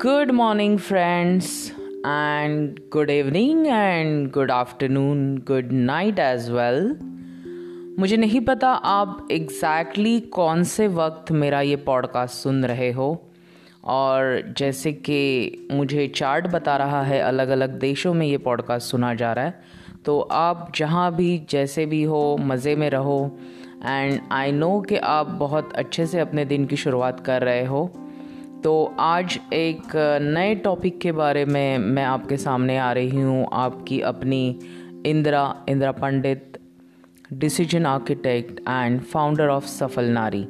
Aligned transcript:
Good 0.00 0.32
morning, 0.32 0.78
friends, 0.78 1.72
and 2.04 2.80
good 2.90 3.10
evening, 3.10 3.66
and 3.68 4.32
good 4.32 4.50
afternoon, 4.50 5.40
good 5.40 5.72
night 5.72 6.18
as 6.18 6.46
well. 6.50 6.78
मुझे 7.98 8.16
नहीं 8.16 8.40
पता 8.40 8.70
आप 8.70 9.28
exactly 9.32 10.16
exactly 10.16 10.30
कौन 10.30 10.62
से 10.64 10.88
वक्त 10.88 11.32
मेरा 11.32 11.60
ये 11.60 11.76
पॉडकास्ट 11.76 12.34
सुन 12.34 12.64
रहे 12.64 12.90
हो 12.92 13.10
और 13.84 14.54
जैसे 14.58 14.92
कि 14.92 15.68
मुझे 15.72 16.08
चार्ट 16.08 16.46
बता 16.46 16.76
रहा 16.76 17.02
है 17.02 17.20
अलग 17.20 17.48
अलग 17.48 17.78
देशों 17.78 18.14
में 18.14 18.26
ये 18.26 18.38
पॉडकास्ट 18.38 18.90
सुना 18.90 19.14
जा 19.14 19.32
रहा 19.32 19.44
है 19.44 19.62
तो 20.04 20.20
आप 20.20 20.72
जहाँ 20.76 21.14
भी 21.16 21.46
जैसे 21.50 21.86
भी 21.86 22.02
हो 22.02 22.36
मज़े 22.40 22.76
में 22.76 22.90
रहो 22.90 23.38
एंड 23.86 24.20
आई 24.32 24.52
नो 24.52 24.80
कि 24.80 24.96
आप 24.96 25.26
बहुत 25.26 25.72
अच्छे 25.72 26.06
से 26.06 26.20
अपने 26.20 26.44
दिन 26.44 26.66
की 26.66 26.76
शुरुआत 26.76 27.20
कर 27.20 27.42
रहे 27.42 27.64
हो 27.64 27.92
तो 28.64 28.72
आज 29.00 29.38
एक 29.52 29.92
नए 30.22 30.54
टॉपिक 30.54 30.98
के 31.00 31.12
बारे 31.12 31.44
में 31.44 31.78
मैं 31.78 32.02
आपके 32.04 32.36
सामने 32.36 32.76
आ 32.78 32.90
रही 32.92 33.20
हूँ। 33.20 33.46
आपकी 33.52 34.00
अपनी 34.00 34.58
Indira 35.06 35.44
Indira 35.68 35.92
Pandit 35.92 36.58
decision 37.32 37.86
architect 37.86 38.60
and 38.60 39.00
founder 39.02 39.48
of 39.48 39.66
Safal 39.66 40.10
Nari. 40.10 40.42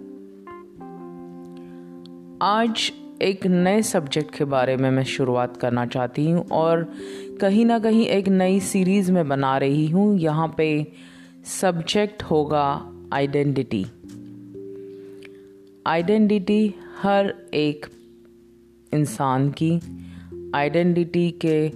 आज 2.42 2.90
एक 3.22 3.46
नए 3.46 3.82
सब्जेक्ट 3.82 4.34
के 4.34 4.44
बारे 4.44 4.76
में 4.76 4.90
मैं 4.90 5.04
शुरुआत 5.04 5.56
करना 5.56 5.86
चाहती 5.86 6.30
हूँ 6.30 6.46
और 6.52 6.84
कहीं 7.40 7.64
ना 7.66 7.78
कहीं 7.78 8.06
एक 8.06 8.28
नई 8.28 8.60
सीरीज़ 8.60 9.12
में 9.12 9.28
बना 9.28 9.56
रही 9.58 9.86
हूँ। 9.86 10.18
यहाँ 10.18 10.54
पे 10.56 10.70
सब्जेक्ट 11.60 12.22
होगा 12.22 12.66
आइडेंटिटी 13.12 13.84
आइडेंटिटी 15.86 16.74
हर 17.02 17.34
एक 17.54 17.86
इंसान 18.94 19.50
की 19.50 19.80
आइडेंटिटी 20.54 21.30
के 21.30 21.66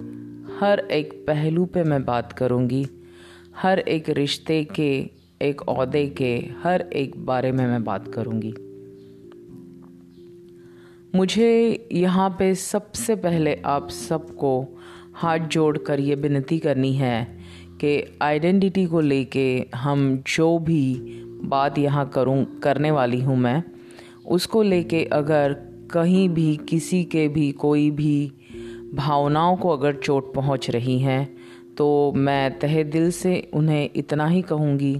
हर 0.59 0.79
एक 0.79 1.13
पहलू 1.27 1.65
पे 1.65 1.83
मैं 1.83 2.05
बात 2.05 2.33
करूँगी, 2.33 2.87
हर 3.61 3.79
एक 3.79 4.09
रिश्ते 4.09 4.63
के, 4.63 5.09
एक 5.41 5.61
अहदे 5.61 6.07
के, 6.07 6.49
हर 6.63 6.81
एक 6.81 7.25
बारे 7.25 7.51
में 7.51 7.67
मैं 7.67 7.83
बात 7.83 8.07
करूँगी। 8.07 8.53
मुझे 11.17 11.87
यहाँ 11.91 12.29
पे 12.39 12.55
सबसे 12.55 13.15
पहले 13.15 13.61
आप 13.65 13.89
सबको 13.89 14.79
हाथ 15.13 15.39
जोड़ 15.39 15.77
कर 15.77 15.99
ये 15.99 16.15
विनती 16.15 16.59
करनी 16.59 16.93
है 16.93 17.37
कि 17.81 18.17
आइडेंटिटी 18.21 18.85
को 18.85 19.01
लेके 19.01 19.65
हम 19.75 20.23
जो 20.27 20.59
भी 20.59 20.95
बात 21.43 21.77
यहाँ 21.77 22.09
करूँ, 22.09 22.59
करने 22.59 22.91
वाली 22.91 23.21
हूँ 23.21 23.37
मैं, 23.37 23.63
उसको 24.25 24.61
लेके 24.61 25.05
अगर 25.05 25.74
कहीं 25.95 26.29
भी 26.29 26.55
किसी 26.69 27.03
के 27.03 27.27
भी 27.27 27.51
कोई 27.51 27.91
भी 27.91 28.31
भावनाओं 28.93 29.55
को 29.57 29.69
अगर 29.69 29.95
चोट 29.95 30.33
पहुँच 30.33 30.69
रही 30.69 30.99
है 30.99 31.25
तो 31.77 32.13
मैं 32.15 32.59
तहे 32.59 32.83
दिल 32.83 33.11
से 33.11 33.51
उन्हें 33.53 33.89
इतना 33.95 34.27
ही 34.27 34.41
कहूँगी 34.41 34.95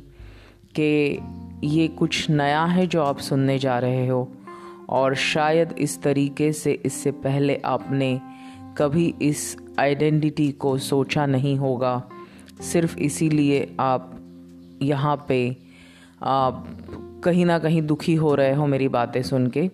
कि 0.80 1.20
ये 1.64 1.88
कुछ 1.88 2.30
नया 2.30 2.64
है 2.66 2.88
जो 2.88 3.02
आप 3.04 3.20
सुनने 3.20 3.60
जा 3.60 3.80
रहे 3.80 4.08
हो, 4.08 4.32
और 4.90 5.16
शायद 5.16 5.76
इस 5.80 6.02
तरीके 6.02 6.52
से 6.54 6.82
इससे 6.86 7.12
पहले 7.12 7.62
आपने 7.66 8.22
कभी 8.78 9.14
इस 9.22 9.58
आइडेंटिटी 9.80 10.52
को 10.52 10.78
सोचा 10.78 11.26
नहीं 11.26 11.56
होगा। 11.58 12.10
सिर्फ़ 12.62 12.98
इसीलिए 13.00 13.76
आप 13.80 14.12
यहाँ 14.82 15.26
पे 15.28 15.58
आप 16.24 16.68
कहीं 17.24 17.46
ना 17.46 17.60
कहीं 17.60 17.82
दुखी 17.82 18.16
हो 18.16 18.36
रहे 18.36 18.54
हो 18.54 18.68
मेरी 18.68 18.88
बातें 18.88 19.22
सुन 19.24 19.48
के। 19.48 19.70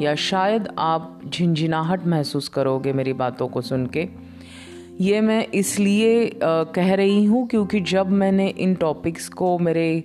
या 0.00 0.14
शायद 0.14 0.68
आप 0.78 1.20
झिंझिनाहट 1.28 2.06
महसूस 2.06 2.48
करोगे 2.48 2.92
मेरी 2.92 3.12
बातों 3.12 3.48
को 3.48 3.60
सुन 3.60 3.86
के। 3.86 4.08
ये 5.00 5.20
मैं 5.20 5.46
इसलिए 5.54 6.30
कह 6.44 6.94
रही 6.94 7.24
हूँ 7.24 7.46
क्योंकि 7.48 7.80
जब 7.80 8.10
मैंने 8.10 8.48
इन 8.48 8.74
टॉपिक्स 8.74 9.28
को 9.28 9.58
मेरे 9.58 10.04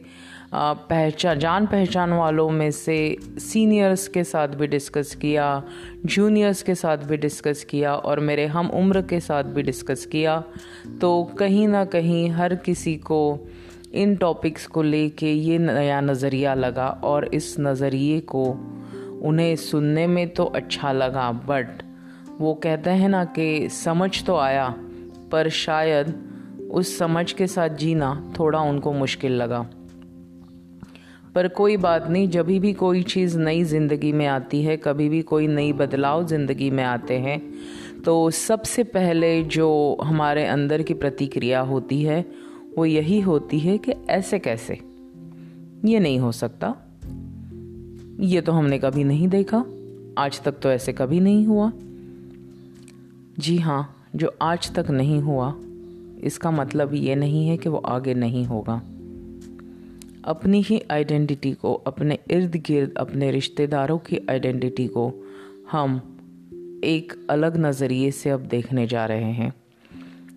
पहचान 0.55 1.39
जान 1.39 1.65
पहचान 1.65 2.13
वालों 2.13 2.49
में 2.49 2.71
से 2.71 3.17
सीनियर्स 3.21 4.07
के 4.07 4.23
साथ 4.23 4.47
भी 4.47 4.67
डिस्कस 4.67 5.15
किया 5.15 5.63
जूनियर्स 6.05 6.61
के 6.63 6.75
साथ 6.75 6.97
भी 6.97 7.17
डिस्कस 7.17 7.63
किया 7.63 7.95
और 7.95 8.19
मेरे 8.19 8.45
हम 8.45 8.69
उम्र 8.69 9.01
के 9.01 9.19
साथ 9.19 9.43
भी 9.43 9.61
डिस्कस 9.61 10.05
किया 10.05 10.43
तो 11.01 11.23
कहीं 11.23 11.67
ना 11.67 11.85
कहीं 11.85 12.29
हर 12.29 12.55
किसी 12.55 12.95
को 12.95 13.47
इन 13.93 14.15
टॉपिक्स 14.15 14.67
को 14.67 14.81
लेके 14.81 15.33
ये 15.33 15.57
नया 15.57 16.01
नज़रिया 16.01 16.53
लगा 16.53 16.87
और 17.03 17.25
इस 17.33 17.55
नज़रिए 17.59 18.19
को 18.19 18.45
उन्हें 19.23 19.55
सुनने 19.55 20.05
में 20.07 20.27
तो 20.29 20.43
अच्छा 20.45 20.91
लगा 20.91 21.31
बट 21.47 21.81
वो 22.39 22.53
कहते 22.53 22.89
हैं 22.89 23.09
ना 23.09 23.23
कि 23.25 23.69
समझ 23.69 24.23
तो 24.23 24.35
आया, 24.35 24.67
पर 25.31 25.49
शायद 25.49 26.13
उस 26.71 26.97
समझ 26.97 27.31
के 27.31 27.47
साथ 27.47 27.69
जीना 27.69 28.33
थोड़ा 28.39 28.59
उनको 28.61 28.93
मुश्किल 28.93 29.31
लगा। 29.31 29.65
पर 31.35 31.47
कोई 31.47 31.77
बात 31.77 32.07
नहीं 32.07 32.27
जब 32.29 32.45
भी 32.45 32.73
कोई 32.73 33.01
चीज़ 33.03 33.37
नई 33.39 33.63
ज़िंदगी 33.63 34.11
में 34.11 34.25
आती 34.27 34.61
है, 34.63 34.77
कभी 34.77 35.09
भी 35.09 35.21
कोई 35.21 35.47
नई 35.47 35.73
बदलाव 35.73 36.25
ज़िंदगी 36.27 36.69
में 36.69 36.83
आते 36.83 37.17
हैं 37.17 37.41
तो 38.05 38.29
सबसे 38.29 38.83
पहले 38.83 39.43
जो 39.43 39.97
हमारे 40.03 40.45
अंदर 40.45 40.81
की 40.81 40.93
प्रतिक्रिया 40.93 41.59
होती 41.61 42.01
है, 42.03 42.25
वो 42.77 42.85
यही 42.85 43.19
होती 43.21 43.59
है 43.59 43.77
कि 43.77 43.93
ऐसे 44.09 44.39
कैसे? 44.39 44.73
ये 45.85 45.99
नहीं 45.99 46.19
हो 46.19 46.31
सकता। 46.31 46.75
ये 48.19 48.41
तो 48.41 48.51
हमने 48.51 48.79
कभी 48.79 49.03
नहीं 49.03 49.27
देखा। 49.27 49.65
आज 50.17 50.41
तक 50.41 50.51
तो 50.51 50.71
ऐसे 50.71 50.93
कभी 50.93 51.19
नहीं 51.19 51.45
हुआ। 51.45 51.71
जी 53.39 53.57
हाँ 53.57 54.09
जो 54.15 54.35
आज 54.41 54.75
तक 54.75 54.89
नहीं 54.89 55.21
हुआ, 55.21 55.55
इसका 56.23 56.51
मतलब 56.51 56.93
ये 56.93 57.15
नहीं 57.15 57.47
है 57.47 57.57
कि 57.57 57.69
वो 57.69 57.77
आगे 57.77 58.13
नहीं 58.13 58.45
होगा। 58.45 58.81
अपनी 60.25 60.61
ही 60.61 60.81
आइडेंटिटी 60.91 61.53
को, 61.53 61.73
अपने 61.73 62.19
इर्द 62.31 62.55
गिर्द, 62.55 62.93
अपने 62.97 63.31
रिश्तेदारों 63.31 63.97
की 63.97 64.19
आइडेंटिटी 64.29 64.87
को 64.87 65.13
हम 65.71 66.01
एक 66.83 67.27
अलग 67.29 67.57
नज़रिए 67.57 68.11
से 68.11 68.29
अब 68.29 68.39
देखने 68.39 68.87
जा 68.87 69.05
रहे 69.05 69.31
हैं। 69.31 69.53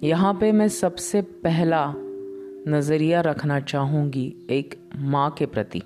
यहाँ 0.03 0.35
पे 0.35 0.53
मैं 0.53 0.69
सबसे 0.69 1.23
पहला 1.23 1.95
नज़रिया 2.69 3.21
रखना 3.21 3.61
चाहूँगी 3.61 4.35
एक 4.51 4.75
माँ 4.97 5.31
के 5.31 5.47
प्रति। 5.47 5.83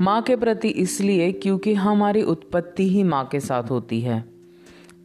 माँ 0.00 0.22
के 0.22 0.36
प्रति 0.36 0.68
इसलिए 0.68 1.32
क्योंकि 1.32 1.74
हमारी 1.74 2.22
उत्पत्ति 2.22 2.88
ही 2.88 3.02
माँ 3.02 3.24
के 3.24 3.40
साथ 3.40 3.62
होती 3.62 4.00
है। 4.00 4.20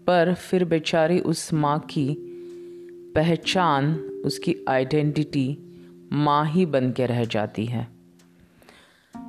पर 0.08 0.34
फिर 0.34 0.66
बेचारी 0.66 1.20
उस 1.20 1.54
माँ 1.54 1.80
की 1.80 2.18
पहचान, 3.16 3.96
उसकी 4.26 4.56
आइडेंटिटी 4.70 5.58
माँ 6.12 6.46
ही 6.46 6.66
बन 6.66 6.92
के 6.92 7.06
रह 7.06 7.26
जाती 7.26 7.66
है। 7.66 7.88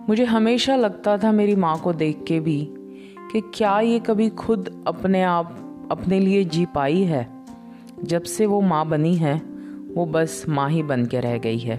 मुझे 0.09 0.25
हमेशा 0.25 0.77
लगता 0.77 1.19
था 1.19 1.33
मेरी 1.33 1.57
माँ 1.57 1.79
को 1.79 1.93
देख 1.93 2.25
के 2.29 2.41
भी 2.41 2.69
कि 3.33 3.41
क्या 3.41 3.81
ये 3.81 3.99
कभी 3.99 4.29
खुद 4.29 4.85
अपने 4.87 5.23
आप, 5.23 5.59
अपने 5.91 6.21
लिए 6.21 6.45
जी 6.45 6.67
पाई 6.67 7.03
है। 7.03 7.29
जब 8.05 8.23
से 8.23 8.47
वो 8.47 8.61
माँ 8.61 8.89
बनी 8.89 9.15
है, 9.15 9.43
वो 9.95 10.07
बस 10.07 10.45
माँ 10.49 10.71
ही 10.71 10.83
बन 10.83 11.07
के 11.07 11.21
रह 11.21 11.39
गई 11.39 11.59
है। 11.59 11.77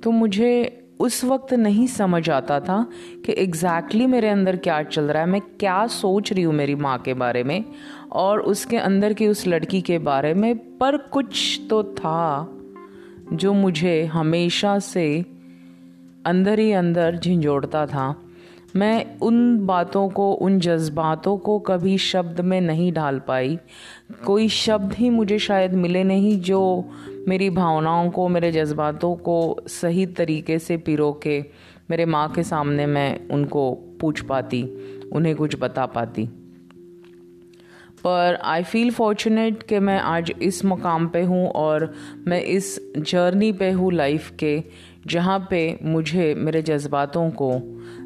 तो 0.00 0.10
मुझे 0.10 0.80
उस 1.00 1.24
वक्त 1.24 1.54
नहीं 1.54 1.86
समझ 1.86 2.30
आता 2.30 2.60
था 2.60 2.86
कि 3.26 3.34
एग्जैक्टली 3.38 3.82
exactly 3.82 4.10
मेरे 4.10 4.28
अंदर 4.28 4.56
क्या 4.56 4.82
चल 4.82 5.04
रहा 5.04 5.22
है, 5.22 5.28
मैं 5.28 5.40
क्या 5.40 5.86
सोच 5.86 6.32
रही 6.32 6.42
हूँ 6.42 6.54
मेरी 6.54 6.74
माँ 6.74 6.98
के 6.98 7.14
बारे 7.14 7.44
में 7.44 7.64
और 8.12 8.40
उसके 8.40 8.76
अंदर 8.76 9.12
की 9.12 9.28
उस 9.28 9.46
लड़की 9.46 9.80
के 9.80 9.98
बारे 9.98 10.34
में, 10.34 10.78
पर 10.78 10.96
कुछ 10.96 11.60
तो 11.70 11.82
था 11.82 12.50
जो 13.32 13.52
मुझे 13.52 14.04
हमेशा 14.04 14.78
से 14.78 15.24
अंदर 16.26 16.58
ही 16.58 16.72
अंदर 16.72 17.16
झिंझोड़ता 17.16 17.86
था। 17.86 18.23
मैं 18.76 19.18
उन 19.18 19.66
बातों 19.66 20.08
को, 20.08 20.32
उन 20.32 20.58
जज्बातों 20.60 21.36
को 21.36 21.58
कभी 21.58 21.98
शब्द 21.98 22.40
में 22.40 22.60
नहीं 22.60 22.92
ढाल 22.92 23.18
पाई। 23.18 23.58
कोई 24.26 24.48
शब्द 24.48 24.92
ही 24.92 25.10
मुझे 25.10 25.38
शायद 25.38 25.74
मिले 25.74 26.04
नहीं 26.04 26.40
जो 26.40 26.90
मेरी 27.28 27.50
भावनाओं 27.50 28.10
को, 28.10 28.28
मेरे 28.28 28.52
जज्बातों 28.52 29.14
को 29.16 29.64
सही 29.68 30.06
तरीके 30.06 30.58
से 30.58 30.76
पिरो 30.76 31.12
के 31.12 31.44
मेरे 31.90 32.04
माँ 32.04 32.28
के 32.32 32.42
सामने 32.42 32.86
मैं 32.86 33.28
उनको 33.28 33.72
पूछ 34.00 34.20
पाती, 34.20 34.62
उन्हें 35.12 35.36
कुछ 35.36 35.56
बता 35.60 35.86
पाती। 35.86 36.28
पर 38.04 38.38
आई 38.44 38.62
फील 38.62 38.90
फॉर्चुनेट 38.90 39.62
कि 39.62 39.78
मैं 39.78 39.98
आज 40.00 40.32
इस 40.42 40.64
मकाम 40.64 41.08
पे 41.08 41.22
हूँ 41.22 41.48
और 41.48 41.94
मैं 42.26 42.40
इस 42.42 42.92
जर्नी 42.98 43.52
पे 43.52 43.70
हूँ 43.70 43.92
लाइफ 43.92 44.30
के, 44.38 44.62
जहाँ 45.06 45.46
पे 45.50 45.78
मुझे 45.82 46.34
मेरे 46.34 46.62
जज्बातों 46.62 47.30
को 47.30 47.52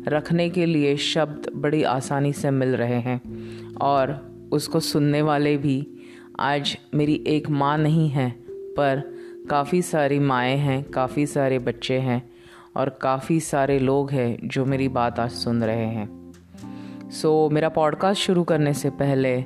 रखने 0.07 0.51
के 0.51 0.67
लिए 0.67 0.97
शब्द 0.97 1.53
बड़ी 1.55 1.83
आसानी 1.83 2.33
से 2.33 2.51
मिल 2.51 2.77
रहे 2.77 3.01
हैं। 3.01 3.21
और 3.75 4.33
उसको 4.53 4.81
सुनने 4.81 5.23
वाले 5.23 5.57
भी 5.57 5.87
आज 6.41 6.79
मेरी 6.95 7.25
एक 7.27 7.51
माँ 7.51 7.79
नहीं 7.79 8.09
है 8.09 8.31
पर 8.49 9.19
काफ़ी 9.51 9.83
सारी 9.83 10.19
माएँ 10.19 10.57
हैं 10.57 10.85
काफ़ी 10.85 11.27
सारे 11.27 11.59
बच्चे 11.59 11.99
हैं 11.99 12.31
और 12.77 12.89
काफ़ी 12.89 13.41
सारे 13.41 13.79
लोग 13.79 14.11
हैं 14.11 14.49
जो 14.49 14.65
मेरी 14.65 14.89
बात 14.89 15.21
आज 15.21 15.31
सुन 15.31 15.65
रहे 15.65 15.87
हैं। 15.87 16.33
सो 17.11 17.47
so, 17.47 17.55
मेरा 17.55 17.69
पॉडकास्ट 17.69 18.23
शुरू 18.23 18.45
करने 18.45 18.75
से 18.75 18.91
पहले 18.91 19.45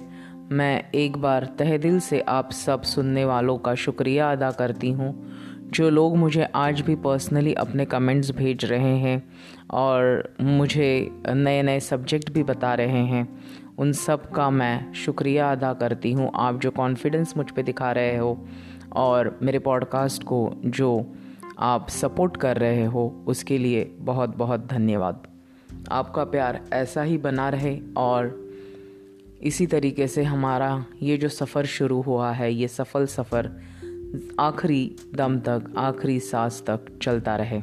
मैं 0.50 0.90
एक 0.94 1.16
बार 1.16 1.44
तहे 1.58 1.78
दिल 1.78 2.00
से 2.00 2.20
आप 2.20 2.50
सब 2.50 2.82
सुनने 2.82 3.24
वालों 3.24 3.58
का 3.58 3.74
शुक्रिया 3.74 4.32
अदा 4.32 4.50
करती 4.50 4.90
हूँ। 4.90 5.32
जो 5.72 5.88
लोग 5.90 6.16
मुझे 6.16 6.42
आज 6.54 6.80
भी 6.80 6.94
पर्सनली 6.94 7.52
अपने 7.54 7.84
कमेंट्स 7.84 8.30
भेज 8.30 8.64
रहे 8.64 8.96
हैं 8.98 9.22
और 9.70 10.34
मुझे 10.40 10.88
नए 11.28 11.62
नए 11.62 11.80
सब्जेक्ट 11.80 12.30
भी 12.30 12.42
बता 12.42 12.74
रहे 12.74 13.04
हैं, 13.04 13.26
उन 13.78 13.92
सब 13.92 14.30
का 14.30 14.50
मैं 14.50 14.92
शुक्रिया 14.94 15.50
अदा 15.52 15.72
करती 15.72 16.12
हूँ। 16.12 16.30
आप 16.34 16.60
जो 16.60 16.70
कॉन्फिडेंस 16.70 17.34
मुझ 17.36 17.50
पर 17.50 17.62
दिखा 17.62 17.92
रहे 17.92 18.16
हो 18.16 18.36
और 18.96 19.38
मेरे 19.42 19.58
पॉडकास्ट 19.58 20.22
को 20.22 20.52
जो 20.66 20.92
आप 21.58 21.88
सपोर्ट 21.88 22.36
कर 22.36 22.56
रहे 22.56 22.84
हो, 22.84 23.24
उसके 23.26 23.58
लिए 23.58 23.84
बहुत 23.98 24.36
बहुत 24.36 24.66
धन्यवाद। 24.66 25.26
आपका 25.92 26.24
प्यार 26.24 26.64
ऐसा 26.72 27.02
ही 27.02 27.18
बना 27.18 27.48
रहे 27.48 27.78
और 27.96 28.40
इसी 29.42 29.66
तरीके 29.66 30.06
से 30.06 30.22
हमारा 30.22 30.84
ये 31.02 31.16
जो 31.16 31.28
सफ़र 31.28 31.66
शुरू 31.66 32.00
हुआ 32.00 32.32
है, 32.32 32.52
ये 32.52 32.68
सफल 32.68 33.06
सफ़र 33.06 33.50
आखिरी 34.40 34.96
दम 35.14 35.38
तक, 35.38 35.72
आखिरी 35.76 36.20
सांस 36.20 36.62
तक 36.66 36.98
चलता 37.02 37.36
रहे। 37.36 37.60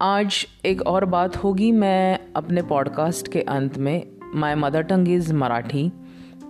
आज 0.00 0.46
एक 0.66 0.82
और 0.82 1.04
बात 1.04 1.36
होगी, 1.36 1.72
मैं 1.72 2.18
अपने 2.36 2.62
पॉडकास्ट 2.62 3.32
के 3.32 3.40
अंत 3.40 3.78
में 3.78 4.06
my 4.34 4.54
mother 4.54 4.82
tongue 4.82 5.08
is 5.08 5.32
Marathi. 5.34 5.90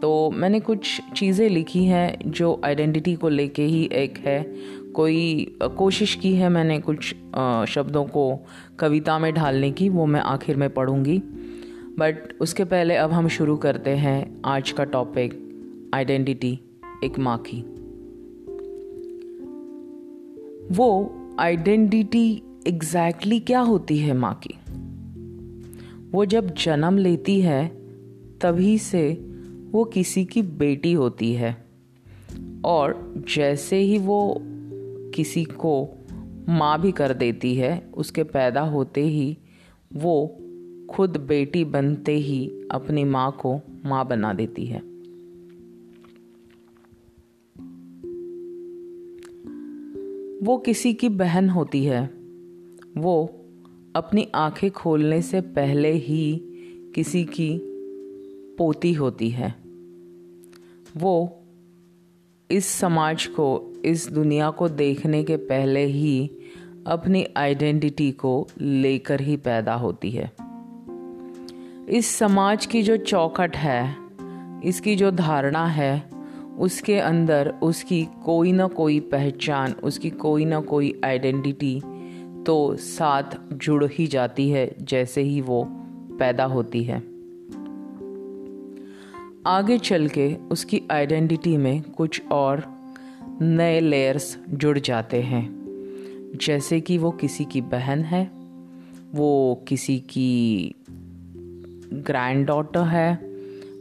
तो 0.02 0.30
मैंने 0.30 0.60
कुछ 0.60 1.00
चीज़ें 1.16 1.48
लिखी 1.48 1.84
हैं 1.84 2.30
जो 2.30 2.60
आइडेंटिटी 2.64 3.14
को 3.14 3.28
लेके 3.28 3.62
ही 3.62 3.88
एक 3.92 4.18
है। 4.18 4.42
कोई 4.92 5.58
कोशिश 5.76 6.14
की 6.14 6.34
है 6.34 6.48
मैंने 6.48 6.80
कुछ 6.80 7.14
शब्दों 7.68 8.04
को 8.04 8.46
कविता 8.78 9.18
में 9.18 9.32
ढालने 9.34 9.70
की, 9.70 9.88
वो 9.88 10.06
मैं 10.06 10.20
आखिर 10.20 10.56
में 10.56 10.70
पढ़ूँगी। 10.70 11.18
बट 11.98 12.38
उसके 12.40 12.64
पहले 12.64 12.96
अब 12.96 13.12
हम 13.12 13.28
शुरू 13.28 13.56
करते 13.56 13.90
हैं 13.90 14.40
आज 14.44 14.70
का 14.70 14.84
टॉपिक 14.84 15.44
आइडेंटिटी 15.94 16.58
एक 17.04 17.18
माँ 17.18 17.44
की। 17.46 17.60
वो 20.74 21.14
आइडेंटिटी 21.40 22.42
एग्जैक्टली 22.66 23.40
क्या 23.40 23.60
होती 23.60 23.98
है 23.98 24.16
माँ 24.16 24.40
की? 24.46 24.54
वो 26.10 26.24
जब 26.24 26.54
जन्म 26.54 26.98
लेती 26.98 27.40
है, 27.40 27.68
तभी 28.40 28.78
से 28.78 29.12
वो 29.70 29.84
किसी 29.84 30.24
की 30.24 30.42
बेटी 30.42 30.92
होती 30.92 31.32
है। 31.32 31.66
और 32.64 33.14
जैसे 33.36 33.76
ही 33.76 33.98
वो 33.98 34.38
किसी 35.14 35.44
को 35.44 35.88
माँ 36.48 36.80
भी 36.80 36.92
कर 36.92 37.14
देती 37.14 37.54
है, 37.54 37.90
उसके 37.96 38.22
पैदा 38.22 38.60
होते 38.60 39.02
ही 39.02 39.38
वो 39.94 40.38
खुद 40.90 41.16
बेटी 41.16 41.64
बनते 41.64 42.14
ही 42.14 42.50
अपनी 42.70 43.04
माँ 43.04 43.36
को 43.40 43.60
माँ 43.86 44.06
बना 44.06 44.32
देती 44.32 44.66
है। 44.66 44.87
वो 50.42 50.58
किसी 50.58 50.94
की 50.94 51.08
बहन 51.08 51.48
होती 51.48 51.84
है। 51.84 52.10
वो 52.96 53.34
अपनी 53.96 54.28
आँखें 54.34 54.70
खोलने 54.70 55.22
से 55.22 55.40
पहले 55.40 55.92
ही 55.92 56.42
किसी 56.94 57.24
की 57.24 57.60
पोती 58.58 58.92
होती 58.92 59.30
है। 59.30 59.54
वो 60.96 61.42
इस 62.50 62.66
समाज 62.66 63.26
को, 63.26 63.72
इस 63.84 64.08
दुनिया 64.08 64.50
को 64.50 64.68
देखने 64.68 65.24
के 65.24 65.36
पहले 65.36 65.84
ही 65.84 66.30
अपनी 66.86 67.26
आइडेंटिटी 67.36 68.12
को 68.12 68.48
लेकर 68.60 69.20
ही 69.20 69.36
पैदा 69.36 69.74
होती 69.74 70.10
है। 70.10 70.32
इस 71.88 72.06
समाज 72.06 72.66
की 72.66 72.82
जो 72.82 72.96
चौखट 72.96 73.56
है, 73.56 73.96
इसकी 74.64 74.96
जो 74.96 75.10
धारणा 75.10 75.66
है 75.66 76.17
उसके 76.58 76.98
अंदर 76.98 77.54
उसकी 77.62 78.08
कोई 78.24 78.52
ना 78.52 78.66
कोई 78.66 79.00
पहचान, 79.00 79.72
उसकी 79.72 80.10
कोई 80.10 80.44
ना 80.44 80.60
कोई 80.60 81.00
आइडेंटिटी 81.04 81.82
तो 82.46 82.76
साथ 82.76 83.22
जुड़ 83.52 83.84
ही 83.84 84.06
जाती 84.06 84.50
है, 84.50 84.76
जैसे 84.82 85.22
ही 85.22 85.40
वो 85.40 85.64
पैदा 86.18 86.44
होती 86.44 86.84
है। 86.84 86.98
आगे 89.46 89.78
चल 89.78 90.08
के 90.08 90.34
उसकी 90.34 90.82
आइडेंटिटी 90.90 91.56
में 91.56 91.82
कुछ 91.82 92.22
और 92.32 92.64
नए 93.42 93.80
लेयर्स 93.80 94.38
जुड़ 94.50 94.78
जाते 94.78 95.22
हैं। 95.22 95.58
जैसे 96.46 96.80
कि 96.80 96.98
वो 96.98 97.10
किसी 97.10 97.44
की 97.44 97.60
बहन 97.60 98.02
है, 98.02 98.30
वो 99.14 99.64
किसी 99.68 99.98
की 99.98 100.74
ग्रैंड 101.92 102.46
डॉटर 102.46 102.80
है, 102.80 103.14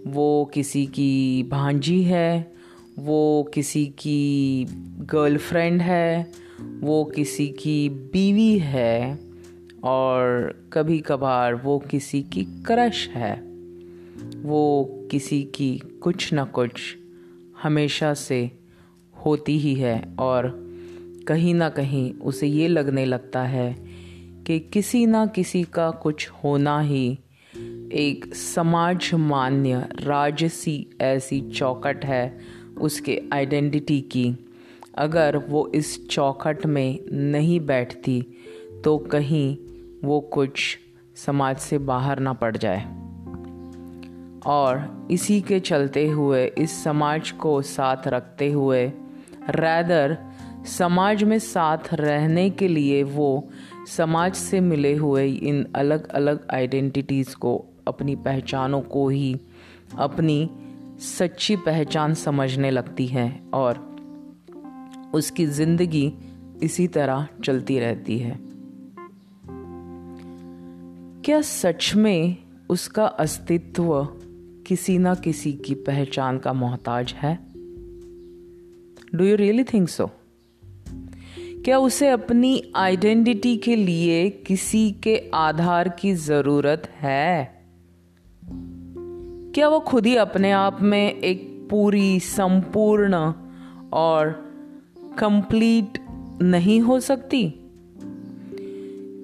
वो 0.07 0.51
किसी 0.53 0.85
की 0.85 1.44
भांजी 1.44 2.03
है 2.03 2.56
वो 3.00 3.52
किसी 3.54 3.86
की 3.86 4.66
गर्लफ्रेंड 5.00 5.82
है, 5.82 6.32
वो 6.80 7.06
किसी 7.06 7.48
की 7.48 7.90
बीवी 7.90 8.60
है 8.60 9.20
और 9.84 10.54
कभी 10.74 11.00
कभार 11.00 11.56
वो 11.56 11.80
किसी 11.80 12.24
की 12.24 12.44
क्रश 12.44 13.08
है। 13.08 13.42
वो 14.36 14.86
किसी 15.12 15.44
की 15.44 15.78
कुछ 15.78 16.34
ना 16.34 16.44
कुछ 16.44 16.98
हमेशा 17.64 18.14
से 18.14 18.52
होती 19.26 19.58
ही 19.58 19.76
है 19.76 20.16
और 20.20 20.68
कहीं 21.28 21.54
ना 21.54 21.70
कहीं 21.70 22.14
उसे 22.14 22.48
ये 22.48 22.68
लगने 22.68 23.06
लगता 23.06 23.44
है 23.44 23.76
कि 24.48 24.60
किसी 24.60 25.06
ना 25.06 25.26
किसी 25.26 25.64
का 25.64 25.92
कुछ 25.92 26.30
होना 26.30 26.80
ही 26.80 27.20
एक 27.92 28.36
समाज 28.36 29.12
मान्य 29.14 29.88
राजसी 29.94 30.90
ऐसी 31.02 31.42
चौकट 31.42 32.06
है 32.06 32.56
उसके 32.81 33.21
आइडेंटिटी 33.33 34.01
की। 34.01 34.35
अगर 34.97 35.38
वो 35.38 35.68
इस 35.75 36.07
चौखट 36.09 36.65
में 36.65 37.00
नहीं 37.12 37.59
बैठती 37.59 38.25
तो 38.83 38.97
कहीं 38.97 39.57
वो 40.03 40.19
कुछ 40.19 40.77
समाज 41.15 41.57
से 41.57 41.77
बाहर 41.77 42.19
ना 42.19 42.33
पड़ 42.33 42.57
जाए। 42.57 42.81
और 44.45 45.07
इसी 45.12 45.41
के 45.41 45.59
चलते 45.59 46.07
हुए, 46.09 46.45
इस 46.57 46.83
समाज 46.83 47.31
को 47.31 47.62
साथ 47.62 48.07
रखते 48.07 48.51
हुए 48.51 48.85
रैदर 49.50 50.18
समाज 50.65 51.24
में 51.24 51.39
साथ 51.39 51.93
रहने 51.93 52.50
के 52.50 52.67
लिए 52.67 53.03
वो 53.03 53.50
समाज 53.88 54.34
से 54.34 54.60
मिले 54.60 54.93
हुए 54.96 55.27
इन 55.27 55.65
अलग 55.75 56.07
अलग 56.07 56.48
आइडेंटिटीज़ 56.53 57.36
को, 57.36 57.65
अपनी 57.88 58.15
पहचानों 58.15 58.81
को 58.81 59.07
ही, 59.10 59.36
अपनी 59.98 60.50
सच्ची 61.00 61.56
पहचान 61.56 62.13
समझने 62.13 62.72
लगती 62.72 63.08
है 63.08 63.42
और 63.54 63.98
उसकी 65.13 65.46
ज़िंदगी 65.46 66.13
इसी 66.63 66.88
तरह 66.88 67.27
चलती 67.44 67.80
रहती 67.80 68.18
है। 68.18 68.39
क्या 71.22 71.42
सच 71.42 71.94
में 71.96 72.38
उसका 72.70 73.06
अस्तित्व 73.06 74.08
किसी 74.68 74.98
ना 74.98 75.16
किसी 75.16 75.54
की 75.54 75.74
पहचान 75.74 76.38
का 76.38 76.54
मोहताज 76.54 77.13
है? 77.18 77.39
Do 79.16 79.24
you 79.24 79.36
really 79.36 79.63
think 79.63 79.89
so 79.89 80.10
क्या 81.66 81.77
उसे 81.77 82.08
अपनी 82.08 82.72
आइडेंटिटी 82.75 83.58
के 83.58 83.75
लिए 83.75 84.30
किसी 84.30 84.92
के 84.92 85.32
आधार 85.34 85.89
की 85.89 86.13
ज़रूरत 86.13 86.89
है? 86.96 87.57
क्या 89.58 89.70
वो 89.70 89.80
खुद 89.80 90.06
ही 90.06 90.16
अपने 90.16 90.52
आप 90.52 90.82
में 90.82 91.20
एक 91.20 91.68
पूरी 91.70 92.20
संपूर्ण 92.20 93.34
और 93.94 94.46
कंप्लीट 95.18 96.00
नहीं 96.42 96.82
हो 96.82 97.00
सकती? 97.00 97.54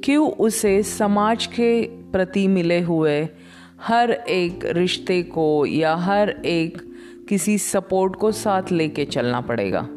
क्यों 0.04 0.32
उसे 0.32 0.84
समाज 0.84 1.46
के 1.46 1.82
प्रति 1.88 2.48
मिले 2.48 2.82
हुए 2.82 3.30
हर 3.82 4.12
एक 4.12 4.60
रिश्ते 4.66 5.24
को 5.24 5.66
या 5.66 5.96
हर 5.96 6.30
एक 6.30 6.82
किसी 7.30 7.58
सपोर्ट 7.58 8.16
को 8.16 8.32
साथ 8.32 8.64
लेके 8.72 9.06
चलना 9.06 9.42
पड़ेगा? 9.42 9.88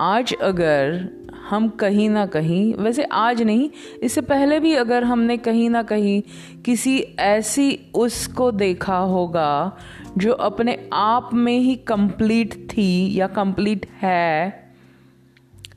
आज 0.00 0.34
अगर 0.42 1.15
हम 1.50 1.68
कहीं 1.68 2.08
ना 2.10 2.26
कहीं, 2.26 2.74
वैसे 2.74 3.04
आज 3.04 3.42
नहीं, 3.42 3.70
इससे 4.02 4.20
पहले 4.20 4.60
भी 4.60 4.74
अगर 4.74 5.04
हमने 5.04 5.36
कहीं 5.36 5.70
ना 5.70 5.82
कहीं 5.82 6.22
किसी 6.64 6.98
ऐसी 7.18 7.78
उसको 7.94 8.50
देखा 8.52 8.96
होगा 8.96 9.76
जो 10.18 10.32
अपने 10.32 10.88
आप 10.92 11.30
में 11.34 11.58
ही 11.58 11.74
कंप्लीट 11.76 12.54
थी 12.54 13.18
या 13.20 13.26
कंप्लीट 13.26 13.86
है, 14.02 14.66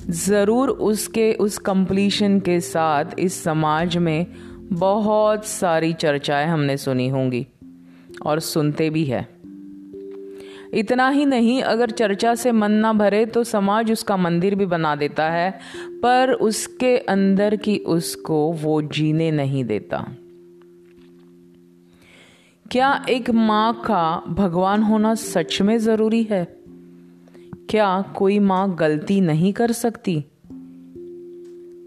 ज़रूर 0.10 0.70
उसके, 0.70 1.34
उस 1.34 1.58
कंप्लीशन 1.58 2.40
के 2.40 2.60
साथ 2.60 3.06
इस 3.20 3.44
समाज 3.44 3.98
में 3.98 4.26
बहुत 4.72 5.46
सारी 5.46 5.94
चर्चाएँ 5.94 6.48
हमने 6.48 6.78
सुनी 6.78 7.08
होंगी 7.08 7.48
और 8.26 8.40
सुनते 8.40 8.90
भी 8.90 9.04
है। 9.06 9.39
इतना 10.74 11.10
ही 11.10 11.26
नहीं, 11.26 11.62
अगर 11.62 11.90
चर्चा 11.90 12.36
से 12.36 12.52
मन 12.52 12.72
ना 12.72 12.94
भरे 12.94 13.26
तो 13.26 13.44
समाज 13.44 13.92
उसका 13.92 14.18
मंदिर 14.18 14.56
भी 14.56 14.66
बना 14.66 14.96
देता 14.96 15.30
है, 15.30 15.60
पर 16.04 16.32
उसके 16.32 16.98
अंदर 16.98 17.56
की 17.56 17.78
उसको 17.78 18.52
वो 18.52 18.82
जीने 18.82 19.32
नहीं 19.32 19.66
देता। 19.66 20.16
क्या 22.72 23.06
एक 23.10 23.30
माँ 23.30 23.74
का 23.74 24.24
भगवान 24.30 24.84
होना 24.84 25.16
सच 25.16 25.62
में 25.62 25.78
ज़रूरी 25.78 26.24
है? 26.24 26.58
क्या 27.70 28.02
कोई 28.02 28.40
माँ 28.40 28.76
गलती 28.76 29.22
नहीं 29.22 29.54
कर 29.54 29.72
सकती? 29.72 30.26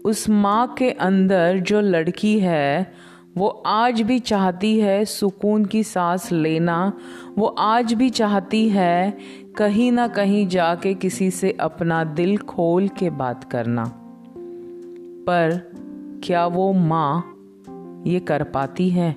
उस 0.05 0.29
माँ 0.29 0.75
के 0.77 0.91
अंदर 0.91 1.59
जो 1.59 1.81
लड़की 1.81 2.39
है 2.39 2.93
वो 3.37 3.47
आज 3.65 4.01
भी 4.01 4.19
चाहती 4.19 4.79
है 4.79 5.05
सुकून 5.05 5.65
की 5.65 5.83
सांस 5.83 6.31
लेना। 6.31 6.93
वो 7.37 7.45
आज 7.47 7.93
भी 7.93 8.09
चाहती 8.09 8.69
है 8.69 9.17
कहीं 9.57 9.91
ना 9.91 10.07
कहीं 10.07 10.47
जाके 10.47 10.93
किसी 10.93 11.31
से 11.31 11.51
अपना 11.51 12.03
दिल 12.03 12.37
खोल 12.37 12.87
के 12.87 13.09
बात 13.09 13.43
करना। 13.43 13.83
पर 15.27 15.71
क्या 16.23 16.47
वो 16.47 16.73
माँ 16.73 17.29
ये 18.07 18.19
कर 18.19 18.43
पाती 18.43 18.89
है? 18.89 19.15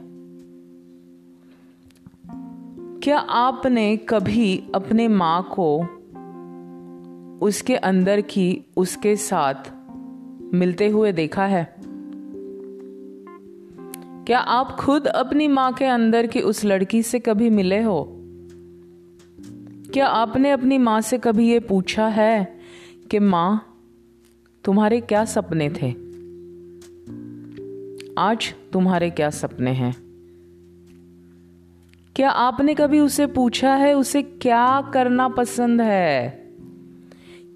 क्या 3.02 3.18
आपने 3.18 3.96
कभी 3.96 4.68
अपने 4.74 5.08
माँ 5.08 5.48
को 5.60 5.82
उसके 7.46 7.76
अंदर 7.76 8.20
की 8.20 8.64
उसके 8.76 9.16
साथ 9.16 9.54
मिलते 10.54 10.88
हुए 10.88 11.12
देखा 11.12 11.46
है? 11.46 11.75
क्या 14.26 14.38
आप 14.38 14.76
खुद 14.76 15.06
अपनी 15.06 15.48
माँ 15.48 15.72
के 15.72 15.84
अंदर 15.84 16.26
की 16.26 16.40
उस 16.40 16.64
लड़की 16.64 17.02
से 17.02 17.18
कभी 17.18 17.50
मिले 17.50 17.82
हो? 17.82 18.16
क्या 19.92 20.06
आपने 20.06 20.50
अपनी 20.50 20.78
माँ 20.78 21.00
से 21.00 21.18
कभी 21.18 21.50
ये 21.50 21.60
पूछा 21.60 22.08
है 22.08 22.60
कि 23.10 23.18
माँ, 23.18 23.78
तुम्हारे 24.64 25.00
क्या 25.00 25.24
सपने 25.24 25.68
थे? 25.70 25.90
आज 28.18 28.54
तुम्हारे 28.72 29.10
क्या 29.10 29.30
सपने 29.30 29.70
हैं? 29.70 29.96
क्या 32.16 32.30
आपने 32.30 32.74
कभी 32.74 33.00
उसे 33.00 33.26
पूछा 33.26 33.74
है, 33.74 33.94
उसे 33.94 34.22
क्या 34.22 34.90
करना 34.94 35.28
पसंद 35.28 35.80
है? 35.80 36.28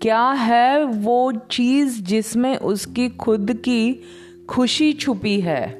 क्या 0.02 0.30
है 0.30 0.84
वो 0.84 1.32
चीज़ 1.32 2.02
जिसमें 2.02 2.56
उसकी 2.56 3.08
खुद 3.08 3.52
की 3.52 4.02
खुशी 4.48 4.92
छुपी 4.92 5.40
है? 5.40 5.79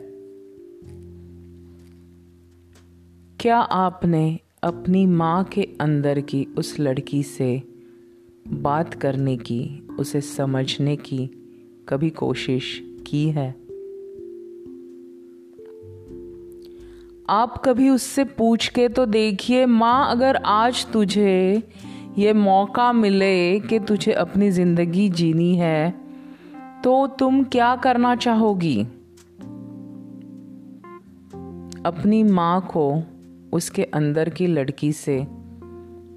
क्या 3.40 3.58
आपने 3.58 4.40
अपनी 4.62 5.06
माँ 5.06 5.44
के 5.44 5.68
अंदर 5.80 6.20
की 6.20 6.46
उस 6.58 6.80
लड़की 6.80 7.22
से 7.22 7.62
बात 8.48 8.94
करने 8.94 9.36
की, 9.36 9.88
उसे 9.98 10.20
समझने 10.20 10.96
की 10.96 11.30
कभी 11.88 12.10
कोशिश 12.10 12.82
की 13.06 13.30
है? 13.30 13.50
आप 17.28 17.62
कभी 17.64 17.90
उससे 17.90 18.24
पूछ 18.24 18.68
के 18.68 18.88
तो 18.88 19.06
देखिए, 19.06 19.66
माँ, 19.66 20.10
अगर 20.10 20.36
आज 20.36 20.86
तुझे 20.92 21.62
ये 22.18 22.32
मौका 22.32 22.92
मिले 22.92 23.60
कि 23.60 23.78
तुझे 23.78 24.12
अपनी 24.12 24.50
ज़िंदगी 24.50 25.08
जीनी 25.08 25.56
है 25.56 26.00
तो 26.84 27.06
तुम 27.06 27.44
क्या 27.44 27.76
करना 27.76 28.16
चाहोगी? 28.16 28.82
अपनी 31.86 32.22
माँ 32.22 32.60
को 32.60 33.02
उसके 33.52 33.84
अंदर 33.84 34.28
की 34.28 34.46
लड़की 34.46 34.92
से 34.92 35.26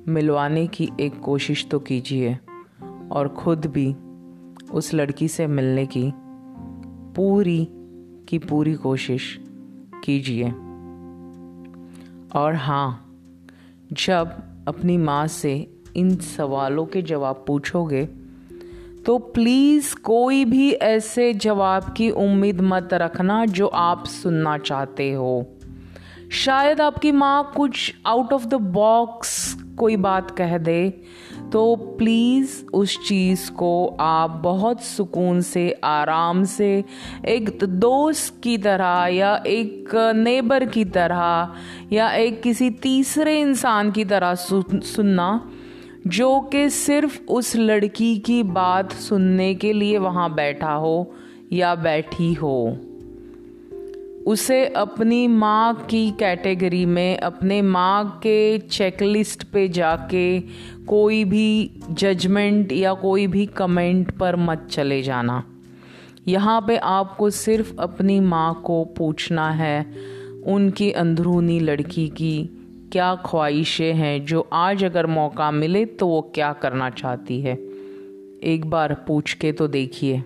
मिलवाने 0.08 0.68
की 0.68 0.90
एक 1.00 1.20
कोशिश 1.20 1.68
तो 1.72 1.80
कीजिए 1.80 2.40
और 3.12 3.36
ख़ुद 3.40 3.66
भी 3.66 3.96
उस 4.72 4.94
लड़की 4.94 5.28
से 5.28 5.48
मिलने 5.48 5.86
की 5.86 6.14
पूरी 7.16 7.68
की 8.30 8.40
पूरी 8.40 8.74
कोशिश 8.74 9.40
कीजिए। 10.04 10.50
और 12.40 12.56
हाँ 12.56 13.16
जब 13.92 14.32
अपनी 14.68 14.98
माँ 14.98 15.28
से 15.28 15.82
इन 15.96 16.16
सवालों 16.16 16.86
के 16.86 17.02
जवाब 17.02 17.44
पूछोगे 17.48 18.06
तो 19.06 19.18
प्लीज़ 19.18 19.96
कोई 19.96 20.46
भी 20.46 20.72
ऐसे 20.72 21.34
जवाब 21.34 21.94
की 21.98 22.10
उम्मीद 22.10 22.62
मत 22.62 22.90
रखना 22.94 23.46
जो 23.46 23.68
आप 23.68 24.06
सुनना 24.06 24.58
चाहते 24.58 25.12
हो। 25.12 25.53
शायद 26.34 26.82
आपकी 26.82 27.12
माँ 27.12 27.52
कुछ 27.58 27.94
आउट 28.08 28.34
ऑफ़ 28.34 28.46
द 28.46 28.54
बॉक्स 28.54 29.58
कोई 29.80 29.96
बात 29.96 30.32
कह 30.32 30.58
दे 30.58 30.90
तो 31.52 31.76
प्लीज़ 31.76 32.66
उस 32.74 33.08
चीज़ 33.08 33.52
को 33.52 33.98
आप 34.00 34.30
बहुत 34.30 34.82
सुकून 34.82 35.42
से, 35.42 35.80
आराम 35.84 36.44
से, 36.44 36.84
एक 37.26 37.64
दोस्त 37.64 38.42
की 38.44 38.58
तरह 38.58 39.08
या 39.08 39.44
एक 39.48 39.96
नेबर 40.16 40.66
की 40.66 40.86
तरह 40.86 41.54
या 41.94 42.12
एक 42.12 42.42
किसी 42.42 42.70
तीसरे 42.70 43.40
इंसान 43.42 43.92
की 43.92 44.06
तरह 44.06 44.34
सुनना, 44.36 45.52
जो 46.08 46.40
कि 46.42 46.70
सिर्फ़ 46.70 47.20
उस 47.30 47.56
लड़की 47.56 48.18
की 48.18 48.44
बात 48.44 48.92
सुनने 48.92 49.56
के 49.56 49.74
लिए 49.74 49.98
वहाँ 49.98 50.34
बैठा 50.34 50.74
हो 50.74 51.14
या 51.52 51.76
बैठी 51.76 52.34
हो। 52.34 52.78
उसे 54.28 54.66
अपनी 54.66 55.28
माँ 55.28 55.74
की 55.90 56.12
कैटेगरी 56.12 56.86
में, 56.86 57.18
अपने 57.18 57.62
माँ 57.62 58.20
के 58.24 58.58
चेकलिस्ट 58.60 59.44
पे 59.44 59.68
जाके 59.68 60.40
कोई 60.88 61.24
भी 61.26 61.72
जजमेंट 61.90 62.72
या 62.72 62.94
कोई 62.94 63.28
भी 63.28 63.46
कमेंट 63.46 64.12
पर 64.12 64.36
मत 64.36 64.68
चले 64.72 65.02
जाना। 65.02 65.44
यहाँ 66.28 66.60
पे 66.62 66.78
आपको 66.78 67.30
सिर्फ़ 67.30 67.74
अपनी 67.80 68.20
माँ 68.20 68.62
को 68.66 68.84
पूछना 68.98 69.50
है, 69.50 69.86
उनकी 70.46 70.92
अंदरूनी 70.92 71.60
लड़की 71.60 72.08
की 72.08 72.50
क्या 72.92 73.16
ख्वाहिशें 73.16 73.94
हैं, 73.94 74.26
जो 74.26 74.50
आज 74.54 74.84
अगर 74.84 75.06
मौका 75.06 75.52
मिले 75.52 75.86
तो 75.86 76.08
वो 76.08 76.22
क्या 76.36 76.54
करना 76.54 76.90
चाहती 76.90 77.42
है। 77.42 77.54
एक 78.44 78.66
बार 78.66 78.94
पूछ 79.08 79.34
के 79.34 79.52
तो 79.52 79.68
देखिए। 79.68 80.24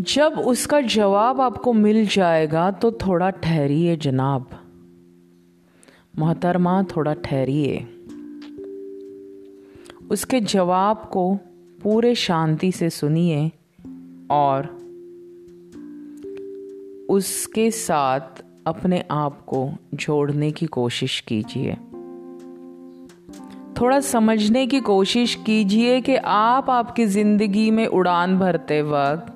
जब 0.00 0.38
उसका 0.38 0.80
जवाब 0.80 1.40
आपको 1.40 1.72
मिल 1.72 2.06
जाएगा 2.06 2.70
तो 2.70 2.92
थोड़ा 2.92 3.30
ठहरिए 3.30 3.96
जनाब। 3.96 4.46
मोहतरमा, 6.18 6.82
थोड़ा 6.82 7.14
ठहरिए। 7.14 7.86
उसके 10.10 10.40
जवाब 10.40 11.10
को 11.12 11.38
पूरे 11.82 12.14
शांति 12.14 12.72
से 12.72 12.90
सुनिए 12.90 13.52
और 14.30 14.78
उसके 17.10 17.70
साथ 17.70 18.20
अपने 18.66 19.04
आप 19.10 19.44
को 19.46 19.72
जोड़ने 19.94 20.50
की 20.52 20.66
कोशिश 20.66 21.20
कीजिए। 21.20 21.76
थोड़ा 23.80 24.00
समझने 24.00 24.66
की 24.66 24.80
कोशिश 24.80 25.34
कीजिए 25.34 26.00
कि 26.00 26.16
आप 26.16 26.70
आपकी 26.70 27.06
ज़िंदगी 27.06 27.70
में 27.70 27.86
उड़ान 27.86 28.38
भरते 28.38 28.82
वक्त 28.82 29.33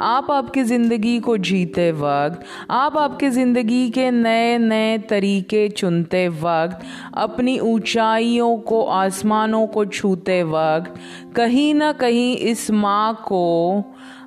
आप 0.00 0.30
आपकी 0.30 0.62
ज़िंदगी 0.62 1.18
को 1.20 1.36
जीते 1.38 1.90
वक्त, 1.92 2.40
आप 2.70 2.96
आपकी 2.96 3.28
ज़िंदगी 3.30 3.88
के 3.90 4.10
नए 4.10 4.58
नए 4.58 4.98
तरीके 5.00 5.68
चुनते 5.68 6.26
वक्त, 6.28 6.84
अपनी 7.14 7.58
ऊंचाइयों 7.60 8.56
को, 8.58 8.82
आसमानों 8.82 9.66
को 9.66 9.84
छूते 9.84 10.42
वक्त, 10.42 10.94
कहीं 11.36 11.72
ना 11.74 11.92
कहीं 11.92 12.36
इस 12.36 12.70
माँ 12.70 13.14
को 13.28 13.84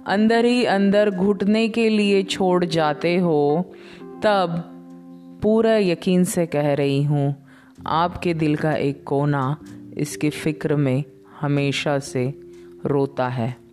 अंदर 0.07 0.45
ही 0.45 0.65
अंदर 0.65 1.09
घुटने 1.09 1.67
के 1.69 1.87
लिए 1.89 2.23
छोड़ 2.23 2.65
जाते 2.65 3.15
हो, 3.17 3.65
तब 4.23 4.59
पूरा 5.43 5.77
यकीन 5.77 6.23
से 6.23 6.45
कह 6.47 6.73
रही 6.73 7.03
हूँ, 7.03 7.35
आपके 7.87 8.33
दिल 8.33 8.55
का 8.55 8.73
एक 8.73 9.03
कोना 9.03 9.57
इसकी 9.97 10.29
फ़िक्र 10.29 10.75
में 10.75 11.03
हमेशा 11.41 11.99
से 11.99 12.33
रोता 12.85 13.27
है। 13.27 13.68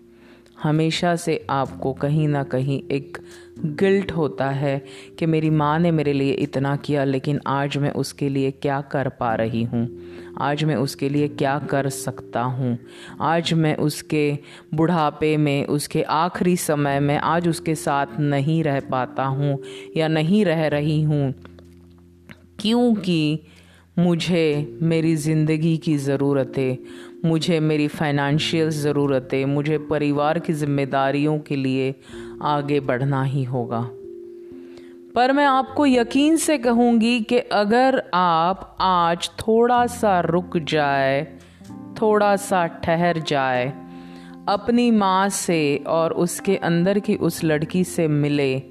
हमेशा 0.62 1.16
से 1.16 1.46
आपको 1.50 1.92
कहीं 1.92 2.28
ना 2.28 2.42
कहीं 2.42 2.82
एक 2.90 3.18
गिल्ट 3.64 4.12
होता 4.12 4.48
है 4.50 4.84
कि 5.18 5.26
मेरी 5.26 5.50
माँ 5.50 5.78
ने 5.78 5.90
मेरे 5.90 6.12
लिए 6.12 6.32
इतना 6.32 6.76
किया, 6.76 7.04
लेकिन 7.04 7.40
आज 7.46 7.76
मैं 7.76 7.90
उसके 7.90 8.28
लिए 8.28 8.50
क्या 8.50 8.80
कर 8.80 9.08
पा 9.08 9.34
रही 9.34 9.62
हूँ? 9.62 9.88
आज 10.38 10.64
मैं 10.64 10.76
उसके 10.76 11.08
लिए 11.08 11.28
क्या 11.28 11.58
कर 11.58 11.88
सकता 11.88 12.42
हूँ? 12.42 12.78
आज 13.20 13.52
मैं 13.52 13.76
उसके 13.76 14.38
बुढ़ापे 14.74 15.36
में, 15.36 15.66
उसके 15.66 16.02
आखिरी 16.02 16.56
समय 16.56 17.00
में, 17.00 17.16
आज 17.18 17.48
उसके 17.48 17.74
साथ 17.74 18.18
नहीं 18.20 18.62
रह 18.64 18.80
पाता 18.80 19.24
हूँ 19.24 19.58
या 19.96 20.08
नहीं 20.08 20.44
रह 20.44 20.66
रही 20.66 21.02
हूँ, 21.02 21.34
क्योंकि 22.60 23.40
मुझे 23.98 24.78
मेरी 24.82 25.16
ज़िंदगी 25.16 25.76
की 25.76 25.96
ज़रूरतें 25.96 26.76
मुझे 27.26 27.60
मेरी 27.60 27.88
फाइनेंशियल 27.88 28.70
ज़रूरतें, 28.70 29.44
मुझे 29.44 29.78
परिवार 29.78 30.38
की 30.38 30.52
जिम्मेदारियों 30.52 31.38
के 31.38 31.56
लिए 31.56 31.94
आगे 32.42 32.80
बढ़ना 32.80 33.22
ही 33.22 33.44
होगा। 33.44 33.80
पर 35.14 35.32
मैं 35.32 35.44
आपको 35.46 35.86
यकीन 35.86 36.36
से 36.36 36.58
कहूँगी 36.58 37.20
कि 37.20 37.38
अगर 37.38 38.02
आप 38.14 38.76
आज 38.80 39.30
थोड़ा 39.38 39.86
सा 39.86 40.20
रुक 40.20 40.56
जाए, 40.58 41.24
थोड़ा 42.02 42.36
सा 42.36 42.66
ठहर 42.66 43.18
जाए, 43.18 43.72
अपनी 44.48 44.90
माँ 44.90 45.28
से 45.28 45.84
और 45.86 46.12
उसके 46.12 46.56
अंदर 46.56 46.98
की 46.98 47.16
उस 47.16 47.44
लड़की 47.44 47.84
से 47.84 48.08
मिले, 48.08 48.62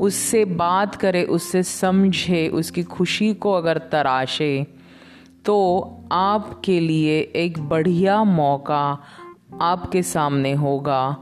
उससे 0.00 0.44
बात 0.44 0.94
करे, 0.94 1.24
उससे 1.24 1.62
समझे, 1.62 2.48
उसकी 2.48 2.82
खुशी 2.82 3.34
को 3.34 3.52
अगर 3.52 3.78
तराशे 3.92 4.66
तो 5.46 5.56
आपके 6.12 6.78
लिए 6.80 7.18
एक 7.36 7.58
बढ़िया 7.58 8.22
मौका 8.24 8.98
आपके 9.60 10.02
सामने 10.02 10.52
होगा, 10.52 11.16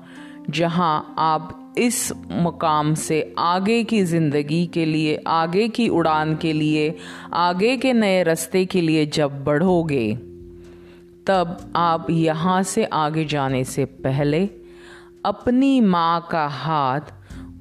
जहाँ 0.51 1.15
आप 1.19 1.75
इस 1.79 2.13
मुकाम 2.31 2.95
से 2.95 3.35
आगे 3.39 3.83
की 3.85 4.03
ज़िंदगी 4.05 4.67
के 4.67 4.85
लिए, 4.85 5.17
आगे 5.27 5.69
की 5.69 5.89
उड़ान 5.89 6.37
के 6.37 6.53
लिए, 6.53 6.95
आगे 7.33 7.77
के 7.77 7.93
नए 7.93 8.23
रास्ते 8.23 8.65
के 8.65 8.81
लिए 8.81 9.07
जब 9.07 9.43
बढ़ोगे, 9.45 10.15
तब 11.27 11.73
आप 11.77 12.07
यहाँ 12.11 12.63
से 12.63 12.85
आगे 12.85 13.25
जाने 13.25 13.65
से 13.65 13.85
पहले 13.85 14.49
अपनी 15.25 15.81
माँ 15.81 16.29
का 16.31 16.47
हाथ 16.47 17.13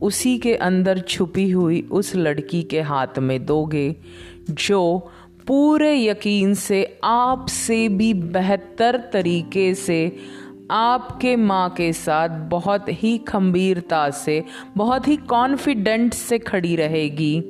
उसी 0.02 0.38
के 0.40 0.56
अंदर 0.56 1.00
छुपी 1.00 1.50
हुई 1.52 1.82
उस 1.92 2.16
लड़की 2.16 2.64
के 2.64 2.82
हाथ 2.82 3.20
में 3.20 3.46
दोगे, 3.46 3.96
जो 4.50 5.12
पूरे 5.48 6.06
यकीन 6.06 6.54
से 6.54 7.00
आपसे 7.04 7.90
भी 7.90 8.14
बेहतर 8.14 9.10
तरीके 9.14 9.74
से, 9.74 10.16
आपके 10.72 11.36
माँ 11.36 11.70
के 11.70 11.94
साथ 11.94 12.30
बहुत 12.30 12.86
ही 12.90 13.18
खंबीरता 13.18 14.10
से, 14.10 14.44
बहुत 14.78 15.08
ही 15.08 15.16
कॉन्फिडेंट 15.16 16.14
से 16.14 16.40
खड़ी 16.40 16.76
रहेगी 16.76 17.44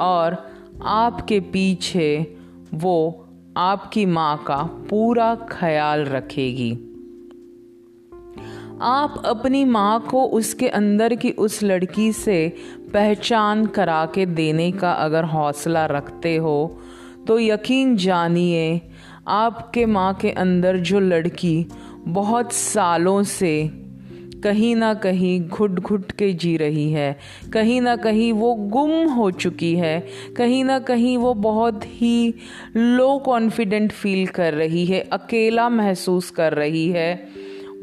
और 0.00 0.36
आपके 0.82 1.40
पीछे 1.40 2.36
वो 2.74 3.26
आपकी 3.56 4.06
माँ 4.06 4.44
का 4.46 4.62
पूरा 4.90 5.34
ख्याल 5.34 6.04
रखेगी। 6.04 6.72
आप 8.82 9.22
अपनी 9.26 9.64
माँ 9.64 10.00
को 10.00 10.24
उसके 10.24 10.68
अंदर 10.68 11.14
की 11.14 11.30
उस 11.30 11.62
लड़की 11.62 12.12
से 12.12 12.56
पहचान 12.94 13.66
करा 13.66 14.06
के 14.06 14.26
देने 14.26 14.72
का 14.72 14.92
अगर 14.92 15.24
हौसला 15.24 15.86
रखते 15.86 16.36
हो 16.36 16.78
तो 17.26 17.38
यकीन 17.38 17.96
जानिए, 17.96 18.80
आपके 19.28 19.86
माँ 19.86 20.12
के 20.14 20.30
अंदर 20.30 20.76
जो 20.76 21.00
लड़की 21.00 21.66
बहुत 22.08 22.52
सालों 22.52 23.22
से 23.22 23.70
कहीं 24.44 24.74
ना 24.76 24.94
कहीं 24.94 25.40
घुट 25.48 25.78
घुट 25.80 26.12
के 26.12 26.32
जी 26.32 26.56
रही 26.56 26.90
है, 26.92 27.18
कहीं 27.52 27.80
ना 27.80 27.94
कहीं 27.96 28.32
वो 28.32 28.54
गुम 28.54 28.90
हो 29.08 29.30
चुकी 29.30 29.74
है, 29.74 30.06
कहीं 30.36 30.64
ना 30.64 30.78
कहीं 30.78 31.16
वो 31.18 31.34
बहुत 31.34 31.80
ही 31.84 32.34
लो 32.76 33.18
कॉन्फिडेंट 33.18 33.92
फील 33.92 34.26
कर 34.26 34.54
रही 34.54 34.84
है, 34.86 35.00
अकेला 35.00 35.68
महसूस 35.68 36.30
कर 36.30 36.54
रही 36.54 36.88
है, 36.88 37.28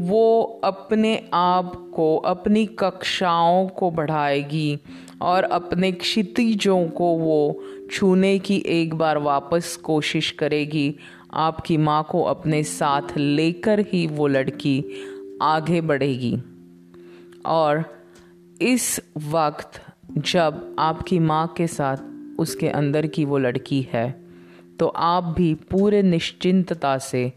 वो 0.02 0.42
अपने 0.64 1.30
आप 1.34 1.74
को, 1.96 2.16
अपनी 2.18 2.66
कक्षाओं 2.80 3.68
को 3.68 3.92
बढ़ाएगी 3.92 4.80
और 5.22 5.44
अपने 5.44 5.92
क्षितिजों 5.92 6.88
को 6.88 7.06
वो 7.06 7.64
छूने 7.92 8.38
की 8.40 8.58
एक 8.68 8.94
बार 8.94 9.18
वापस 9.18 9.76
कोशिश 9.76 10.32
करेगी। 10.32 10.96
आपकी 11.34 11.78
माँ 11.78 12.08
को 12.12 12.24
अपने 12.24 12.64
साथ 12.64 13.18
लेकर 13.18 13.80
ही 13.80 14.08
वो 14.08 14.28
लड़की 14.28 14.84
आगे 15.42 15.82
बढ़ेगी। 15.82 16.38
और 17.46 17.84
इस 18.62 19.00
वक्त 19.32 19.82
जब 20.18 20.76
आपकी 20.80 21.20
माँ 21.20 21.48
के 21.58 21.68
साथ 21.68 21.98
उसके 22.40 22.70
अंदर 22.70 23.08
की 23.08 23.26
वो 23.26 23.38
लड़की 23.38 23.82
है 23.94 24.10
तो 24.80 24.88
आप 24.88 25.24
भी 25.24 25.54
पूरे 25.72 26.02
निश्चिंतता 26.04 26.98
से 26.98 27.34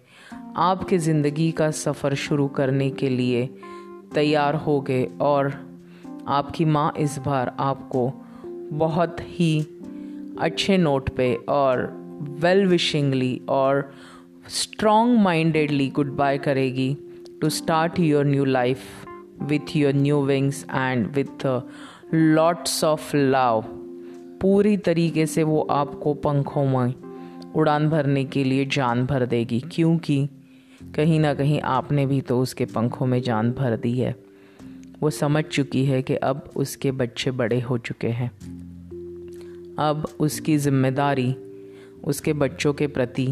आपके 0.57 0.99
ज़िंदगी 0.99 1.51
का 1.53 1.71
सफ़र 1.71 2.15
शुरू 2.15 2.49
करने 2.49 2.91
के 2.91 3.09
लिए 3.09 3.47
तैयार 4.15 4.55
हो 4.55 4.81
गए 4.81 5.05
और 5.21 5.53
आपकी 6.29 6.65
माँ 6.65 6.93
इस 6.99 7.19
बार 7.19 7.57
आपको 7.61 8.13
बहुत 8.73 9.17
ही 9.21 9.67
अच्छे 10.41 10.77
नोट 10.79 11.11
पे 11.11 11.35
और 11.35 11.87
वेल 12.41 12.67
विशिंगली 12.67 13.41
और 13.49 13.93
स्ट्रॉन्ग 14.49 15.19
माइंडेडली 15.21 15.89
गुड 15.89 16.17
बाय 16.17 16.39
करेगी 16.39 16.97
to 17.41 17.49
start 17.49 18.01
your 18.01 18.25
new 18.25 18.45
life 18.45 18.79
with 19.43 19.77
your 19.77 19.95
new 19.95 20.21
wings 20.23 20.65
and 20.65 21.07
with 21.07 21.47
lots 22.15 22.85
of 22.85 23.17
love 23.17 23.65
पूरी 24.41 24.77
तरीके 24.77 25.27
से 25.27 25.43
वो 25.43 25.61
आपको 25.71 26.15
पंखों 26.15 26.65
में 26.67 26.95
उड़ान 27.55 27.89
भरने 27.89 28.25
के 28.25 28.45
लिए 28.45 28.65
जान 28.65 29.07
भर 29.07 29.27
देगी, 29.27 29.61
क्योंकि 29.61 30.29
कहीं 30.95 31.21
ना 31.21 31.35
कहीं 31.35 31.61
आपने 31.61 32.07
भी 32.07 32.21
तो 32.21 32.41
उसके 32.41 32.65
पंखों 32.65 33.07
में 33.07 33.23
जान 33.23 33.53
भर 33.53 33.77
दी 33.77 33.99
है। 33.99 34.15
वो 35.01 35.11
समझ 35.11 35.45
चुकी 35.45 35.85
है 35.85 36.03
कि 36.03 36.15
अब 36.15 36.51
उसके 36.57 36.91
बच्चे 36.93 37.31
बड़े 37.31 37.61
हो 37.61 37.79
चुके 37.79 38.09
हैं। 38.09 38.31
अब 39.83 40.07
उसकी 40.21 40.57
ज़िम्मेदारी 40.59 41.35
उसके 42.05 42.33
बच्चों 42.33 42.73
के 42.75 42.87
प्रति 42.87 43.27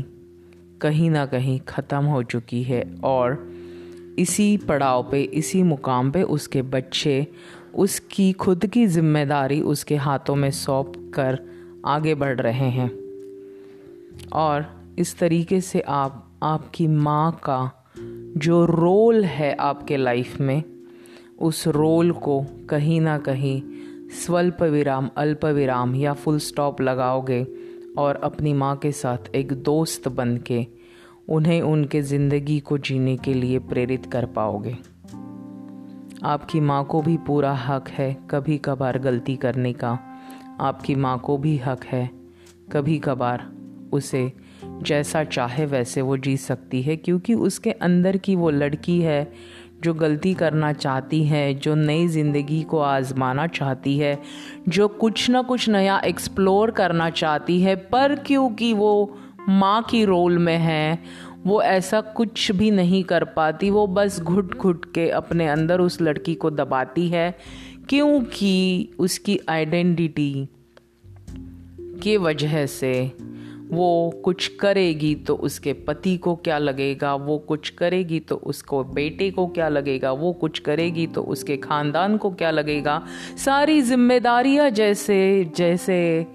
कहीं 0.83 1.11
ना 1.11 1.27
कहीं 1.27 1.61
ख़त्म 1.61 2.05
हो 2.05 2.23
चुकी 2.23 2.63
है 2.63 2.83
और 3.05 3.53
इसी 4.19 4.57
पड़ाव 4.57 5.03
पे, 5.11 5.23
इसी 5.23 5.63
मुकाम 5.63 6.11
पे 6.11 6.23
उसके 6.23 6.63
बच्चे 6.63 7.27
उसकी 7.75 8.33
खुद 8.33 8.67
की 8.67 8.87
ज़िम्मेदारी 8.87 9.61
उसके 9.61 9.97
हाथों 9.97 10.37
में 10.37 10.51
सौंप 10.51 10.93
कर 11.15 11.39
आगे 11.87 12.15
बढ़ 12.15 12.41
रहे 12.41 12.71
हैं। 12.71 12.91
और 14.33 14.67
इस 14.99 15.19
तरीके 15.19 15.61
से 15.61 15.81
आप, 15.81 16.39
आपकी 16.43 16.87
माँ 16.87 17.33
का 17.33 17.87
जो 18.37 18.65
रोल 18.65 19.25
है 19.25 19.55
आपके 19.55 19.97
लाइफ 19.97 20.41
में, 20.41 20.63
उस 21.39 21.67
रोल 21.69 22.13
को 22.13 22.47
कहीं 22.71 23.01
ना 23.01 23.19
कहीं 23.19 23.63
स्वल्प 24.11 24.63
विराम 24.63 25.11
अल्प 25.17 25.45
विराम 25.45 25.95
या 25.95 26.13
फुल 26.13 26.39
स्टॉप 26.39 26.81
लगाओगे 26.81 27.47
और 27.99 28.17
अपनी 28.17 28.53
माँ 28.53 28.77
के 28.77 28.93
साथ 28.93 29.35
एक 29.35 29.53
दोस्त 29.53 30.09
बन 30.09 30.37
के 30.37 30.67
उन्हें 31.29 31.63
उनके 31.63 32.03
ज़िंदगी 32.03 32.61
को 32.61 32.79
जीने 32.79 33.17
के 33.17 33.35
लिए 33.35 33.59
प्रेरित 33.59 34.07
कर 34.07 34.27
पाओगे। 34.27 34.77
आपकी 36.23 36.61
माँ 36.61 36.85
को 36.85 37.03
भी 37.03 37.17
पूरा 37.17 37.53
हक 37.55 37.89
है 37.89 38.17
कभी 38.31 38.59
कभार 38.59 38.99
गलती 38.99 39.37
करने 39.37 39.73
का। 39.73 39.99
आपकी 40.61 40.95
माँ 40.95 41.19
को 41.19 41.39
भी 41.39 41.57
हक 41.57 41.85
है 41.85 42.11
कभी 42.73 42.99
कभार 42.99 43.51
उसे 43.93 44.33
जैसा 44.65 45.25
चाहे 45.25 45.67
वैसे 45.67 46.03
वो 46.03 46.17
जी 46.17 46.37
सकती 46.37 46.83
है 46.83 46.97
क्योंकि 46.97 47.35
उसके 47.35 47.71
अंदर 47.71 48.17
की 48.17 48.37
वो 48.37 48.51
लड़की 48.51 49.01
है 49.01 49.33
जो 49.85 49.95
गलती 49.95 50.35
करना 50.35 50.73
चाहती 50.73 51.25
है, 51.25 51.55
जो 51.55 51.75
नई 51.75 52.09
ज़िंदगी 52.09 52.63
को 52.63 52.79
आज़माना 52.79 53.47
चाहती 53.47 53.99
है, 53.99 54.19
जो 54.69 54.89
कुछ 54.89 55.31
ना 55.31 55.43
कुछ 55.43 55.69
नया 55.69 55.99
एक्सप्लोर 55.99 56.71
करना 56.71 57.11
चाहती 57.11 57.61
है, 57.61 57.77
पर 57.77 58.15
क्योंकि 58.15 58.73
वो 58.73 59.19
माँ 59.49 59.83
की 59.83 60.05
रोल 60.05 60.39
में 60.39 60.59
है, 60.59 60.99
वो 61.47 61.63
ऐसा 61.63 62.01
कुछ 62.01 62.53
भी 62.53 62.71
नहीं 62.71 63.05
कर 63.05 63.25
पाती, 63.25 63.71
वो 63.71 63.87
बस 63.87 64.21
घुट 64.21 64.57
घुट 64.57 64.93
के 64.93 65.11
अपने 65.11 65.49
अंदर 65.49 65.81
उस 65.81 66.01
लड़की 66.01 66.35
को 66.35 66.51
दबाती 66.51 67.09
है, 67.09 67.39
क्योंकि 67.89 68.91
उसकी 68.99 69.41
आइडेंटिटी 69.49 70.49
के 72.03 72.17
वजह 72.17 72.67
से 72.67 73.13
वो 73.71 74.23
कुछ 74.25 74.47
करेगी 74.49 75.15
तो 75.15 75.35
उसके 75.35 75.73
पति 75.73 76.17
को 76.17 76.35
क्या 76.35 76.59
लगेगा? 76.59 77.15
वो 77.15 77.39
कुछ 77.39 77.71
करेगी 77.71 78.21
तो 78.21 78.37
उसको 78.37 78.85
बेटे 78.85 79.31
को 79.31 79.47
क्या 79.47 79.69
लगेगा? 79.69 80.13
वो 80.13 80.33
कुछ 80.33 80.59
करेगी 80.59 81.07
तो 81.07 81.23
उसके 81.23 81.57
ख़ानदान 81.57 82.17
को 82.17 82.31
क्या 82.31 82.51
लगेगा? 82.51 83.03
सारी 83.37 83.83
जिम्मेदारियाँ 83.83 84.71
जैसे 84.71 85.51
जैसे 85.57 86.27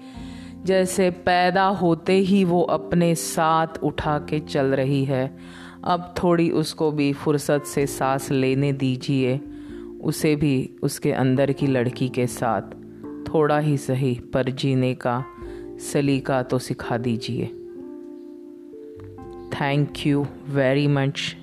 जैसे 0.64 1.10
पैदा 1.10 1.66
होते 1.66 2.12
ही 2.12 2.44
वो 2.44 2.62
अपने 2.62 3.14
साथ 3.14 3.66
उठा 3.82 4.18
के 4.18 4.40
चल 4.40 4.66
रही 4.66 5.04
है। 5.04 5.38
अब 5.84 6.14
थोड़ी 6.22 6.50
उसको 6.50 6.90
भी 6.90 7.12
फुर्सत 7.12 7.62
से 7.62 7.86
सांस 7.86 8.30
लेने 8.30 8.72
दीजिए। 8.72 9.40
उसे 10.00 10.36
भी 10.36 10.70
उसके 10.82 11.12
अंदर 11.12 11.52
की 11.52 11.66
लड़की 11.66 12.08
के 12.08 12.26
साथ। 12.26 12.62
थोड़ा 13.34 13.58
ही 13.58 13.76
सही, 13.76 14.14
पर 14.14 14.50
जीने 14.50 14.94
का। 14.94 15.24
सलीका 15.80 16.42
तो 16.42 16.58
सिखा 16.58 16.98
दीजिए। 16.98 17.46
थैंक 19.52 20.06
यू 20.06 20.26
वेरी 20.48 20.86
मच 20.86 21.36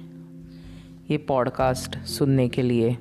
ये 1.12 1.18
पॉडकास्ट 1.18 1.98
सुनने 1.98 2.50
के 2.50 2.62
लिए। 2.62 2.98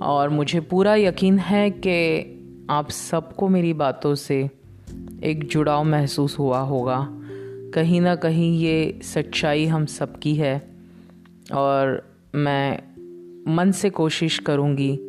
और 0.00 0.28
मुझे 0.28 0.60
पूरा 0.60 0.94
यकीन 0.94 1.38
है 1.38 1.70
कि 1.70 2.24
आप 2.70 2.90
सबको 2.90 3.48
मेरी 3.48 3.72
बातों 3.72 4.14
से 4.14 4.50
एक 5.24 5.44
जुड़ाव 5.44 5.84
महसूस 5.84 6.38
हुआ 6.38 6.60
होगा। 6.60 7.08
कहीं 7.74 8.00
ना 8.00 8.14
कहीं 8.14 8.58
ये 8.58 9.00
सच्चाई 9.02 9.66
हम 9.66 9.86
सबकी 9.86 10.34
है। 10.34 10.70
और 11.54 12.10
मैं 12.34 12.82
मन 13.54 13.70
से 13.70 13.90
कोशिश 13.90 14.38
करूँगी 14.38 15.00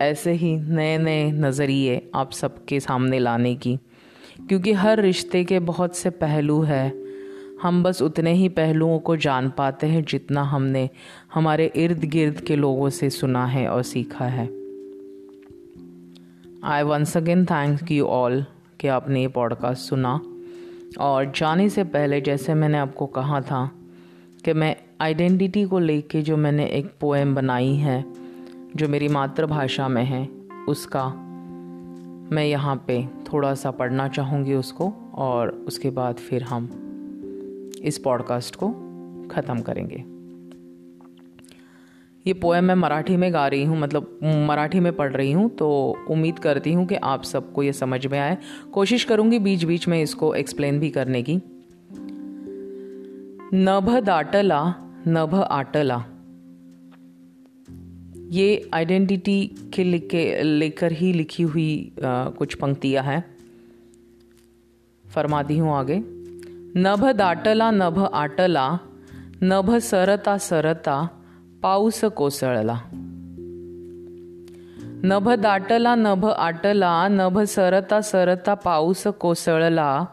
ऐसे 0.00 0.32
ही 0.32 0.56
नए 0.56 0.98
नए 0.98 1.32
नज़रिए 1.32 2.10
आप 2.14 2.32
सबके 2.32 2.80
सामने 2.80 3.18
लाने 3.18 3.54
की। 3.54 3.78
क्योंकि 4.48 4.72
हर 4.72 5.00
रिश्ते 5.00 5.44
के 5.44 5.58
बहुत 5.58 5.96
से 5.96 6.10
पहलू 6.10 6.60
हैं। 6.62 6.92
हम 7.62 7.82
बस 7.82 8.02
उतने 8.02 8.32
ही 8.32 8.48
पहलुओं 8.48 8.98
को 8.98 9.16
जान 9.16 9.50
पाते 9.50 9.86
हैं 9.86 10.04
जितना 10.04 10.42
हमने 10.42 10.90
हमारे 11.34 11.72
इर्द 11.76 12.04
गिर्द 12.04 12.40
के 12.40 12.56
लोगों 12.56 12.90
से 12.90 13.10
सुना 13.10 13.46
है 13.46 13.68
और 13.68 13.82
सीखा 13.82 14.24
है। 14.24 14.46
I 16.64 16.82
once 16.82 17.16
again 17.16 17.44
thank 17.44 17.90
you 17.90 18.04
all 18.04 18.44
कि 18.80 18.88
आपने 18.88 19.20
ये 19.20 19.28
पॉडकास्ट 19.28 19.82
सुना। 19.82 20.20
और 21.00 21.32
जाने 21.36 21.68
से 21.68 21.84
पहले 21.84 22.20
जैसे 22.20 22.54
मैंने 22.54 22.78
आपको 22.78 23.06
कहा 23.06 23.40
था 23.40 23.70
कि 24.44 24.52
मैं 24.52 24.76
आइडेंटिटी 25.00 25.64
को 25.64 25.78
लेके 25.78 26.22
जो 26.22 26.36
मैंने 26.36 26.66
एक 26.66 26.92
पोएम 27.00 27.34
बनाई 27.34 27.74
है, 27.74 28.04
जो 28.76 28.88
मेरी 28.88 29.08
मातृभाषा 29.08 29.88
में 29.88 30.04
है, 30.04 30.28
उसका 30.68 31.29
मैं 32.32 32.44
यहाँ 32.44 32.84
पे 32.86 33.08
थोड़ा 33.32 33.54
सा 33.54 33.70
पढ़ना 33.70 34.08
चाहूँगी 34.08 34.54
उसको 34.54 34.92
और 35.14 35.48
उसके 35.48 35.90
बाद 35.90 36.14
फिर 36.14 36.42
हम 36.42 36.68
इस 37.82 37.98
पॉडकास्ट 37.98 38.56
को 38.56 38.68
ख़त्म 39.30 39.60
करेंगे। 39.60 40.04
ये 42.26 42.32
पोएम 42.32 42.64
मैं 42.64 42.74
मराठी 42.74 43.16
में 43.16 43.32
गा 43.34 43.48
रही 43.48 43.64
हूँ 43.64 43.78
मतलब 43.78 44.18
मराठी 44.48 44.80
में 44.80 44.96
पढ़ 44.96 45.12
रही 45.12 45.32
हूँ 45.32 45.48
तो 45.50 45.98
उम्मीद 46.10 46.38
करती 46.38 46.72
हूँ 46.72 46.86
कि 46.86 46.94
आप 46.94 47.22
सबको 47.22 47.62
ये 47.62 47.72
समझ 47.72 48.06
में 48.06 48.18
आए। 48.18 48.38
कोशिश 48.72 49.04
करूँगी 49.04 49.38
बीच 49.38 49.64
बीच 49.64 49.88
में 49.88 50.02
इसको 50.02 50.34
एक्सप्लेन 50.34 50.80
भी 50.80 50.90
करने 50.90 51.22
की। 51.22 51.36
नभ 53.54 54.00
दाटला, 54.00 54.74
नभ 55.08 55.34
आटला। 55.34 56.04
ये 58.30 58.70
आइडेंटिटी 58.72 59.38
के 59.76 60.42
लेकर 60.42 60.92
ही 60.92 61.12
लिखी 61.12 61.42
हुई 61.42 61.92
आ, 62.04 62.28
कुछ 62.28 62.54
पंक्तियाँ 62.54 63.04
हैं। 63.04 63.36
फरमाती 65.04 65.58
हूँ 65.58 65.74
आगे। 65.76 65.96
नभ 66.76 67.06
दाटला 67.10 67.70
नभ 67.70 67.98
आटला 68.12 68.76
नभ 69.42 69.76
सरता 69.76 70.38
सरता 70.38 71.08
पाऊस 71.62 72.04
कोसळला। 72.04 72.76
नभ 75.04 75.30
दाटला 75.30 75.94
नभ 75.94 76.26
आटला 76.26 77.08
नभ 77.08 77.40
सरता 77.40 78.00
सरता 78.00 78.54
पाऊस 78.54 79.06
कोसळला 79.06 80.04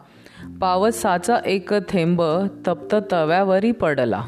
पावसाचा 0.60 1.36
एक 1.46 1.72
थेंब 1.88 2.22
तप्त 2.66 2.94
तव्यावरी 3.12 3.72
पडला। 3.72 4.22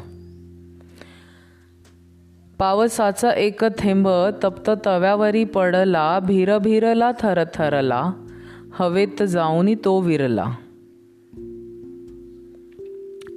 पावसाचा 2.61 3.31
एक 3.31 3.63
थेंब 3.63 4.07
तप्त 4.43 4.69
तव्यावरी 4.85 5.45
पडला 5.45 6.19
भीर 6.19 6.57
भीरला 6.57 7.11
थरथरला. 7.11 8.13
हवेत 8.77 9.23
जाऊनी 9.23 9.75
तो 9.75 10.01
विरला. 10.01 10.45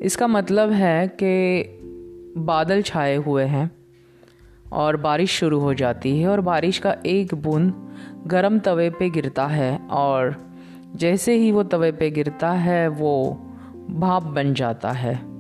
इसका 0.03 0.27
मतलब 0.27 0.71
है 0.71 1.09
कि 1.09 1.65
बादल 2.37 2.83
छाए 2.83 3.17
हुए 3.17 3.45
हैं 3.45 3.71
और 4.73 4.97
बारिश 4.97 5.31
शुरू 5.31 5.59
हो 5.59 5.75
जाती 5.75 6.21
है 6.21 6.29
और 6.29 6.41
बारिश 6.41 6.79
का 6.79 6.97
एक 7.07 7.35
बूंद 7.35 7.97
गर्म 8.27 8.59
तवे 8.59 8.91
पे 8.91 9.11
गिरता 9.11 9.47
है 9.47 9.79
और 9.91 10.37
जैसे 10.97 11.35
ही 11.35 11.53
वो 11.53 11.63
तवे 11.63 11.93
पे 11.93 12.11
गिरता 12.11 12.51
है, 12.51 12.89
वो 12.89 13.41
भाप 13.91 14.23
बन 14.23 14.55
जाता 14.55 14.91
है। 14.91 15.34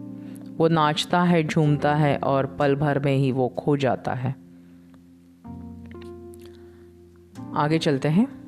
वो 0.56 0.68
नाचता 0.68 1.22
है, 1.22 1.48
झूमता 1.48 1.94
है 1.94 2.16
और 2.16 2.46
पल 2.46 2.74
भर 2.74 2.98
में 2.98 3.16
ही 3.16 3.32
वो 3.32 3.48
खो 3.48 3.76
जाता 3.76 4.14
है। 4.14 4.34
आगे 7.54 7.78
चलते 7.78 8.08
हैं। 8.08 8.44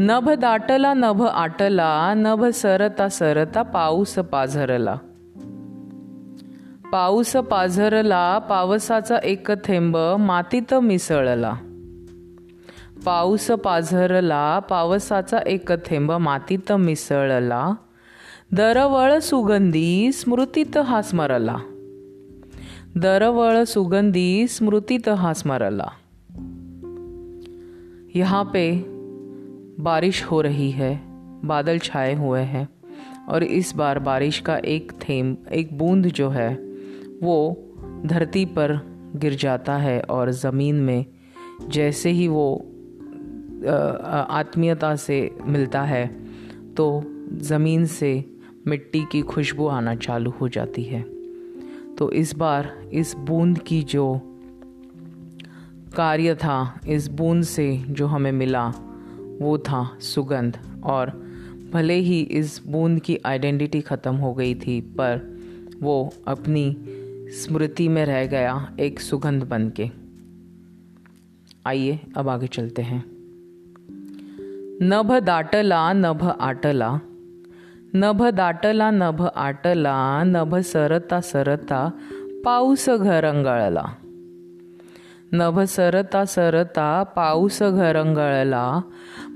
नभ 0.00 0.30
दाटला, 0.30 0.94
नभ 0.94 1.22
आटला, 1.22 2.14
नभ 2.14 2.46
सरता 2.46 3.08
सरता, 3.08 3.62
पाऊस 3.62 4.18
पाझरला। 4.18 4.98
पाऊस 6.92 7.36
पाझरला, 7.36 8.38
पावसाचा 8.38 9.16
एक 9.16 9.50
थेंब, 9.50 9.96
मातीत 10.18 10.74
मिसळला। 10.74 11.54
पाऊस 13.06 13.50
पाझरला, 13.50 14.58
पावसाचा 14.58 15.38
एक 15.38 15.70
थेंब, 15.72 16.12
मातीत 16.12 16.72
मिसळला। 16.72 17.74
दरवळ 18.52 19.18
सुगंधी 19.18 20.12
स्मृतीत 20.12 20.76
हा 20.76 21.02
स्मरला 21.02 21.56
दरवळ 22.96 23.64
सुगंधी 23.64 24.48
स्मृतीत 24.48 25.08
हा 25.08 25.32
स्मरला 25.32 25.88
यहाँ 28.14 28.44
पे 28.44 28.70
बारिश 29.78 30.24
हो 30.24 30.42
रही 30.42 30.70
है, 30.70 30.94
बादल 31.44 31.78
छाए 31.78 32.14
हुए 32.14 32.40
हैं, 32.40 32.64
और 33.28 33.42
इस 33.42 33.72
बार 33.74 33.98
बारिश 33.98 34.40
का 34.40 34.58
एक 34.64 34.92
थेम, 34.92 35.36
एक 35.50 35.78
बूंद 35.78 36.06
जो 36.14 36.28
है, 36.28 36.54
वो 37.22 37.56
धरती 38.06 38.44
पर 38.44 38.72
गिर 39.16 39.34
जाता 39.34 39.76
है 39.76 40.00
और 40.00 40.30
ज़मीन 40.30 40.74
में 40.74 41.04
जैसे 41.72 42.10
ही 42.10 42.28
वो 42.28 42.54
आत्मीयता 44.28 44.96
से 44.96 45.30
मिलता 45.46 45.82
है 45.82 46.06
तो 46.76 47.02
ज़मीन 47.32 47.84
से 47.86 48.35
मिट्टी 48.68 49.04
की 49.12 49.22
खुशबू 49.22 49.66
आना 49.66 49.94
चालू 49.94 50.30
हो 50.30 50.48
जाती 50.48 50.82
है। 50.82 51.02
तो 51.94 52.10
इस 52.10 52.34
बार 52.34 52.90
इस 52.92 53.14
बूंद 53.16 53.58
की 53.58 53.82
जो 53.82 54.20
कार्य 55.96 56.34
था, 56.34 56.80
इस 56.88 57.08
बूंद 57.08 57.44
से 57.44 57.84
जो 57.90 58.06
हमें 58.06 58.32
मिला, 58.32 58.68
वो 59.40 59.58
था 59.58 59.96
सुगंध। 60.00 60.58
और 60.84 61.10
भले 61.72 61.94
ही 61.94 62.20
इस 62.20 62.60
बूंद 62.66 63.00
की 63.00 63.18
आइडेंटिटी 63.26 63.80
ख़त्म 63.80 64.14
हो 64.14 64.34
गई 64.34 64.54
थी, 64.54 64.80
पर 64.80 65.38
वो 65.82 66.14
अपनी 66.26 66.76
स्मृति 67.28 67.88
में 67.88 68.04
रह 68.06 68.26
गया 68.26 68.76
एक 68.80 69.00
सुगंध 69.00 69.42
बन 69.42 69.68
के 69.70 69.90
आइए, 71.66 72.00
अब 72.16 72.28
आगे 72.28 72.46
चलते 72.46 72.82
हैं। 72.82 73.04
नभ 74.82 75.12
दाटला, 75.12 75.92
नभ 75.92 76.36
आटला 76.40 77.00
नभ 77.94 78.24
दाटला 78.24 78.90
नभ 78.90 79.26
आटला 79.34 80.22
नभ 80.26 80.56
सरता 80.56 81.20
सरता 81.20 81.90
पाऊस 82.44 82.88
घरंगळला 82.88 83.84
नभ 85.32 85.60
सरता 85.60 86.24
सरता 86.24 87.02
पाऊस 87.02 87.62
घरंगळला 87.62 88.80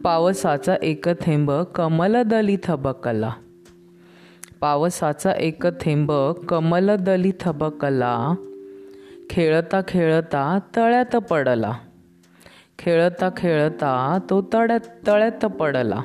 पावसाचा 0.04 0.74
एक 0.82 1.08
थेंब 1.08 1.52
कमलदली 1.52 2.56
थबकला 2.64 3.30
पावसाचा 4.60 5.32
एक 5.32 5.66
थेंब 5.80 6.12
कमलदली 6.48 7.32
थबकला 7.40 8.34
खेळता 9.30 9.80
खेळता 9.88 10.58
तळ्यात 10.76 11.16
पडला. 11.16 11.72
खेळता 12.78 13.28
खेळता 13.36 14.18
तो 14.30 14.48
तळ्यात 14.52 14.80
तळ्यात 15.06 15.44
पडला. 15.44 16.00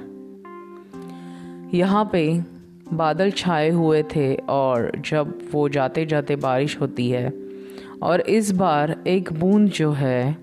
यहाँ 1.75 2.09
पे 2.11 2.27
बादल 2.93 3.31
छाए 3.31 3.69
हुए 3.69 4.03
थे 4.15 4.33
और 4.35 4.91
जब 5.05 5.37
वो 5.51 5.67
जाते 5.69 6.05
जाते 6.05 6.35
बारिश 6.35 6.79
होती 6.81 7.09
है 7.09 7.33
और 8.03 8.21
इस 8.21 8.51
बार 8.51 8.95
एक 9.07 9.31
बूंद 9.33 9.69
जो 9.69 9.91
है, 9.91 10.37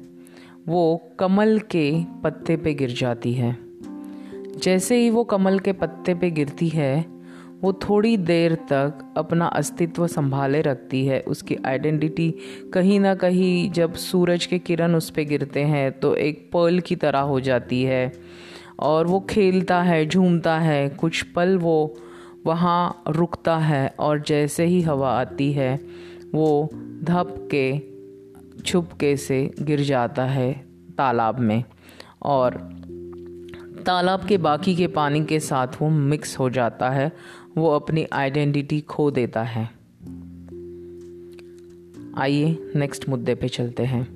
वो 0.68 1.00
कमल 1.18 1.58
के 1.70 1.90
पत्ते 2.24 2.56
पे 2.56 2.74
गिर 2.74 2.90
जाती 2.90 3.32
है। 3.32 3.56
जैसे 4.56 4.96
ही 4.96 5.10
वो 5.10 5.24
कमल 5.24 5.58
के 5.58 5.72
पत्ते 5.72 6.14
पे 6.14 6.30
गिरती 6.30 6.68
है, 6.68 7.04
वो 7.62 7.72
थोड़ी 7.72 8.16
देर 8.16 8.54
तक 8.70 9.14
अपना 9.16 9.46
अस्तित्व 9.46 10.06
संभाले 10.06 10.60
रखती 10.60 11.04
है। 11.06 11.20
उसकी 11.20 11.56
आइडेंटिटी 11.66 12.34
कहीं 12.74 12.98
ना 13.00 13.14
कहीं 13.14 13.70
जब 13.70 13.94
सूरज 13.94 14.46
के 14.46 14.58
किरण 14.58 14.94
उस 14.94 15.10
पर 15.10 15.22
गिरते 15.22 15.60
हैं 15.60 15.90
तो 15.92 16.14
एक 16.14 16.48
पर्ल 16.52 16.80
की 16.80 16.96
तरह 16.96 17.20
हो 17.20 17.40
जाती 17.40 17.82
है। 17.82 18.12
और 18.78 19.06
वो 19.06 19.20
खेलता 19.20 19.82
है, 19.82 20.06
झूमता 20.06 20.58
है, 20.58 20.88
कुछ 20.88 21.22
पल 21.22 21.58
वो 21.58 21.94
वहाँ 22.46 23.02
रुकता 23.08 23.56
है 23.56 23.94
और 23.98 24.20
जैसे 24.20 24.64
ही 24.64 24.82
हवा 24.82 25.20
आती 25.20 25.52
है, 25.52 25.80
वो 26.34 26.70
धप 27.04 27.48
के 27.54 27.92
छुपके 28.62 29.16
से 29.16 29.50
गिर 29.60 29.80
जाता 29.80 30.24
है 30.24 30.66
तालाब 30.98 31.38
में 31.38 31.64
और 32.22 32.50
तालाब 33.86 34.24
के 34.24 34.38
बाकी 34.38 34.76
के 34.76 34.86
पानी 34.86 35.24
के 35.24 35.40
साथ 35.40 35.68
वो 35.80 35.88
मिक्स 35.88 36.38
हो 36.38 36.50
जाता 36.50 36.90
है, 36.90 37.12
वो 37.56 37.70
अपनी 37.70 38.06
आइडेंटिटी 38.12 38.80
खो 38.80 39.10
देता 39.10 39.42
है। 39.42 39.70
आइए 42.18 42.72
नेक्स्ट 42.76 43.08
मुद्दे 43.08 43.34
पे 43.34 43.48
चलते 43.48 43.82
हैं। 43.82 44.08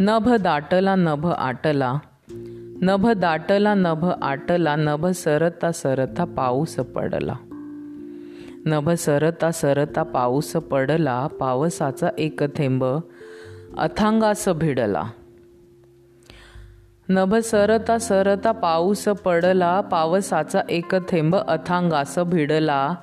नभ 0.00 0.36
दाटला, 0.36 0.96
नभ 0.96 1.26
आटला। 1.26 2.00
नभ 2.86 3.08
दाटला 3.08 3.74
नभ 3.74 4.10
आटला 4.22 4.76
नभ 4.76 5.06
सरता 5.06 5.72
सरता 5.72 6.24
पाऊस 6.24 6.74
पडला. 6.74 7.34
नभ 8.66 8.90
सरता 8.90 9.50
सरता 9.50 10.02
पाऊस 10.02 10.52
पडला 10.52 11.26
पावसाचा 11.26 12.08
एक 12.18 12.42
थेंब 12.56 12.84
अथांगास 13.78 14.48
भिडला. 14.48 15.02
नभ 17.08 17.34
सरता 17.34 17.98
सरता 17.98 18.52
पाऊस 18.52 19.04
पडला 19.04 19.80
पावसाचा 19.80 20.60
एक 20.68 20.96
थेंब 21.08 21.36
अथांगास 21.36 22.18
भिडला. 22.18 22.94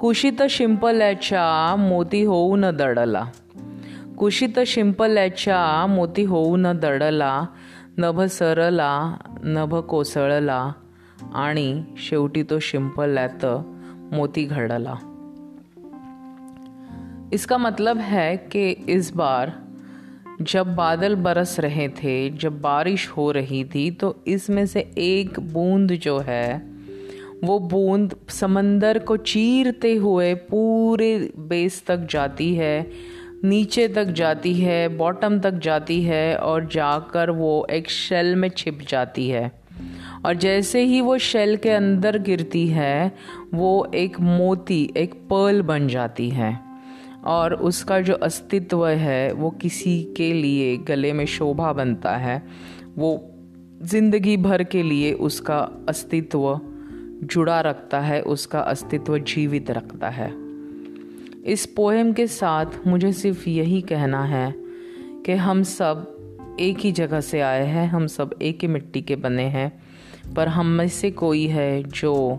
कुशीत 0.00 0.42
शिंपल्याच्या 0.50 1.76
मोती 1.76 2.24
होऊन 2.24 2.60
दडला. 2.60 3.24
कुशीत 4.18 4.60
शिंपल्याच्या 4.66 5.86
मोती 5.86 6.24
होऊन 6.24 6.62
दडला. 6.62 7.42
नभ 7.98 8.20
सरला, 8.22 9.16
नभ 9.42 9.74
कोसळला 9.76 10.72
आणि 11.34 11.82
शेवटी 11.96 12.42
तो 12.42 12.58
शिंपल्यात 12.58 13.46
मोती 14.14 14.44
घडला. 14.44 14.94
इसका 17.32 17.56
मतलब 17.56 17.98
है 17.98 18.36
कि 18.52 18.74
इस 18.88 19.12
बार 19.12 19.50
जब 20.46 20.74
बादल 20.74 21.14
बरस 21.14 21.58
रहे 21.60 21.88
थे, 21.88 22.28
जब 22.40 22.60
बारिश 22.60 23.08
हो 23.08 23.32
रही 23.32 23.64
थी 23.64 23.90
तो 23.90 24.12
इसमें 24.26 24.64
से 24.66 24.84
एक 24.96 25.40
बूंद 25.52 25.92
जो 26.02 26.18
है, 26.18 26.58
वो 27.42 27.58
बूंद 27.58 28.12
समंदर 28.30 28.98
को 28.98 29.16
चीरते 29.16 29.96
हुए 29.96 30.34
पूरे 30.34 31.30
बेस 31.38 31.82
तक 31.88 32.06
जाती 32.10 32.54
है 32.54 32.80
नीचे 33.44 33.88
तक 33.88 34.04
जाती 34.04 34.54
है 34.54 34.88
बॉटम 34.88 35.40
तक 35.40 35.50
जाती 35.50 36.02
है 36.02 36.36
और 36.36 36.66
जाकर 36.66 37.30
वो 37.30 37.66
एक 37.70 37.90
शेल 37.90 38.36
में 38.36 38.48
छिप 38.48 38.78
जाती 38.88 39.28
है। 39.28 39.60
और 40.26 40.34
जैसे 40.34 40.82
ही 40.82 41.00
वो 41.00 41.18
शेल 41.18 41.56
के 41.56 41.70
अंदर 41.70 42.18
गिरती 42.18 42.68
है, 42.68 43.12
वो 43.54 43.90
एक 43.94 44.20
मोती, 44.20 44.94
एक 44.96 45.14
पर्ल 45.14 45.62
बन 45.62 45.88
जाती 45.88 46.30
है। 46.30 46.60
और 47.24 47.54
उसका 47.54 48.00
जो 48.00 48.14
अस्तित्व 48.14 48.86
है, 48.86 49.32
वो 49.32 49.50
किसी 49.50 50.14
के 50.16 50.32
लिए 50.32 50.76
गले 50.76 51.12
में 51.12 51.26
शोभा 51.26 51.72
बनता 51.72 52.16
है। 52.16 52.46
वो 52.96 53.34
ज़िंदगी 53.82 54.36
भर 54.36 54.62
के 54.62 54.82
लिए 54.82 55.12
उसका 55.12 55.86
अस्तित्व 55.88 56.60
जुड़ा 57.24 57.60
रखता 57.60 58.00
है, 58.00 58.22
उसका 58.22 58.60
अस्तित्व 58.60 59.18
जीवित 59.18 59.70
रखता 59.70 60.08
है। 60.08 60.47
इस 61.48 61.66
पोएम 61.66 62.12
के 62.12 62.26
साथ 62.26 62.66
मुझे 62.86 63.12
सिर्फ़ 63.12 63.48
यही 63.48 63.80
कहना 63.80 64.24
है 64.24 64.54
कि 65.26 65.32
हम 65.32 65.62
सब 65.62 66.14
एक 66.60 66.78
ही 66.78 66.92
जगह 66.92 67.20
से 67.20 67.40
आए 67.40 67.66
हैं, 67.66 67.88
हम 67.88 68.06
सब 68.06 68.34
एक 68.42 68.58
ही 68.62 68.68
मिट्टी 68.68 69.02
के 69.02 69.16
बने 69.16 69.42
हैं, 69.42 69.82
पर 70.36 70.48
हम 70.48 70.66
में 70.66 70.88
से 70.88 71.10
कोई 71.10 71.46
है 71.46 71.82
जो 71.82 72.38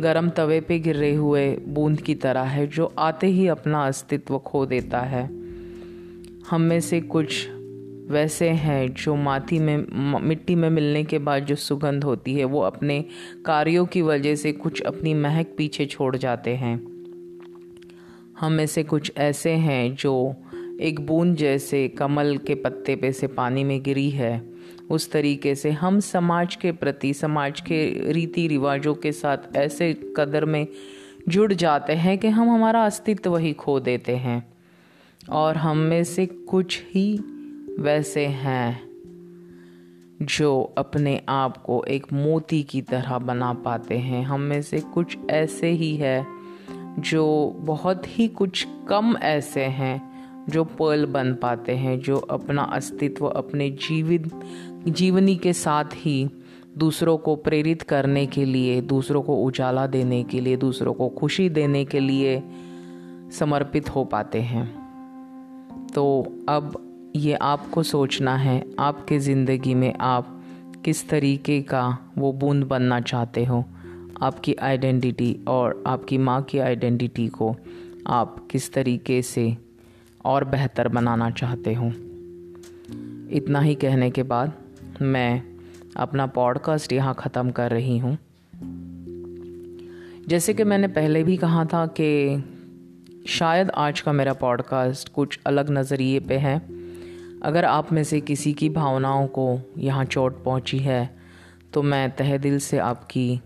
गरम 0.00 0.30
तवे 0.30 0.60
पे 0.60 0.78
गिरे 0.78 1.14
हुए 1.14 1.56
बूंद 1.56 2.00
की 2.00 2.14
तरह 2.14 2.40
है, 2.40 2.66
जो 2.66 2.94
आते 2.98 3.26
ही 3.26 3.48
अपना 3.48 3.86
अस्तित्व 3.86 4.38
खो 4.38 4.66
देता 4.66 5.00
है। 5.00 5.26
हम 6.50 6.60
में 6.60 6.80
से 6.80 7.00
कुछ 7.00 7.48
वैसे 8.08 8.48
हैं 8.48 8.94
जो 8.94 9.16
माटी 9.16 9.58
में, 9.58 9.86
मिट्टी 10.20 10.54
में 10.54 10.70
मिलने 10.70 11.04
के 11.04 11.18
बाद 11.18 11.44
जो 11.44 11.54
सुगंध 11.54 12.04
होती 12.04 12.34
है, 12.34 12.44
वो 12.44 12.60
अपने 12.60 13.04
कार्यों 13.44 13.86
की 13.86 14.02
वजह 14.02 14.34
से 14.34 14.52
कुछ 14.52 14.82
अपनी 14.82 15.14
महक 15.14 15.46
पीछे 15.58 15.86
छोड़ 15.86 16.16
जाते 16.16 16.56
हैं। 16.56 16.89
हम 18.40 18.52
में 18.52 18.66
से 18.66 18.82
कुछ 18.82 19.12
ऐसे 19.16 19.50
हैं 19.50 19.94
जो 19.94 20.34
एक 20.80 21.06
बूंद 21.06 21.36
जैसे 21.36 21.88
कमल 21.88 22.38
के 22.38 22.54
पत्ते 22.54 22.96
पे 22.96 23.12
से 23.12 23.26
पानी 23.26 23.64
में 23.64 23.82
गिरी 23.82 24.10
है। 24.10 24.50
उस 24.90 25.12
तरीके 25.12 25.54
से 25.54 25.70
हम 25.70 26.00
समाज 26.00 26.56
के 26.56 26.72
प्रति, 26.72 27.14
समाज 27.14 27.60
के 27.60 28.12
रीति 28.12 28.48
रिवाजों 28.48 28.94
के 28.94 29.12
साथ 29.12 29.38
ऐसे 29.56 30.14
कदर 30.16 30.44
में 30.44 30.66
जुड़ 31.28 31.52
जाते 31.52 31.92
हैं 31.92 32.18
कि 32.18 32.28
हम 32.28 32.50
हमारा 32.50 32.86
अस्तित्व 32.86 33.36
ही 33.36 33.52
खो 33.52 33.80
देते 33.80 34.16
हैं। 34.16 34.52
और 35.30 35.56
हम 35.56 35.76
में 35.76 36.04
से 36.04 36.26
कुछ 36.26 36.82
ही 36.94 37.18
वैसे 37.78 38.26
हैं 38.26 38.90
जो 40.22 40.74
अपने 40.78 41.22
आप 41.28 41.56
को 41.56 41.84
एक 41.84 42.06
मोती 42.12 42.62
की 42.62 42.82
तरह 42.82 43.18
बना 43.18 43.52
पाते 43.52 43.98
हैं। 43.98 44.24
हम 44.24 44.40
में 44.40 44.62
से 44.62 44.80
कुछ 44.80 45.18
ऐसे 45.30 45.70
ही 45.70 45.96
है 45.96 46.39
जो 46.98 47.56
बहुत 47.60 48.02
ही 48.06 48.28
कुछ 48.28 48.66
कम 48.88 49.16
ऐसे 49.16 49.64
हैं, 49.64 50.10
जो 50.48 50.64
पर्ल 50.64 51.06
बन 51.06 51.34
पाते 51.34 51.72
हैं, 51.72 52.00
जो 52.00 52.16
अपना 52.16 52.62
अस्तित्व, 52.62 53.26
अपने 53.26 53.70
जीवित, 53.70 54.30
जीवनी 54.88 55.36
के 55.36 55.52
साथ 55.52 55.84
ही 55.94 56.30
दूसरों 56.78 57.18
को 57.18 57.36
प्रेरित 57.36 57.82
करने 57.82 58.26
के 58.26 58.44
लिए, 58.44 58.80
दूसरों 58.80 59.22
को 59.22 59.36
उजाला 59.36 59.86
देने 59.86 60.22
के 60.22 60.40
लिए, 60.40 60.56
दूसरों 60.56 60.92
को 60.92 61.08
खुशी 61.08 61.48
देने 61.48 61.84
के 61.84 62.00
लिए 62.00 62.42
समर्पित 63.32 63.88
हो 63.88 64.04
पाते 64.04 64.40
हैं। 64.40 64.80
तो 65.94 66.26
अब 66.48 66.86
ये 67.16 67.34
आपको 67.34 67.82
सोचना 67.82 68.36
है, 68.36 68.64
आपके 68.78 69.18
ज़िंदगी 69.18 69.74
में 69.74 69.94
आप 70.00 70.42
किस 70.84 71.08
तरीके 71.08 71.62
का 71.62 71.98
वो 72.18 72.32
बूंद 72.32 72.64
बनना 72.64 73.00
चाहते 73.00 73.44
हो। 73.44 73.64
आपकी 74.22 74.54
आइडेंटिटी 74.54 75.44
और 75.48 75.84
आपकी 75.86 76.18
माँ 76.18 76.42
की 76.42 76.58
आइडेंटिटी 76.58 77.28
को 77.28 77.56
आप 78.06 78.48
किस 78.50 78.72
तरीके 78.72 79.22
से 79.22 79.56
और 80.24 80.44
बेहतर 80.44 80.88
बनाना 80.88 81.30
चाहते 81.30 81.74
हो। 81.74 81.86
इतना 83.30 83.60
ही 83.60 83.74
कहने 83.74 84.10
के 84.10 84.22
बाद 84.22 84.52
मैं 85.02 85.42
अपना 85.96 86.26
पॉडकास्ट 86.26 86.92
यहाँ 86.92 87.14
ख़त्म 87.18 87.50
कर 87.50 87.70
रही 87.70 87.98
हूँ। 87.98 88.18
जैसे 90.28 90.54
कि 90.54 90.64
मैंने 90.64 90.88
पहले 90.88 91.24
भी 91.24 91.36
कहा 91.36 91.64
था 91.64 91.86
कि 91.86 92.42
शायद 93.28 93.70
आज 93.70 94.00
का 94.00 94.12
मेरा 94.12 94.32
पॉडकास्ट 94.32 95.08
कुछ 95.08 95.40
अलग 95.46 95.70
नज़रिए 95.70 96.20
पे 96.20 96.34
है। 96.34 96.58
अगर 97.42 97.64
आप 97.64 97.92
में 97.92 98.04
से 98.04 98.20
किसी 98.20 98.52
की 98.52 98.68
भावनाओं 98.68 99.26
को 99.26 99.60
यहाँ 99.78 100.04
चोट 100.04 100.44
पहुँची 100.44 100.78
है 100.78 101.16
तो 101.72 101.82
मैं 101.82 102.16
तहे 102.16 102.38
दिल 102.38 102.58
से 102.58 102.78
आपकी 102.78 103.40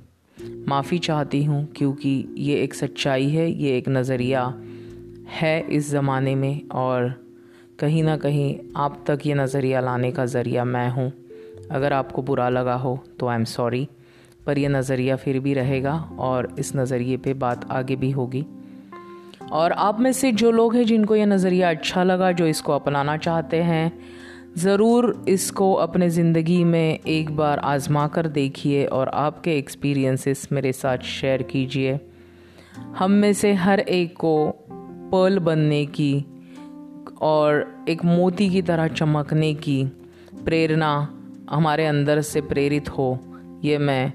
माफ़ी 0.68 0.98
चाहती 0.98 1.42
हूँ 1.44 1.64
क्योंकि 1.76 2.34
ये 2.38 2.54
एक 2.62 2.74
सच्चाई 2.74 3.28
है, 3.28 3.50
ये 3.52 3.76
एक 3.78 3.88
नज़रिया 3.88 4.42
है 5.32 5.60
इस 5.68 5.90
ज़माने 5.90 6.34
में 6.34 6.68
और 6.68 7.08
कहीं 7.78 8.02
ना 8.02 8.16
कहीं 8.16 8.56
आप 8.76 9.04
तक 9.06 9.26
ये 9.26 9.34
नज़रिया 9.34 9.80
लाने 9.80 10.10
का 10.12 10.26
ज़रिया 10.26 10.64
मैं 10.64 10.88
हूँ। 10.90 11.12
अगर 11.70 11.92
आपको 11.92 12.22
बुरा 12.22 12.48
लगा 12.48 12.74
हो 12.74 12.98
तो 13.18 13.26
आई 13.26 13.36
एम 13.36 13.44
सॉरी 13.44 13.86
पर 14.46 14.58
यह 14.58 14.68
नज़रिया 14.68 15.16
फिर 15.16 15.38
भी 15.40 15.54
रहेगा 15.54 15.94
और 16.18 16.54
इस 16.58 16.74
नज़रिए 16.76 17.16
पे 17.16 17.34
बात 17.34 17.70
आगे 17.70 17.96
भी 17.96 18.10
होगी। 18.10 18.44
और 19.52 19.72
आप 19.72 20.00
में 20.00 20.12
से 20.12 20.32
जो 20.32 20.50
लोग 20.50 20.74
हैं 20.76 20.84
जिनको 20.84 21.16
यह 21.16 21.26
नज़रिया 21.26 21.70
अच्छा 21.70 22.02
लगा, 22.02 22.32
जो 22.32 22.46
इसको 22.46 22.72
अपनाना 22.72 23.16
चाहते 23.16 23.62
हैं 23.62 23.92
ज़रूर 24.58 25.24
इसको 25.28 25.72
अपने 25.72 26.08
ज़िंदगी 26.10 26.62
में 26.64 26.98
एक 26.98 27.30
बार 27.36 27.58
आज़मा 27.58 28.06
कर 28.08 28.26
देखिए 28.26 28.84
और 28.86 29.08
आपके 29.08 29.56
एक्सपीरियंसेस 29.58 30.48
मेरे 30.52 30.72
साथ 30.72 30.98
शेयर 30.98 31.42
कीजिए। 31.42 31.98
हम 32.98 33.10
में 33.10 33.32
से 33.32 33.52
हर 33.52 33.80
एक 33.80 34.16
को 34.16 34.48
पर्ल 35.12 35.38
बनने 35.38 35.84
की 35.86 36.14
और 37.22 37.84
एक 37.88 38.04
मोती 38.04 38.48
की 38.50 38.62
तरह 38.62 38.88
चमकने 38.88 39.54
की 39.54 39.84
प्रेरणा 40.44 40.94
हमारे 41.50 41.86
अंदर 41.86 42.20
से 42.20 42.40
प्रेरित 42.40 42.88
हो, 42.88 43.18
ये 43.64 43.78
मैं 43.78 44.12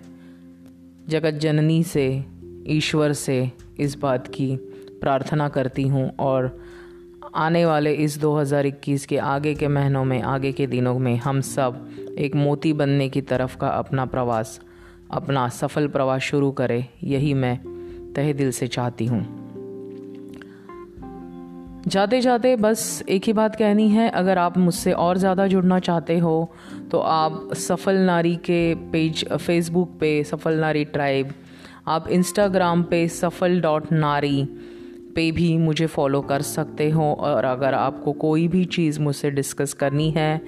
जगत 1.09 1.33
जननी 1.33 1.83
से, 1.83 2.25
ईश्वर 2.67 3.13
से 3.13 3.51
इस 3.79 3.97
बात 3.97 4.27
की 4.27 4.55
प्रार्थना 5.01 5.49
करती 5.49 5.87
हूँ 5.87 6.09
और 6.19 6.47
आने 7.35 7.65
वाले 7.65 7.93
इस 7.93 8.19
2021 8.19 9.05
के 9.05 9.17
आगे 9.17 9.53
के 9.55 9.67
महीनों 9.67 10.03
में, 10.05 10.21
आगे 10.21 10.51
के 10.51 10.67
दिनों 10.67 10.97
में 10.99 11.15
हम 11.17 11.41
सब 11.41 11.89
एक 12.17 12.35
मोती 12.35 12.73
बनने 12.73 13.09
की 13.09 13.21
तरफ़ 13.21 13.57
का 13.57 13.67
अपना 13.67 14.05
प्रवास, 14.05 14.59
अपना 15.11 15.47
सफल 15.49 15.87
प्रवास 15.87 16.21
शुरू 16.21 16.51
करें, 16.51 16.85
यही 17.03 17.33
मैं 17.33 17.57
तहे 18.15 18.33
दिल 18.33 18.51
से 18.51 18.67
चाहती 18.67 19.05
हूँ। 19.05 19.21
जाते 21.87 22.21
जाते 22.21 22.55
बस 22.55 23.03
एक 23.09 23.23
ही 23.23 23.33
बात 23.33 23.55
कहनी 23.55 23.87
है, 23.89 24.09
अगर 24.09 24.37
आप 24.37 24.57
मुझसे 24.57 24.91
और 24.91 25.17
ज़्यादा 25.17 25.47
जुड़ना 25.47 25.79
चाहते 25.79 26.17
हो 26.17 26.51
तो 26.91 26.99
आप 26.99 27.53
सफल 27.53 27.97
नारी 27.97 28.35
के 28.35 28.75
पेज 28.75 29.25
फेसबुक 29.27 29.97
पे 29.99 30.23
सफल 30.23 30.53
नारी 30.53 30.85
ट्राइब 30.85 31.33
आप 31.87 32.07
इंस्टाग्राम 32.07 32.83
पे 32.83 33.07
सफल 33.07 33.59
डॉट 33.61 33.91
नारी 33.91 34.41
पे 35.15 35.31
भी 35.31 35.57
मुझे 35.57 35.85
फॉलो 35.85 36.21
कर 36.21 36.41
सकते 36.41 36.89
हो 36.89 37.11
और 37.13 37.45
अगर 37.45 37.73
आपको 37.73 38.11
कोई 38.13 38.47
भी 38.47 38.63
चीज़ 38.65 38.99
मुझसे 38.99 39.31
डिस्कस 39.31 39.73
करनी 39.73 40.09
है, 40.11 40.41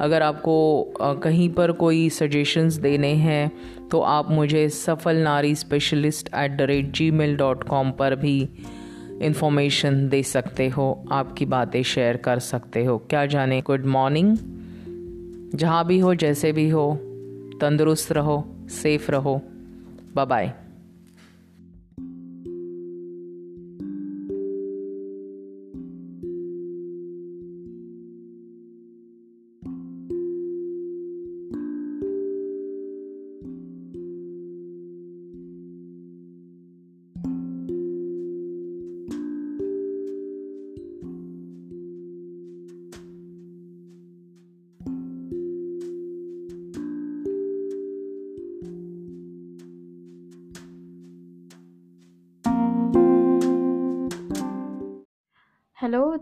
अगर 0.00 0.22
आपको 0.22 1.16
कहीं 1.22 1.48
पर 1.50 1.72
कोई 1.72 2.08
सजेशंस 2.10 2.74
देने 2.74 3.12
हैं 3.14 3.50
तो 3.88 4.00
आप 4.00 4.30
मुझे 4.30 4.68
Safal 4.68 5.16
Nari 5.16 5.54
specialist 5.54 6.28
at 6.34 6.56
the 6.56 6.60
rate 6.62 6.92
Gmail 7.10 7.36
dot 7.36 7.64
com 7.64 7.90
पर 7.90 8.16
भी 8.16 8.38
इन्फॉर्मेशन 9.22 10.08
दे 10.08 10.22
सकते 10.22 10.68
हो, 10.68 11.04
आपकी 11.12 11.44
बातें 11.46 11.82
शेयर 11.82 12.16
कर 12.16 12.38
सकते 12.38 12.84
हो। 12.84 12.98
क्या 13.10 13.26
जाने 13.26 13.60
गुड 13.60 13.86
मॉर्निंग 13.86 14.36
जहाँ 15.54 15.86
भी 15.86 15.98
हो, 15.98 16.14
जैसे 16.14 16.52
भी 16.52 16.68
हो, 16.68 16.94
तंदुरुस्त 17.60 18.12
रहो 18.12 18.44
सेफ़ 18.72 19.10
रहो। 19.10 19.40
Bye 20.14 20.26
bye 20.26 20.52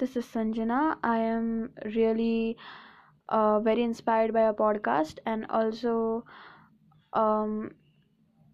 this 0.06 0.16
is 0.16 0.26
Sanjana. 0.26 0.96
I 1.02 1.18
am 1.18 1.70
really 1.94 2.56
uh, 3.28 3.60
very 3.60 3.82
inspired 3.82 4.32
by 4.32 4.42
a 4.42 4.54
podcast, 4.54 5.18
and 5.26 5.46
also 5.50 6.24
um, 7.12 7.74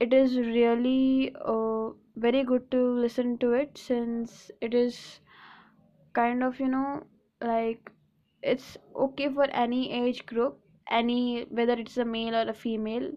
it 0.01 0.13
is 0.13 0.37
really 0.39 1.35
uh, 1.45 1.91
very 2.17 2.45
good 2.45 2.71
to 2.73 2.83
listen 3.05 3.39
to 3.39 3.53
it 3.53 3.77
since 3.79 4.51
it 4.61 4.75
is 4.75 5.21
kind 6.15 6.43
of 6.45 6.59
you 6.61 6.69
know 6.69 7.03
like 7.43 7.91
it's 8.43 8.79
okay 8.97 9.29
for 9.29 9.45
any 9.65 9.93
age 9.93 10.27
group, 10.27 10.59
any 10.91 11.45
whether 11.51 11.75
it's 11.75 11.97
a 11.99 12.05
male 12.05 12.35
or 12.37 12.49
a 12.49 12.55
female. 12.55 13.11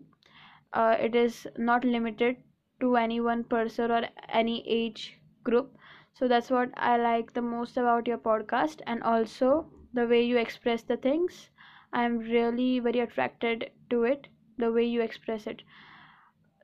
Uh, 0.73 0.95
it 0.99 1.15
is 1.15 1.47
not 1.57 1.83
limited 1.85 2.37
to 2.81 2.97
any 2.97 3.21
one 3.21 3.43
person 3.43 3.91
or 3.91 4.03
any 4.29 4.63
age 4.67 5.19
group 5.43 5.77
so 6.14 6.28
that's 6.28 6.50
what 6.50 6.70
i 6.76 6.96
like 6.96 7.32
the 7.32 7.42
most 7.42 7.76
about 7.76 8.06
your 8.06 8.18
podcast 8.18 8.80
and 8.86 9.02
also 9.02 9.66
the 9.94 10.06
way 10.06 10.22
you 10.22 10.36
express 10.38 10.82
the 10.82 10.96
things 10.96 11.48
i'm 11.92 12.18
really 12.18 12.78
very 12.78 13.00
attracted 13.00 13.70
to 13.88 14.04
it 14.04 14.28
the 14.58 14.70
way 14.72 14.84
you 14.84 15.00
express 15.00 15.46
it 15.46 15.62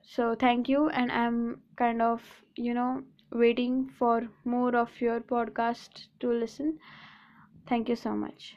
so 0.03 0.35
thank 0.35 0.69
you 0.69 0.89
and 0.91 1.11
i'm 1.11 1.61
kind 1.77 2.03
of 2.03 2.23
you 2.57 2.75
know 2.75 3.03
waiting 3.33 3.91
for 3.99 4.23
more 4.45 4.77
of 4.77 5.01
your 5.01 5.21
podcast 5.21 6.07
to 6.21 6.31
listen 6.31 6.79
thank 7.69 7.89
you 7.89 7.97
so 7.97 8.15
much 8.15 8.57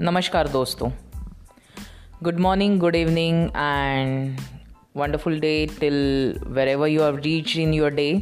नमस्कार 0.00 0.48
दोस्तों 0.48 1.03
good 2.25 2.39
morning, 2.39 2.79
good 2.79 2.95
evening, 2.95 3.51
and 3.53 4.41
wonderful 4.95 5.39
day 5.39 5.67
till 5.67 6.33
wherever 6.55 6.87
you 6.87 7.01
have 7.01 7.17
reached 7.25 7.57
in 7.63 7.73
your 7.73 7.91
day. 7.91 8.13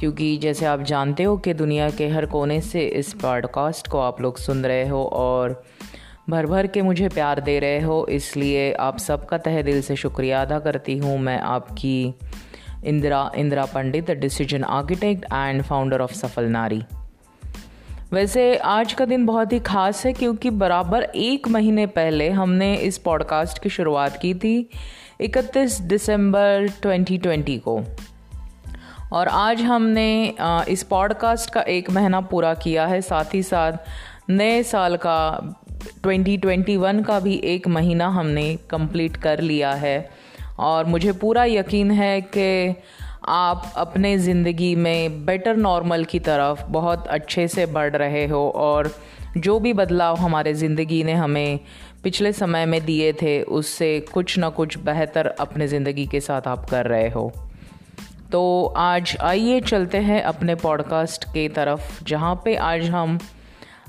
क्योंकि 0.00 0.36
जैसे 0.36 0.66
आप 0.66 0.82
जानते 0.82 1.22
हो 1.22 1.36
कि 1.36 1.54
दुनिया 1.54 1.88
के 1.90 2.08
हर 2.08 2.26
कोने 2.26 2.60
से 2.60 2.80
इस 3.00 3.12
पॉडकास्ट 3.22 3.88
को 3.88 3.98
आप 3.98 4.20
लोग 4.20 4.38
सुन 4.38 4.64
रहे 4.64 4.86
हो 4.88 5.02
और 5.12 5.62
भर 6.30 6.46
भर 6.46 6.66
के 6.66 6.82
मुझे 6.82 7.08
प्यार 7.08 7.40
दे 7.40 7.58
रहे 7.58 7.80
हो, 7.80 8.06
इसलिए 8.10 8.72
आप 8.72 8.98
सबका 8.98 9.38
तह 9.38 9.60
दिल 9.62 9.80
से 9.82 9.96
शुक्रिया 9.96 10.42
अदा 10.42 10.58
करती 10.58 10.98
हूँ। 10.98 11.18
मैं 11.18 11.38
आपकी 11.54 12.14
Indira 12.84 13.30
Indira 13.36 13.64
Pandit 13.64 14.10
the 14.10 14.18
decision 14.20 14.64
architect 14.64 15.24
and 15.24 15.62
founder 15.62 16.00
of 16.00 16.14
Safal 16.14 16.44
Nari 16.50 16.82
वैसे 18.14 18.56
आज 18.56 18.92
का 18.92 19.04
दिन 19.04 19.26
बहुत 19.26 19.52
ही 19.52 19.58
ख़ास 19.58 20.06
है 20.06 20.12
क्योंकि 20.12 20.50
बराबर 20.50 21.02
एक 21.02 21.48
महीने 21.48 21.86
पहले 21.86 22.30
हमने 22.30 22.74
इस 22.74 22.98
पॉडकास्ट 22.98 23.62
की 23.62 23.68
शुरुआत 23.68 24.18
की 24.22 24.34
थी 24.34 24.70
31 25.20 25.80
दिसंबर 25.80 26.68
2020 26.82 27.58
को। 27.58 27.82
और 29.12 29.28
आज 29.28 29.62
हमने 29.62 30.34
इस 30.68 30.82
पॉडकास्ट 30.82 31.50
का 31.50 31.60
एक 31.60 31.90
महीना 31.90 32.20
पूरा 32.20 32.54
किया 32.54 32.86
है, 32.86 33.00
साथ 33.00 33.34
ही 33.34 33.42
साथ 33.42 33.72
नए 34.30 34.62
साल 34.62 34.96
का 34.96 35.18
2021 36.06 37.04
का 37.04 37.20
भी 37.20 37.34
एक 37.44 37.68
महीना 37.68 38.08
हमने 38.08 38.58
कंप्लीट 38.70 39.16
कर 39.16 39.40
लिया 39.40 39.72
है। 39.72 40.10
और 40.58 40.84
मुझे 40.84 41.12
पूरा 41.12 41.44
यकीन 41.44 41.90
है 41.90 42.20
कि 42.20 42.74
आप 43.28 43.72
अपने 43.76 44.16
ज़िंदगी 44.18 44.74
में 44.76 45.24
बेटर 45.24 45.56
नॉर्मल 45.56 46.04
की 46.04 46.18
तरफ़ 46.18 46.62
बहुत 46.64 47.06
अच्छे 47.06 47.48
से 47.48 47.66
बढ़ 47.66 47.96
रहे 47.96 48.26
हो 48.26 48.48
और 48.50 48.90
जो 49.36 49.58
भी 49.60 49.72
बदलाव 49.72 50.16
हमारे 50.16 50.54
ज़िंदगी 50.54 51.02
ने 51.04 51.12
हमें 51.12 51.60
पिछले 52.02 52.32
समय 52.32 52.66
में 52.66 52.84
दिए 52.86 53.12
थे, 53.12 53.42
उससे 53.42 54.00
कुछ 54.12 54.38
ना 54.38 54.48
कुछ 54.48 54.78
बेहतर 54.78 55.26
अपने 55.26 55.68
ज़िंदगी 55.68 56.06
के 56.06 56.20
साथ 56.20 56.48
आप 56.48 56.68
कर 56.70 56.86
रहे 56.86 57.08
हो। 57.08 57.32
तो 58.32 58.74
आज 58.76 59.16
आइए 59.20 59.60
चलते 59.60 59.98
हैं 59.98 60.22
अपने 60.22 60.54
पॉडकास्ट 60.54 61.24
के 61.24 61.48
तरफ़, 61.48 62.04
जहाँ 62.04 62.34
पे 62.44 62.56
आज 62.56 62.84
हम 62.84 63.18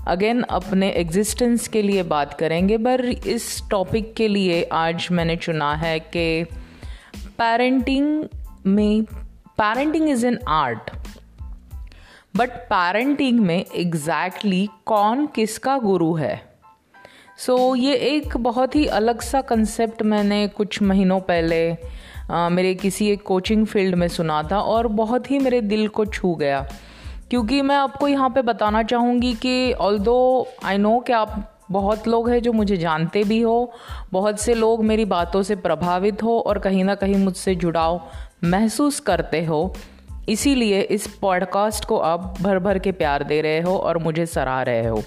अगेन 0.08 0.42
अपने 0.42 0.90
एग्जिस्टेंस 0.90 1.68
के 1.68 1.82
लिए 1.82 2.04
बात 2.04 2.34
करेंगे। 2.34 2.78
पर 2.78 3.06
इस 3.06 3.62
टॉपिक 3.72 4.14
के 4.14 4.28
लिए 4.28 4.64
आज 4.64 5.08
मैंने 5.12 5.36
चुना 5.36 5.74
है 5.76 6.00
कि 6.00 6.44
पेरेंटिंग 7.38 8.24
में 8.68 9.06
parenting 9.62 10.10
is 10.10 10.26
an 10.28 10.40
art 10.48 10.92
but 12.36 12.50
parenting 12.50 13.40
में 13.40 13.66
एग्जैक्टली 13.76 14.66
exactly 14.66 14.84
कौन 14.86 15.28
किसका 15.28 15.78
गुरु 15.78 16.14
है? 16.14 16.58
सो 17.38 17.76
so, 17.76 17.82
ये 17.82 17.94
एक 17.94 18.38
बहुत 18.38 18.76
ही 18.76 18.86
अलग 18.86 19.22
सा 19.22 19.42
कंसेप्ट 19.42 20.04
मैंने 20.04 20.48
कुछ 20.48 20.82
महीनों 20.82 21.20
पहले 21.20 21.78
आ, 22.32 22.50
मेरे 22.50 22.74
किसी 22.74 23.10
एक 23.10 23.24
कोचिंग 23.24 23.66
फ़ील्ड 23.66 23.96
में 23.96 24.08
सुना 24.08 24.44
था 24.44 24.60
और 24.60 24.88
बहुत 24.88 25.32
ही 25.32 25.40
मेरे 25.40 25.62
दिल 25.62 25.88
को 25.88 26.06
छू 26.06 26.36
गया। 26.36 26.68
क्योंकि 27.30 27.62
मैं 27.62 27.76
आपको 27.76 28.08
यहाँ 28.08 28.30
पे 28.30 28.42
बताना 28.42 28.84
चाहूँगी 28.84 29.34
कि 29.34 29.74
ऑल 29.74 30.00
दो 30.00 30.48
आई 30.64 30.78
नो 30.78 31.00
कि 31.00 31.14
आप 31.14 31.52
बहुत 31.72 32.08
लोग 32.08 32.30
हैं 32.30 32.42
जो 32.42 32.54
मुझे 32.54 32.78
जानते 32.78 33.24
भी 33.24 33.42
हो 33.42 33.72
बहुत 34.12 34.40
से 34.40 34.54
लोग 34.54 34.84
मेरी 34.84 35.06
बातों 35.06 35.44
से 35.44 35.56
प्रभावित 35.56 36.24
हो 36.24 36.40
और 36.40 36.60
कहीं 36.60 36.84
ना 36.84 36.96
कहीं 36.96 37.16
मुझसे 37.16 37.56
जुड़ाव 37.56 38.08
महसूस 38.46 39.00
करते 39.00 39.46
हो, 39.46 39.76
इसीलिए 40.30 40.82
इस 40.82 41.08
पॉडकास्ट 41.22 41.86
को 41.86 41.98
आप 41.98 42.36
भर 42.42 42.60
भर 42.60 42.80
के 42.80 42.92
प्यार 42.92 43.24
दे 43.24 43.42
रहे 43.42 43.60
हो 43.62 43.78
और 43.78 43.98
मुझे 43.98 44.26
सराह 44.26 44.62
रहे 44.62 44.88
हो। 44.88 45.04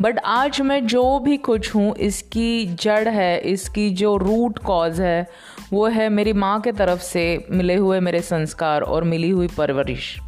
बट 0.00 0.18
आज 0.18 0.60
मैं 0.60 0.86
जो 0.86 1.18
भी 1.18 1.36
कुछ 1.36 1.74
हूँ, 1.74 1.94
इसकी 1.96 2.66
जड़ 2.66 3.08
है, 3.08 3.38
इसकी 3.38 3.90
जो 3.90 4.16
रूट 4.16 4.58
कॉज 4.58 5.00
है, 5.00 5.26
वो 5.72 5.86
है 5.86 6.08
मेरी 6.08 6.32
माँ 6.32 6.60
के 6.60 6.72
तरफ़ 6.72 7.00
से 7.00 7.46
मिले 7.50 7.74
हुए 7.74 8.00
मेरे 8.00 8.20
संस्कार 8.20 8.82
और 8.82 9.04
मिली 9.04 9.30
हुई 9.30 9.48
परवरिश। 9.48 10.18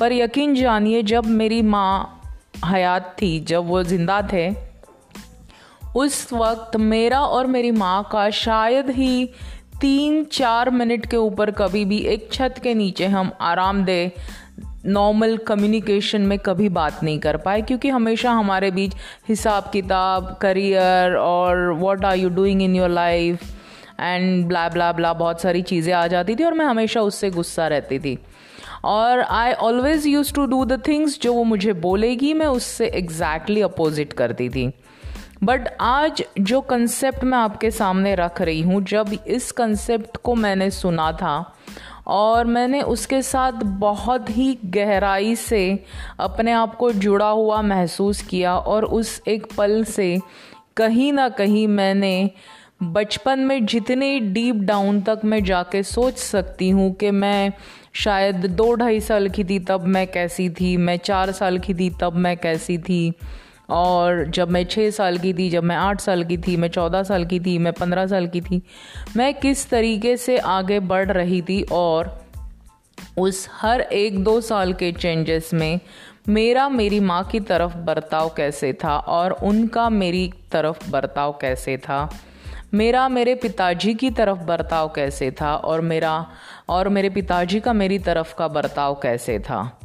पर 0.00 0.12
यकीन 0.12 0.54
जानिए, 0.54 1.02
जब 1.02 1.26
मेरी 1.26 1.62
माँ 1.62 2.22
हयात 2.64 3.16
थी, 3.22 3.40
जब 3.40 3.66
वो 3.66 3.82
ज़िंदा 3.82 4.22
थे, 4.32 4.68
उस 5.96 6.32
वक्त 6.32 6.76
मेरा 6.76 7.20
और 7.20 7.46
मेरी 7.46 7.70
माँ 7.70 8.08
का 8.12 8.30
शायद 8.30 8.90
ही 8.90 9.30
तीन 9.80 10.22
चार 10.24 10.70
मिनट 10.70 11.04
के 11.06 11.16
ऊपर 11.16 11.50
कभी 11.50 11.84
भी 11.84 11.98
एक 12.08 12.28
छत 12.32 12.54
के 12.62 12.72
नीचे 12.74 13.06
हम 13.06 13.30
आरामदेह 13.40 14.10
नॉर्मल 14.86 15.36
कम्युनिकेशन 15.46 16.20
में 16.22 16.38
कभी 16.38 16.68
बात 16.68 17.02
नहीं 17.02 17.18
कर 17.18 17.36
पाए, 17.36 17.60
क्योंकि 17.62 17.88
हमेशा 17.88 18.30
हमारे 18.30 18.70
बीच 18.70 18.94
हिसाब 19.28 19.70
किताब 19.72 20.36
करियर 20.42 21.14
और 21.16 21.72
what 21.74 22.04
are 22.04 22.16
you 22.16 22.28
doing 22.30 22.62
in 22.62 22.76
your 22.76 22.88
life 22.90 23.42
and 24.00 24.46
bla 24.48 24.68
bla 24.68 24.90
bla 24.92 25.12
बहुत 25.12 25.40
सारी 25.40 25.62
चीज़ें 25.62 25.92
आ 25.94 26.06
जाती 26.06 26.34
थी 26.36 26.44
और 26.44 26.54
मैं 26.54 26.66
हमेशा 26.66 27.00
उससे 27.02 27.30
गुस्सा 27.30 27.68
रहती 27.68 27.98
थी। 27.98 28.18
और 28.84 29.20
I 29.20 29.52
always 29.52 30.06
use 30.06 30.32
to 30.34 30.44
do 30.46 30.64
the 30.64 30.82
things 30.88 31.18
जो 31.22 31.32
वो 31.34 31.44
मुझे 31.44 31.72
बोलेगी, 31.72 32.32
मैं 32.34 32.46
उससे 32.46 32.86
एग्जैक्टली 32.86 33.54
exactly 33.54 33.74
अपोजिट 33.74 34.12
करती 34.12 34.48
थी। 34.48 34.70
बट 35.44 35.68
आज 35.80 36.22
जो 36.40 36.60
कंसेप्ट 36.60 37.24
मैं 37.24 37.38
आपके 37.38 37.70
सामने 37.70 38.14
रख 38.14 38.40
रही 38.40 38.60
हूँ, 38.60 38.82
जब 38.82 39.12
इस 39.26 39.52
कंसेप्ट 39.52 40.16
को 40.16 40.34
मैंने 40.34 40.70
सुना 40.70 41.10
था, 41.12 41.54
और 42.06 42.46
मैंने 42.46 42.80
उसके 42.82 43.20
साथ 43.22 43.52
बहुत 43.52 44.30
ही 44.30 44.58
गहराई 44.64 45.34
से 45.36 45.84
अपने 46.20 46.52
आप 46.52 46.74
को 46.74 46.90
जुड़ा 46.92 47.28
हुआ 47.28 47.62
महसूस 47.62 48.22
किया, 48.22 48.56
और 48.56 48.84
उस 48.84 49.20
एक 49.28 49.46
पल 49.56 49.82
से 49.84 50.18
कहीं 50.76 51.12
ना 51.12 51.28
कहीं 51.28 51.66
मैंने 51.68 52.30
बचपन 52.82 53.40
में 53.40 53.66
जितने 53.66 54.18
डीप 54.20 54.56
डाउन 54.56 55.00
तक 55.00 55.20
मैं 55.24 55.42
जाके 55.44 55.82
सोच 55.82 56.18
सकती 56.18 56.68
हूँ 56.70 56.92
कि 56.94 57.10
मैं 57.10 57.52
शायद 57.94 58.46
दो 58.46 58.74
ढाई 58.74 59.00
साल 59.00 59.28
की 59.28 59.44
थी 59.44 59.58
तब 59.58 59.86
मैं 59.86 60.06
कैसी 60.06 60.48
थी, 60.50 60.76
मैं 60.76 60.96
चार 60.96 61.32
साल 61.32 61.58
की 61.58 61.74
थी 61.74 61.90
तब 62.00 62.16
मैं 62.16 62.36
कैसी 62.36 62.78
थी 62.78 63.12
और 63.70 64.24
जब 64.24 64.50
मैं 64.50 64.64
छः 64.64 64.90
साल 64.90 65.18
की 65.18 65.34
थी, 65.34 65.50
जब 65.50 65.64
मैं 65.64 65.76
आठ 65.76 66.00
साल 66.00 66.24
की 66.24 66.38
थी, 66.38 66.56
मैं 66.56 66.68
चौदह 66.68 67.02
साल 67.02 67.24
की 67.24 67.40
थी, 67.40 67.58
मैं 67.58 67.72
पंद्रह 67.72 68.06
साल 68.06 68.26
की 68.26 68.40
थी, 68.40 68.62
मैं 69.16 69.34
किस 69.34 69.70
तरीके 69.70 70.16
से 70.16 70.38
आगे 70.38 70.80
बढ़ 70.80 71.12
रही 71.12 71.42
थी 71.42 71.62
और 71.62 72.28
उस 73.18 73.48
हर 73.52 73.80
एक 73.80 74.24
दो 74.24 74.40
साल 74.40 74.72
के 74.72 74.92
चेंजेस 74.92 75.50
में 75.54 75.80
मेरा, 76.28 76.68
मेरी 76.68 77.00
माँ 77.00 77.24
की 77.24 77.40
तरफ़ 77.40 77.76
बर्ताव 77.76 78.28
कैसे 78.36 78.72
था 78.72 78.98
और 78.98 79.30
उनका, 79.30 79.88
मेरी 79.88 80.32
तरफ़ 80.52 80.90
बर्ताव 80.90 81.38
कैसे 81.40 81.76
था? 81.76 82.14
मेरा, 82.74 83.08
मेरे 83.08 83.34
पिताजी 83.34 83.94
की 83.94 84.10
तरफ़ 84.10 84.38
बर्ताव 84.38 84.88
कैसे 84.88 85.30
था 85.30 85.56
और 85.56 85.80
मेरा, 85.80 86.26
और 86.68 86.88
मेरे 86.88 87.10
पिताजी 87.10 87.60
का, 87.60 87.72
मेरी 87.72 87.98
तरफ़ 87.98 88.34
का 88.34 88.48
बर्ताव 88.48 88.94
कैसे 88.94 89.38
था? 89.38 89.80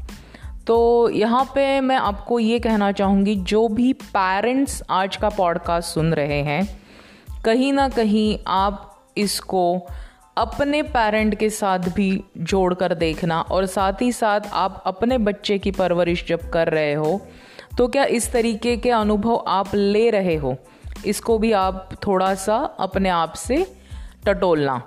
तो 0.67 1.09
यहाँ 1.09 1.43
पे 1.55 1.81
मैं 1.81 1.95
आपको 1.95 2.39
ये 2.39 2.59
कहना 2.59 2.91
चाहूँगी, 2.91 3.35
जो 3.35 3.67
भी 3.67 3.93
पेरेंट्स 3.93 4.83
आज 4.89 5.15
का 5.15 5.29
पॉडकास्ट 5.29 5.89
सुन 5.89 6.13
रहे 6.13 6.41
हैं, 6.41 6.83
कहीं 7.45 7.73
ना 7.73 7.89
कहीं 7.89 8.39
आप 8.47 9.05
इसको 9.17 9.87
अपने 10.37 10.81
पेरेंट 10.81 11.35
के 11.35 11.49
साथ 11.49 11.79
भी 11.79 12.23
जोड़ 12.37 12.73
कर 12.73 12.93
देखना 12.93 13.41
और 13.41 13.65
साथ 13.65 14.01
ही 14.01 14.11
साथ 14.11 14.41
आप 14.53 14.83
अपने 14.85 15.17
बच्चे 15.17 15.57
की 15.59 15.71
परवरिश 15.71 16.25
जब 16.27 16.49
कर 16.49 16.69
रहे 16.69 16.93
हो 16.93 17.21
तो 17.77 17.87
क्या 17.87 18.05
इस 18.05 18.31
तरीके 18.31 18.77
के 18.77 18.89
अनुभव 18.89 19.43
आप 19.47 19.75
ले 19.75 20.09
रहे 20.09 20.35
हो? 20.35 20.55
इसको 21.05 21.37
भी 21.37 21.51
आप 21.51 21.89
थोड़ा 22.07 22.35
सा 22.35 22.55
अपने 22.79 23.09
आप 23.09 23.33
से 23.33 23.75
टटोलना। 24.25 24.81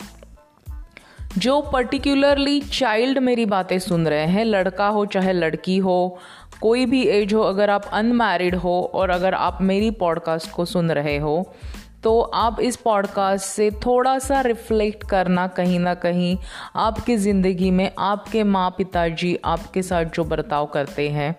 जो 1.39 1.61
पर्टिकुलरली 1.61 2.61
चाइल्ड 2.61 3.19
मेरी 3.19 3.47
बातें 3.47 3.79
सुन 3.79 4.09
रहे 4.09 4.27
हैं 4.27 4.45
लड़का 4.45 4.89
हो 4.89 5.07
चाहे 5.07 5.33
लड़की 5.33 5.77
हो 5.77 6.19
कोई 6.61 6.87
भी 6.87 7.03
एज 7.03 7.35
हो 7.35 7.41
अगर 7.41 7.71
आप 7.71 7.85
अनमैरिड 7.93 8.55
हो 8.55 8.91
और 8.95 9.11
अगर 9.11 9.35
आप 9.35 9.59
मेरी 9.63 9.91
पॉडकास्ट 9.91 10.51
को 10.51 10.65
सुन 10.65 10.91
रहे 10.91 11.19
हो 11.19 11.55
तो 12.03 12.21
आप 12.21 12.61
इस 12.61 12.77
पॉडकास्ट 12.77 13.45
से 13.45 13.71
थोड़ा 13.71 14.19
सा 14.19 14.41
रिफ्लेक्ट 14.41 15.09
करना 15.11 15.47
कहीं 15.47 15.79
ना 15.79 15.95
कहीं 15.95 16.39
आपकी 16.77 17.17
ज़िंदगी 17.17 17.71
में 17.71 17.93
आपके 17.99 18.43
माँ 18.43 18.75
पिताजी 18.79 19.39
आपके 19.45 19.83
साथ 19.83 20.05
जो 20.05 20.25
बर्ताव 20.25 20.67
करते 20.67 21.11
हैं 21.11 21.37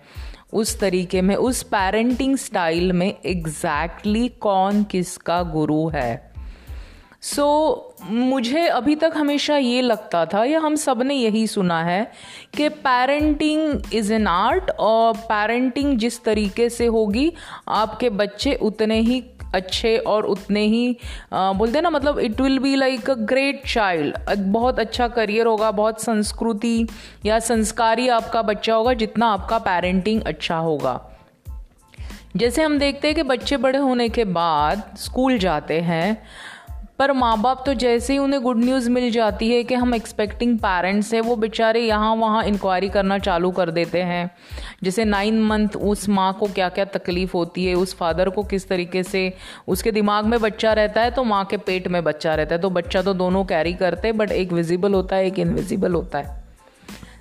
उस 0.52 0.80
तरीके 0.80 1.22
में 1.22 1.36
उस 1.36 1.62
पेरेंटिंग 1.62 2.36
स्टाइल 2.36 2.92
में 2.92 3.14
एग्जैक्टली 3.26 4.20
exactly 4.20 4.38
कौन 4.38 4.82
किसका 4.82 5.42
गुरु 5.42 5.88
है। 5.88 6.32
सो 7.22 7.74
so, 7.84 7.87
मुझे 8.08 8.66
अभी 8.66 8.94
तक 8.96 9.12
हमेशा 9.16 9.56
ये 9.56 9.80
लगता 9.82 10.24
था, 10.26 10.44
या 10.44 10.60
हम 10.60 10.74
सबने 10.76 11.14
यही 11.14 11.46
सुना 11.46 11.82
है, 11.84 12.10
कि 12.56 12.68
पेरेंटिंग 12.68 13.94
इज़ 13.94 14.12
एन 14.12 14.26
आर्ट 14.26 14.70
और 14.70 15.16
पेरेंटिंग 15.24 15.96
जिस 15.98 16.22
तरीके 16.24 16.68
से 16.68 16.86
होगी, 16.86 17.32
आपके 17.68 18.10
बच्चे 18.10 18.54
उतने 18.54 19.00
ही 19.00 19.22
अच्छे 19.54 19.96
और 19.98 20.24
उतने 20.26 20.60
ही 20.60 20.96
बोलते 21.34 21.78
हैं 21.78 21.82
ना 21.82 21.90
मतलब 21.90 22.18
it 22.18 22.40
will 22.40 22.58
be 22.58 22.74
like 22.76 23.10
a 23.10 23.14
great 23.14 23.62
child 23.66 24.16
बहुत 24.46 24.78
अच्छा 24.78 25.08
करियर 25.08 25.46
होगा, 25.46 25.70
बहुत 25.70 26.02
संस्कृति 26.02 26.86
या 27.26 27.38
संस्कारी 27.38 28.08
आपका 28.08 28.42
बच्चा 28.42 28.74
होगा, 28.74 28.92
जितना 28.94 29.26
आपका 29.26 29.58
पेरेंटिंग 29.58 30.22
अच्छा 30.22 30.56
होगा। 30.56 31.00
जैसे 32.36 32.62
हम 32.62 32.78
देखते 32.78 33.08
हैं 33.08 33.14
कि 33.14 33.22
बच्चे 33.22 33.56
बड़े 33.56 33.78
होने 33.78 34.08
के 34.08 34.24
बाद 34.24 34.82
स्कूल 34.98 35.38
जाते 35.38 35.80
हैं 35.80 36.22
पर 36.98 37.12
माँ 37.12 37.36
बाप 37.40 37.62
तो 37.66 37.72
जैसे 37.74 38.12
ही 38.12 38.18
उन्हें 38.18 38.40
गुड 38.42 38.58
न्यूज़ 38.58 38.88
मिल 38.90 39.10
जाती 39.10 39.50
है 39.50 39.62
कि 39.64 39.74
हम 39.74 39.94
एक्सपेक्टिंग 39.94 40.56
पेरेंट्स 40.58 41.12
हैं, 41.14 41.20
वो 41.20 41.36
बेचारे 41.36 41.80
यहाँ 41.80 42.14
वहाँ 42.16 42.42
इंक्वायरी 42.44 42.88
करना 42.88 43.18
चालू 43.18 43.50
कर 43.50 43.70
देते 43.70 44.02
हैं। 44.02 44.30
जैसे 44.82 45.04
नाइन 45.04 45.40
मंथ 45.42 45.76
उस 45.76 46.08
माँ 46.08 46.32
को 46.40 46.46
क्या 46.46 46.68
क्या 46.68 46.84
तकलीफ़ 46.86 47.32
होती 47.34 47.64
है, 47.64 47.74
उस 47.74 47.94
फादर 47.94 48.30
को 48.30 48.42
किस 48.44 48.68
तरीके 48.68 49.02
से 49.02 49.32
उसके 49.68 49.92
दिमाग 49.92 50.26
में 50.26 50.40
बच्चा 50.40 50.72
रहता 50.72 51.00
है 51.00 51.10
तो 51.10 51.24
माँ 51.24 51.44
के 51.44 51.56
पेट 51.58 51.88
में 51.88 52.02
बच्चा 52.04 52.34
रहता 52.34 52.54
है। 52.54 52.60
तो 52.60 52.70
बच्चा 52.70 53.02
तो 53.02 53.14
दोनों 53.14 53.44
कैरी 53.44 53.72
करते 53.74 54.08
हैं 54.08 54.16
बट 54.16 54.32
एक 54.32 54.52
विजिबल 54.52 54.94
होता 54.94 55.16
है, 55.16 55.26
एक 55.26 55.38
इनविजिबल 55.38 55.94
होता 55.94 56.18
है। 56.18 56.47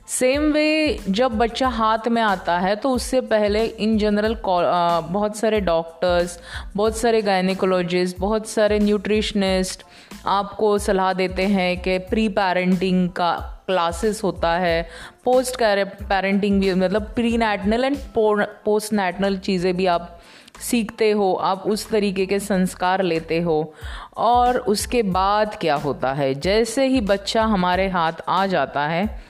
सेम 0.08 0.41
वे 0.41 0.99
जब 1.10 1.32
बच्चा 1.32 1.68
हाथ 1.68 2.08
में 2.08 2.22
आता 2.22 2.60
है 2.60 2.76
तो 2.76 2.89
उससे 2.89 3.22
पहले 3.22 3.66
इन 3.66 3.97
जनरल 3.97 4.36
बहुत 4.45 5.36
सारे 5.38 5.60
डॉक्टर्स 5.62 6.39
बहुत 6.76 6.97
सारे 6.97 7.22
गायनिकोलॉजिस्ट 7.22 8.20
बहुत 8.20 8.47
सारे 8.47 8.80
न्यूट्रिशनिस्ट 8.80 9.84
आपको 10.26 10.78
सलाह 10.78 11.14
देते 11.14 11.43
हैं 11.47 11.82
कि 11.82 11.97
प्री 11.97 12.30
पेरेंटिंग 12.30 13.10
का 13.10 13.34
क्लासेस 13.68 14.24
होता 14.24 14.51
है 14.51 14.89
पोस्ट 15.26 15.58
पेरेंटिंग 16.03 16.60
भी 16.62 16.74
मतलब 16.74 17.12
pre 17.16 17.38
natal 17.38 17.86
and 17.86 17.97
post 18.18 18.93
natal 18.93 19.38
चीज़ें 19.38 19.76
भी 19.78 19.86
आप 19.86 20.20
सीखते 20.62 21.12
हो, 21.12 21.34
आप 21.34 21.64
उस 21.68 21.89
तरीके 21.89 22.26
के 22.26 22.39
संस्कार 22.39 23.01
लेते 23.01 23.39
हो। 23.41 23.74
और 24.18 24.58
उसके 24.58 25.01
बाद 25.03 25.55
क्या 25.55 25.76
होता 25.76 26.14
है? 26.14 26.34
जैसे 26.36 26.86
ही 26.86 27.01
बच्चा 27.01 27.43
हमारे 27.43 27.88
हाथ 27.89 28.14
आ 28.30 28.45
जाता 28.45 28.88
है 28.88 29.26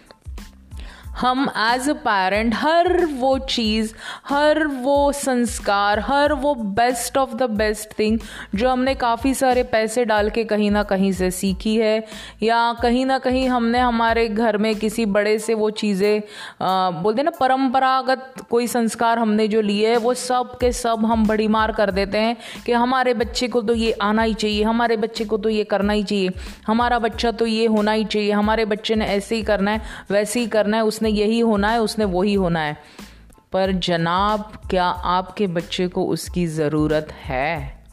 हम 1.18 1.48
एज 1.58 1.90
अ 1.90 1.94
पेरेंट 2.00 2.56
हर 2.56 3.06
वो 3.06 3.38
चीज़, 3.40 3.94
हर 4.28 4.66
वो 4.68 5.12
संस्कार, 5.14 6.00
हर 6.00 6.34
वो 6.36 6.54
best 6.56 7.18
of 7.18 7.34
the 7.36 7.50
best 7.52 7.98
thing 8.00 8.20
जो 8.56 8.70
हमने 8.70 8.94
काफ़ी 8.96 9.34
सारे 9.34 9.64
पैसे 9.72 10.06
डाल 10.06 10.30
के 10.30 10.44
कहीं 10.44 10.70
ना 10.72 10.84
कहीं 10.86 11.12
से 11.12 11.30
सीखी 11.32 11.76
है, 11.78 12.04
या 12.44 12.74
कहीं 12.82 13.06
ना 13.06 13.18
कहीं 13.20 13.48
हमने 13.50 13.80
हमारे 13.80 14.28
घर 14.28 14.58
में 14.58 14.74
किसी 14.76 15.06
बड़े 15.08 15.38
से 15.40 15.54
वो 15.54 15.70
चीज़ें 15.72 16.22
बोलते 16.62 17.24
ना, 17.24 17.32
परंपरागत 17.40 18.46
कोई 18.50 18.68
संस्कार 18.68 19.20
हमने 19.20 19.48
जो 19.48 19.62
लिए 19.62 19.90
है, 19.90 19.98
वो 19.98 20.14
सब 20.16 20.58
के 20.60 20.72
सब 20.74 21.06
हम 21.06 21.28
बड़ी 21.28 21.48
मार 21.48 21.72
कर 21.72 21.92
देते 21.92 22.18
हैं 22.18 22.36
कि 22.66 22.72
हमारे 22.74 23.14
बच्चे 23.16 23.48
को 23.48 23.62
तो 23.62 23.74
ये 23.76 23.92
आना 24.02 24.22
ही 24.22 24.34
चाहिए, 24.36 24.64
हमारे 24.64 24.98
बच्चे 24.98 25.26
को 25.26 25.38
तो 25.38 25.50
ये 25.50 25.64
करना 25.66 25.94
ही 25.94 26.04
चाहिए, 26.04 26.32
हमारा 26.68 27.00
बच्चा 27.00 27.32
तो 27.32 27.46
ये 27.46 27.66
होना 27.68 27.92
ही 27.92 28.06
चाहिए, 28.06 28.32
हमारे 28.32 28.66
बच्चे 28.68 28.96
ने 28.96 29.06
ऐसे 29.08 29.36
ही 29.36 29.42
करना 29.44 29.72
है, 29.72 29.82
वैसे 30.12 30.40
ही 30.40 30.48
करना 30.48 30.78
है, 30.78 30.84
उसने 30.86 31.07
उसने 31.08 31.22
यही 31.22 31.40
होना 31.40 31.70
है, 31.70 31.82
उसने 31.82 32.06
वही 32.06 32.34
होना 32.34 32.60
है। 32.60 32.78
पर 33.52 33.72
जनाब, 33.72 34.62
क्या 34.70 34.86
आपके 34.86 35.48
बच्चे 35.48 35.88
को 35.88 36.06
उसकी 36.06 36.48
ज़रूरत 36.48 37.08
है? 37.12 37.84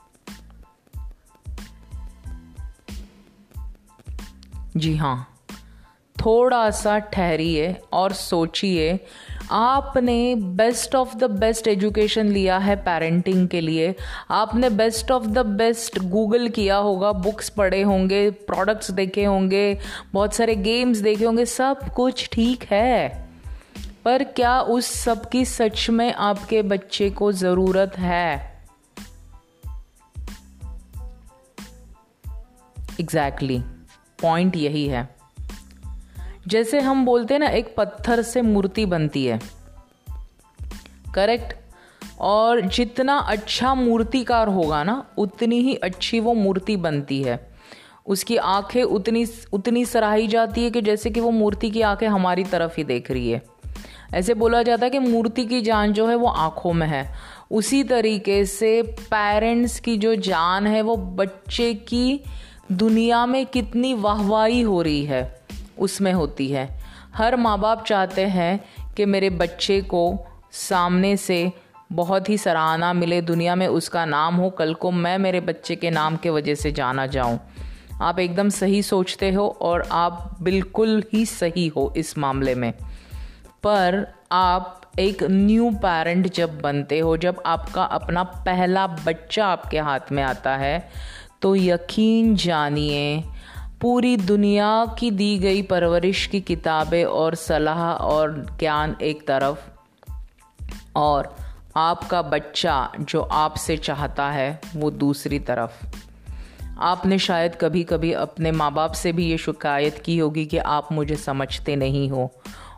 जी 4.76 4.96
हाँ। 4.96 5.30
थोड़ा 6.16 6.70
सा 6.70 6.98
ठहरिए 6.98 7.76
और 7.92 8.12
सोचिए 8.12 9.00
आपने 9.50 10.34
best 10.34 10.94
of 10.94 11.16
the 11.16 11.24
best 11.24 11.68
education 11.68 12.26
लिया 12.26 12.58
है 12.58 12.76
पेरेंटिंग 12.76 13.48
के 13.48 13.60
लिए। 13.60 13.94
आपने 14.30 14.70
best 14.70 15.10
of 15.10 15.26
the 15.26 15.38
best 15.38 15.98
Google 15.98 16.48
किया 16.48 16.76
होगा 16.76 17.12
बुक्स 17.12 17.48
पढ़े 17.48 17.82
होंगे 17.82 18.30
प्रोडक्ट्स 18.30 18.90
देखे 18.90 19.24
होंगे, 19.24 19.78
बहुत 20.12 20.34
सारे 20.34 20.54
गेम्स 20.54 20.98
देखे 20.98 21.24
होंगे, 21.24 21.46
सब 21.46 21.78
कुछ 21.96 22.28
ठीक 22.32 22.64
है। 22.70 23.28
पर 24.04 24.24
क्या 24.24 24.60
उस 24.60 24.86
सब 24.86 25.28
की 25.28 25.44
सच 25.44 25.90
में 25.90 26.14
आपके 26.14 26.62
बच्चे 26.62 27.10
को 27.10 27.32
ज़रूरत 27.32 27.98
है? 27.98 28.54
Exactly 33.00 33.58
exactly. 33.58 34.22
पॉइंट 34.22 34.56
यही 34.56 34.88
है। 34.88 35.13
जैसे 36.48 36.80
हम 36.80 37.04
बोलते 37.04 37.34
हैं 37.34 37.38
ना, 37.38 37.46
एक 37.46 37.74
पत्थर 37.76 38.22
से 38.22 38.42
मूर्ति 38.42 38.86
बनती 38.86 39.26
है। 39.26 39.40
करेक्ट 41.14 41.54
और 42.20 42.60
जितना 42.60 43.18
अच्छा 43.18 43.74
मूर्तिकार 43.74 44.48
होगा 44.48 44.84
ना, 44.84 45.06
उतनी 45.18 45.60
ही 45.60 45.74
अच्छी 45.74 46.20
वो 46.20 46.34
मूर्ति 46.34 46.76
बनती 46.76 47.22
है। 47.22 47.54
उसकी 48.06 48.36
आँखें 48.36 48.82
उतनी 48.82 49.26
उतनी 49.52 49.84
सराही 49.84 50.26
जाती 50.26 50.64
है 50.64 50.70
कि 50.70 50.82
जैसे 50.82 51.10
कि 51.10 51.20
वो 51.20 51.30
मूर्ति 51.30 51.70
की 51.70 51.80
आँखें 51.80 52.08
हमारी 52.08 52.44
तरफ़ 52.44 52.74
ही 52.76 52.84
देख 52.84 53.10
रही 53.10 53.30
है। 53.30 53.42
ऐसे 54.14 54.34
बोला 54.34 54.62
जाता 54.62 54.84
है 54.84 54.90
कि 54.90 54.98
मूर्ति 54.98 55.44
की 55.44 55.60
जान 55.60 55.92
जो 55.92 56.06
है 56.06 56.16
वो 56.16 56.26
आँखों 56.26 56.72
में 56.72 56.86
है। 56.86 57.14
उसी 57.50 57.84
तरीके 57.84 58.44
से 58.44 58.82
पेरेंट्स 58.82 59.80
की 59.80 59.96
जो 59.96 60.14
जान 60.14 60.66
है, 60.66 60.82
वो 60.82 60.96
बच्चे 60.96 61.74
की 61.74 62.20
दुनिया 62.72 63.26
में 63.26 63.46
कितनी 63.46 63.94
वाहवाही 63.94 64.60
हो 64.60 64.82
रही 64.82 65.04
है। 65.04 65.44
उसमें 65.78 66.12
होती 66.12 66.48
है। 66.48 66.80
हर 67.14 67.36
माँ 67.36 67.58
बाप 67.58 67.84
चाहते 67.84 68.22
हैं 68.22 68.64
कि 68.94 69.04
मेरे 69.04 69.30
बच्चे 69.30 69.80
को 69.80 70.18
सामने 70.52 71.16
से 71.16 71.52
बहुत 71.92 72.28
ही 72.28 72.38
सराहना 72.38 72.92
मिले, 72.92 73.20
दुनिया 73.20 73.54
में 73.54 73.66
उसका 73.66 74.04
नाम 74.04 74.36
हो, 74.36 74.50
कल 74.50 74.74
को 74.74 74.90
मैं 74.90 75.18
मेरे 75.18 75.40
बच्चे 75.40 75.76
के 75.76 75.90
नाम 75.90 76.16
के 76.16 76.30
वजह 76.30 76.54
से 76.54 76.72
जाना 76.72 77.06
जाऊँ। 77.06 77.40
आप 78.02 78.18
एकदम 78.18 78.48
सही 78.48 78.82
सोचते 78.82 79.32
हो 79.32 79.58
और 79.60 79.88
आप 79.92 80.36
बिल्कुल 80.42 81.04
ही 81.12 81.26
सही 81.26 81.66
हो 81.68 81.94
इस 81.96 82.18
मामले 82.18 82.54
में। 82.54 82.72
पर 83.62 84.14
आप 84.32 84.80
एक 84.98 85.22
न्यू 85.22 85.70
पेरेंट 85.70 86.32
जब 86.34 86.60
बनते 86.60 86.98
हो, 86.98 87.16
जब 87.16 87.42
आपका 87.46 87.84
अपना 87.84 88.22
पहला 88.22 88.86
बच्चा 88.86 89.46
आपके 89.46 89.78
हाथ 89.78 90.00
में 90.12 90.22
आता 90.22 90.56
है 90.56 90.90
तो 91.42 91.56
यकीन 91.56 92.36
जानिए 92.36 93.24
पूरी 93.84 94.16
दुनिया 94.16 94.96
की 94.98 95.10
दी 95.10 95.38
गई 95.38 95.62
परवरिश 95.62 96.26
की 96.26 96.40
किताबें 96.40 97.04
और 97.04 97.34
सलाह 97.34 97.92
और 97.92 98.56
ज्ञान 98.60 98.96
एक 99.02 99.28
तरफ़। 99.28 99.70
और 100.96 101.36
आपका 101.76 102.22
बच्चा 102.22 102.92
जो 103.00 103.20
आपसे 103.20 103.76
चाहता 103.76 104.30
है, 104.30 104.60
वो 104.76 104.90
दूसरी 104.90 105.38
तरफ़। 105.38 105.96
आपने 106.78 107.18
शायद 107.18 107.56
कभी 107.60 107.84
कभी 107.84 108.12
अपने 108.12 108.52
माँ 108.52 108.72
बाप 108.72 108.92
से 108.92 109.12
भी 109.12 109.26
ये 109.26 109.38
शिकायत 109.38 109.98
की 109.98 110.18
होगी 110.18 110.46
कि 110.46 110.58
आप 110.58 110.88
मुझे 110.92 111.16
समझते 111.16 111.76
नहीं 111.76 112.08
हो। 112.08 112.30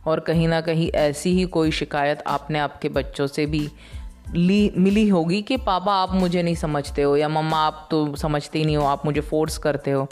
और 0.06 0.20
कहीं 0.20 0.48
ना 0.48 0.60
कहीं 0.60 0.90
ऐसी 0.90 1.30
ही 1.30 1.44
कोई 1.44 1.70
शिकायत 1.70 2.22
आपने 2.26 2.58
आपके 2.58 2.88
बच्चों 2.88 3.26
से 3.26 3.46
भी 3.46 3.70
ली, 4.34 4.72
मिली 4.76 5.08
होगी 5.08 5.42
कि, 5.42 5.56
पापा, 5.56 5.94
आप 5.94 6.12
मुझे 6.12 6.42
नहीं 6.42 6.54
समझते 6.54 7.02
हो 7.02 7.16
या 7.16 7.28
मम्मा, 7.28 7.56
आप 7.56 7.88
तो 7.90 8.16
समझते 8.16 8.58
ही 8.58 8.64
नहीं 8.64 8.76
हो, 8.76 8.84
आप 8.84 9.06
मुझे 9.06 9.20
फोर्स 9.20 9.58
करते 9.58 9.90
हो। 9.90 10.08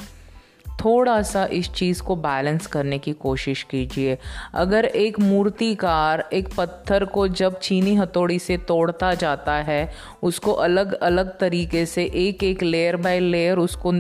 थोड़ा 0.81 1.23
सा 1.23 1.45
इस 1.45 1.73
चीज़ 1.73 2.03
को 2.03 2.17
बैलेंस 2.17 2.67
करने 2.67 2.99
की 2.99 3.13
कोशिश 3.13 3.63
कीजिए। 3.63 4.19
अगर 4.55 4.85
एक 4.85 5.21
मूर्तिकार, 5.21 6.29
एक 6.33 6.49
पत्थर 6.57 7.05
को 7.05 7.29
जब 7.29 7.59
चीनी 7.59 7.95
हथौड़ी 7.95 8.39
से 8.39 8.57
तोड़ता 8.59 9.15
जाता 9.15 9.55
है, 9.55 9.93
उसको 10.23 10.53
अलग 10.53 10.93
अलग 10.93 11.39
तरीके 11.39 11.87
से 11.87 12.05
एक 12.05 12.45
एक 12.45 12.63
लेयर 12.63 12.97
बाय 12.97 13.21
लेयर 13.21 13.59
उसको 13.59 13.93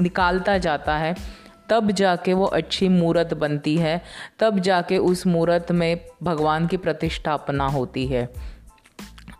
निकालता 0.00 0.58
जाता 0.58 0.96
है, 0.96 1.14
तब 1.68 1.90
जाके 1.90 2.32
वो 2.32 2.44
अच्छी 2.44 2.88
मूर्त 2.88 3.34
बनती 3.34 3.76
है, 3.76 4.02
तब 4.38 4.58
जाके 4.58 4.98
उस 4.98 5.26
मूर्त 5.26 5.72
में 5.72 6.00
भगवान 6.22 6.66
की 6.66 6.76
प्रतिष्ठापना 6.76 7.66
होती 7.66 8.06
है। 8.06 8.28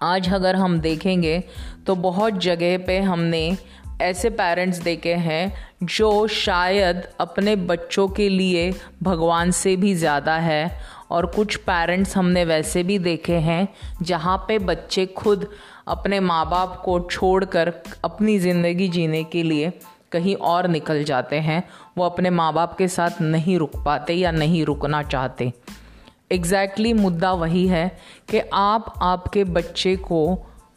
आज 0.02 0.32
अगर 0.34 0.56
हम 0.56 0.80
देखेंगे 0.80 1.44
तो 1.86 1.94
बहुत 1.94 2.38
जगह 2.38 2.78
पे 2.78 2.98
हमने 3.00 3.56
ऐसे 4.02 4.30
पेरेंट्स 4.30 4.78
देखे 4.78 5.14
हैं 5.14 5.52
जो 5.84 6.26
शायद 6.26 7.02
अपने 7.20 7.54
बच्चों 7.56 8.06
के 8.08 8.28
लिए 8.28 8.72
भगवान 9.02 9.50
से 9.50 9.76
भी 9.76 9.94
ज़्यादा 9.94 10.36
है। 10.36 10.78
और 11.10 11.26
कुछ 11.26 11.56
पेरेंट्स 11.56 12.16
हमने 12.16 12.44
वैसे 12.44 12.82
भी 12.82 12.98
देखे 12.98 13.36
हैं 13.40 13.66
जहाँ 14.02 14.36
पे 14.48 14.58
बच्चे 14.58 15.04
खुद 15.06 15.46
अपने 15.88 16.20
माँ 16.20 16.44
बाप 16.50 16.80
को 16.84 16.98
छोड़कर 17.00 17.72
अपनी 18.04 18.38
ज़िंदगी 18.38 18.88
जीने 18.88 19.22
के 19.24 19.42
लिए 19.42 19.72
कहीं 20.12 20.34
और 20.34 20.68
निकल 20.68 21.02
जाते 21.04 21.36
हैं। 21.40 21.62
वो 21.98 22.04
अपने 22.04 22.30
माँ 22.30 22.52
बाप 22.52 22.76
के 22.78 22.88
साथ 22.88 23.20
नहीं 23.20 23.58
रुक 23.58 23.76
पाते 23.84 24.14
या 24.14 24.30
नहीं 24.30 24.64
रुकना 24.64 25.02
चाहते। 25.02 25.52
एग्जैक्टली 26.32 26.88
exactly 26.88 27.02
मुद्दा 27.02 27.32
वही 27.32 27.66
है 27.68 27.88
कि 28.30 28.40
आप 28.52 28.92
आपके 29.02 29.44
बच्चे 29.44 29.96
को 29.96 30.20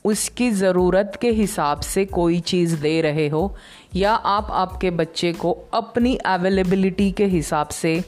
उसकी 0.06 0.52
ज़रूरत 0.52 1.18
के 1.22 1.30
हिसाब 1.32 1.82
से 1.82 2.06
कोई 2.06 2.40
चीज़ 2.40 2.82
दे 2.82 3.02
रहे 3.02 3.28
हो, 3.28 3.56
या 3.96 4.14
आप 4.14 4.48
आपके 4.52 4.92
बच्चे 4.92 5.34
को 5.34 5.58
अपनी 5.74 6.16
अवेलेबिलिटी 6.16 7.12
के 7.12 7.26
हिसाब 7.26 7.68
से, 7.68 8.04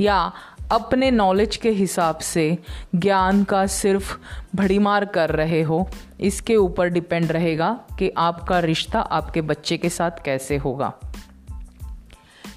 या 0.00 0.32
अपने 0.72 1.10
नॉलेज 1.10 1.56
के 1.56 1.70
हिसाब 1.70 2.18
से 2.18 2.58
ज्ञान 2.94 3.44
का 3.44 3.66
सिर्फ़ 3.66 4.16
भड़ीमार 4.56 5.04
कर 5.04 5.30
रहे 5.30 5.62
हो, 5.62 5.88
इसके 6.20 6.56
ऊपर 6.56 6.88
डिपेंड 6.88 7.32
रहेगा 7.32 7.80
कि 7.98 8.10
आपका 8.16 8.58
रिश्ता 8.58 9.00
आपके 9.00 9.40
बच्चे 9.40 9.76
के 9.76 9.88
साथ 9.88 10.10
कैसे 10.24 10.56
होगा। 10.56 10.92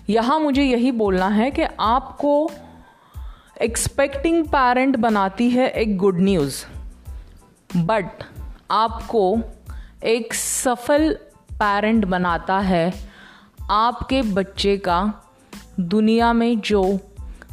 यहाँ 0.09 0.39
मुझे 0.39 0.63
यही 0.63 0.91
बोलना 0.91 1.27
है 1.27 1.51
कि 1.51 1.61
आपको 1.79 2.51
एक्सपेक्टिंग 3.61 4.45
पेरेंट 4.45 4.95
बनाती 4.95 5.49
है 5.49 5.69
एक 5.69 5.97
गुड 5.97 6.19
न्यूज़ 6.19 6.65
बट 7.77 8.23
आपको 8.71 9.39
एक 10.03 10.33
सफल 10.33 11.13
पेरेंट 11.51 12.05
बनाता 12.05 12.59
है 12.59 12.93
आपके 13.69 14.21
बच्चे 14.21 14.77
का 14.77 15.13
दुनिया 15.79 16.33
में 16.33 16.59
जो 16.59 16.99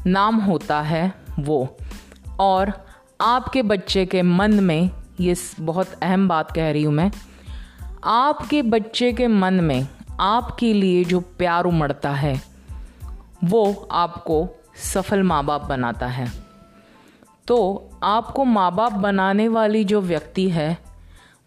नाम 0.06 0.36
होता 0.36 0.80
है 0.80 1.14
वो। 1.40 1.76
और 2.40 2.72
आपके 3.20 3.62
बच्चे 3.62 4.06
के 4.06 4.22
मन 4.22 4.54
में, 4.54 4.90
ये 5.20 5.36
बहुत 5.60 5.92
अहम 6.02 6.28
बात 6.28 6.52
कह 6.52 6.70
रही 6.70 6.82
हूँ 6.82 6.94
मैं, 6.94 7.10
आपके 8.04 8.62
बच्चे 8.62 9.12
के 9.12 9.26
मन 9.26 9.54
में 9.54 9.88
आपके 10.20 10.72
लिए 10.72 11.04
जो 11.04 11.20
प्यार 11.20 11.64
उमड़ता 11.64 12.10
है, 12.10 12.42
वो 13.44 13.88
आपको 13.90 14.48
सफल 14.76 15.22
माँ 15.22 15.44
बाप 15.44 15.64
बनाता 15.64 16.06
है। 16.06 16.32
तो 17.46 17.90
आपको 18.02 18.44
माँ 18.44 18.74
बाप 18.74 18.92
बनाने 18.92 19.48
वाली 19.48 19.84
जो 19.84 20.00
व्यक्ति 20.00 20.50
है 20.50 20.93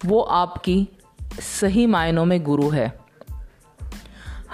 वो 0.05 0.21
आपकी 0.21 0.87
सही 1.39 1.85
मायनों 1.85 2.25
में 2.25 2.43
गुरु 2.43 2.69
है। 2.69 2.99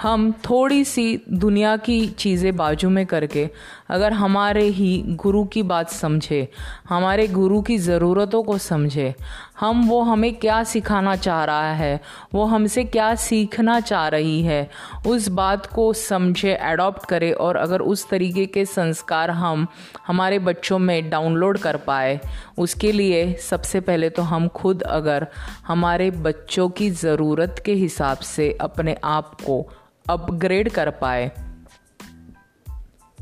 हम 0.02 0.32
थोड़ी 0.32 0.84
सी 0.84 1.22
दुनिया 1.32 1.76
की 1.76 2.06
चीज़ें 2.06 2.56
बाजू 2.56 2.90
में 2.90 3.06
करके 3.06 3.50
अगर 3.88 4.12
हमारे 4.12 4.64
ही 4.64 5.02
गुरु 5.06 5.44
की 5.44 5.62
बात 5.62 5.90
समझे, 5.90 6.48
हमारे 6.88 7.26
गुरु 7.28 7.60
की 7.62 7.76
ज़रूरतों 7.78 8.42
को 8.42 8.58
समझे, 8.58 9.14
हम 9.60 9.86
वो 9.88 10.00
हमें 10.02 10.34
क्या 10.34 10.62
सिखाना 10.64 11.16
चाह 11.16 11.44
रहा 11.44 11.72
है, 11.72 12.00
वो 12.34 12.44
हमसे 12.44 12.84
क्या 12.84 13.14
सीखना 13.14 13.78
चाह 13.80 14.08
रही 14.08 14.42
है, 14.42 14.68
उस 15.06 15.28
बात 15.28 15.66
को 15.66 15.92
समझे 15.92 16.54
एडॉप्ट 16.54 17.06
करें 17.06 17.32
और 17.32 17.56
अगर 17.56 17.80
उस 17.80 18.08
तरीके 18.08 18.46
के 18.46 18.64
संस्कार 18.64 19.30
हम 19.30 19.66
हमारे 20.06 20.38
बच्चों 20.38 20.78
में 20.78 21.10
डाउनलोड 21.10 21.58
कर 21.58 21.76
पाए, 21.76 22.20
उसके 22.58 22.92
लिए 22.92 23.32
सबसे 23.40 23.80
पहले 23.80 24.10
तो 24.10 24.22
हम 24.22 24.48
खुद 24.48 24.82
अगर 24.82 25.26
हमारे 25.66 26.10
बच्चों 26.10 26.68
की 26.68 26.90
ज़रूरत 26.90 27.62
के 27.66 27.74
हिसाब 27.74 28.16
से 28.16 28.52
अपने 28.60 28.96
आप 29.04 29.34
को 29.40 29.66
अपग्रेड 30.10 30.68
कर 30.68 30.90
पाए 30.90 31.30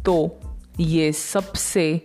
तो 0.05 0.15
ये 0.81 1.13
सबसे 1.13 2.01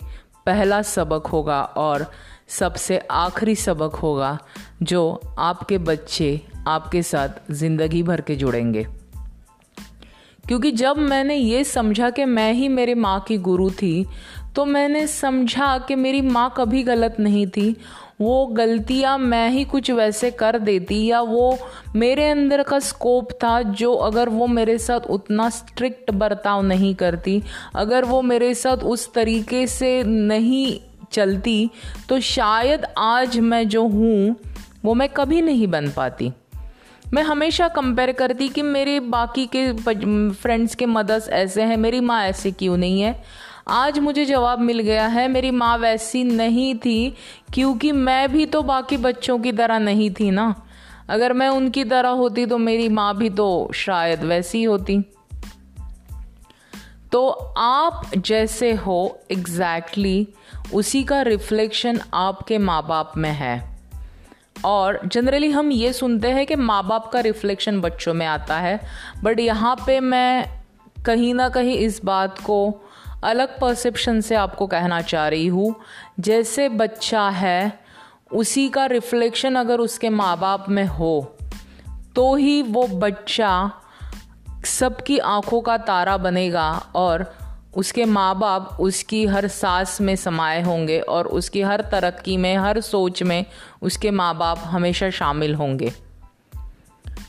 पहला 0.46 0.82
सबक 0.82 1.28
होगा 1.28 1.62
और 1.62 2.12
सबसे 2.48 2.98
आखिरी 3.12 3.56
सबक 3.56 3.96
होगा 3.96 4.40
जो 4.84 5.22
आपके 5.40 5.78
बच्चे 5.78 6.42
आपके 6.68 7.02
साथ 7.04 7.30
ज़िंदगी 7.52 8.04
भर 8.04 8.22
के 8.22 8.36
जुड़ेंगे। 8.36 8.84
क्योंकि 10.48 10.72
जब 10.72 10.98
मैंने 10.98 11.36
ये 11.36 11.64
समझा 11.64 12.10
कि 12.10 12.26
मैं 12.26 12.54
ही 12.54 12.68
मेरे 12.68 12.94
माँ 12.94 13.20
की 13.20 13.38
गुरु 13.38 13.70
थी 13.70 14.06
तो 14.56 14.66
मैंने 14.66 15.08
समझा 15.08 15.78
कि 15.78 15.96
मेरी 15.96 16.22
माँ 16.22 16.54
कभी 16.58 16.84
गलत 16.84 17.16
नहीं 17.20 17.48
थी 17.48 17.76
वो 18.20 18.46
गलतियाँ 18.48 19.18
मैं 19.18 19.50
ही 19.50 19.64
कुछ 19.66 19.90
वैसे 19.92 20.30
कर 20.32 20.58
देती, 20.60 21.06
या 21.06 21.22
वो 21.22 21.58
मेरे 21.96 22.30
अंदर 22.30 22.64
का 22.64 22.80
स्कोप 22.80 23.32
था 23.34 23.62
जो 23.62 23.94
अगर 23.94 24.30
वो 24.30 24.48
मेरे 24.48 24.78
साथ 24.78 25.10
उतना 25.10 25.50
स्ट्रिक्ट 25.50 26.12
बर्ताव 26.12 26.62
नहीं 26.62 26.94
करती, 26.96 27.42
अगर 27.76 28.06
वो 28.06 28.22
मेरे 28.22 28.54
साथ 28.54 28.84
उस 28.86 29.12
तरीके 29.14 29.66
से 29.68 30.02
नहीं 30.04 30.80
चलती 31.12 31.70
तो 32.10 32.20
शायद 32.22 32.86
आज 32.98 33.38
मैं 33.40 33.68
जो 33.70 33.84
हूँ, 33.84 34.36
वो 34.86 34.94
मैं 34.94 35.10
कभी 35.10 35.42
नहीं 35.42 35.68
बन 35.68 35.90
पाती। 35.90 36.32
मैं 37.06 37.24
हमेशा 37.24 37.68
कंपेयर 37.68 38.12
करती 38.12 38.48
कि 38.50 38.62
मेरे 38.62 39.00
बाकी 39.02 39.46
के 39.56 39.72
फ्रेंड्स 40.34 40.76
के 40.76 40.86
मदर्स 40.86 41.30
ऐसे 41.30 41.62
हैं, 41.62 41.78
मेरी 41.78 42.00
माँ 42.00 42.24
ऐसे 42.24 42.52
क्यों 42.52 42.78
नहीं 42.78 43.02
है? 43.02 43.16
आज 43.70 44.00
मुझे 44.00 44.26
जवाब 44.26 44.60
मिल 44.60 44.80
गया 44.80 45.08
है, 45.08 45.28
मेरी 45.28 45.52
माँ 45.52 45.78
वैसी 45.78 46.24
नहीं 46.24 46.76
थी, 46.76 47.16
क्योंकि 47.54 47.92
मैं 47.92 48.32
भी 48.32 48.46
तो 48.46 48.62
बाकी 48.62 48.98
बच्चों 48.98 49.40
की 49.40 49.52
तरह 49.52 49.80
नहीं 49.80 50.12
थी 50.12 50.32
ना। 50.32 50.64
अगर 51.10 51.34
मैं 51.34 51.50
उनकी 51.50 51.84
तरह 51.84 52.10
होती 52.10 52.46
तो 52.46 52.58
मेरी 52.58 52.90
माँ 52.90 53.18
भी 53.18 53.30
तो 53.30 53.72
शायद 53.74 54.24
वैसी 54.24 54.64
होती। 54.64 55.02
तो 57.12 57.28
आप 57.58 58.02
जैसे 58.18 58.74
हो 58.74 59.20
एग्जैक्टली 59.32 60.24
exactly 60.24 60.74
उसी 60.74 61.04
का 61.04 61.22
रिफ्लेक्शन 61.22 62.00
आपके 62.14 62.58
माँ 62.58 62.88
बाप 62.88 63.14
में 63.18 63.32
है। 63.32 63.78
और 64.66 65.00
जनरली 65.06 65.52
हम 65.52 65.72
ये 65.72 65.94
सुनते 65.94 66.28
हैं 66.28 66.46
कि 66.46 66.56
माँ 66.56 66.88
बाप 66.88 67.10
का 67.14 67.20
रिफ्लेक्शन 67.20 67.82
बच्चों 67.82 68.14
में 68.14 68.26
आता 68.26 68.60
है 68.60 68.80
बट 69.24 69.40
यहाँ 69.40 69.76
पे 69.88 70.00
मैं 70.00 70.46
कहीं 71.06 71.34
ना 71.34 71.50
कहीं 71.50 71.78
इस 71.78 72.02
बात 72.06 72.40
को 72.40 72.82
अलग 73.28 73.60
परसेप्शन 73.60 74.22
से 74.22 74.36
आपको 74.36 74.68
कहना 74.68 75.02
चाह 75.02 75.28
रही 75.28 75.48
हूँ। 75.48 75.76
जैसे 76.20 76.70
बच्चा 76.70 77.30
है, 77.30 77.80
उसी 78.34 78.70
का 78.70 78.86
रिफ्लेक्शन 78.86 79.56
अगर 79.56 79.80
उसके 79.80 80.10
माँ 80.10 80.38
बाप 80.40 80.70
में 80.70 80.86
हो 80.86 81.38
तो 82.16 82.36
ही 82.36 82.62
वो 82.62 82.88
बच्चा 82.88 83.72
सबकी 84.66 85.18
आँखों 85.18 85.62
का 85.62 85.78
तारा 85.78 86.18
बनेगा 86.18 86.72
और 86.96 87.26
उसके 87.78 88.06
माँ 88.06 88.40
बाप 88.40 88.78
उसकी 88.80 89.26
हर 89.26 89.48
सांस 89.48 90.02
में 90.02 90.16
समाये 90.16 90.62
होंगे 90.62 91.00
और 91.00 91.28
उसकी 91.28 91.62
हर 91.62 91.82
तरक्की 91.82 92.38
में, 92.38 92.58
हर 92.58 92.82
सोच 92.82 93.24
में 93.24 93.46
उसके 93.82 94.12
माँ 94.12 94.38
बाप 94.38 94.58
हमेशा 94.66 95.10
शामिल 95.10 95.56
होंगे। 95.56 95.94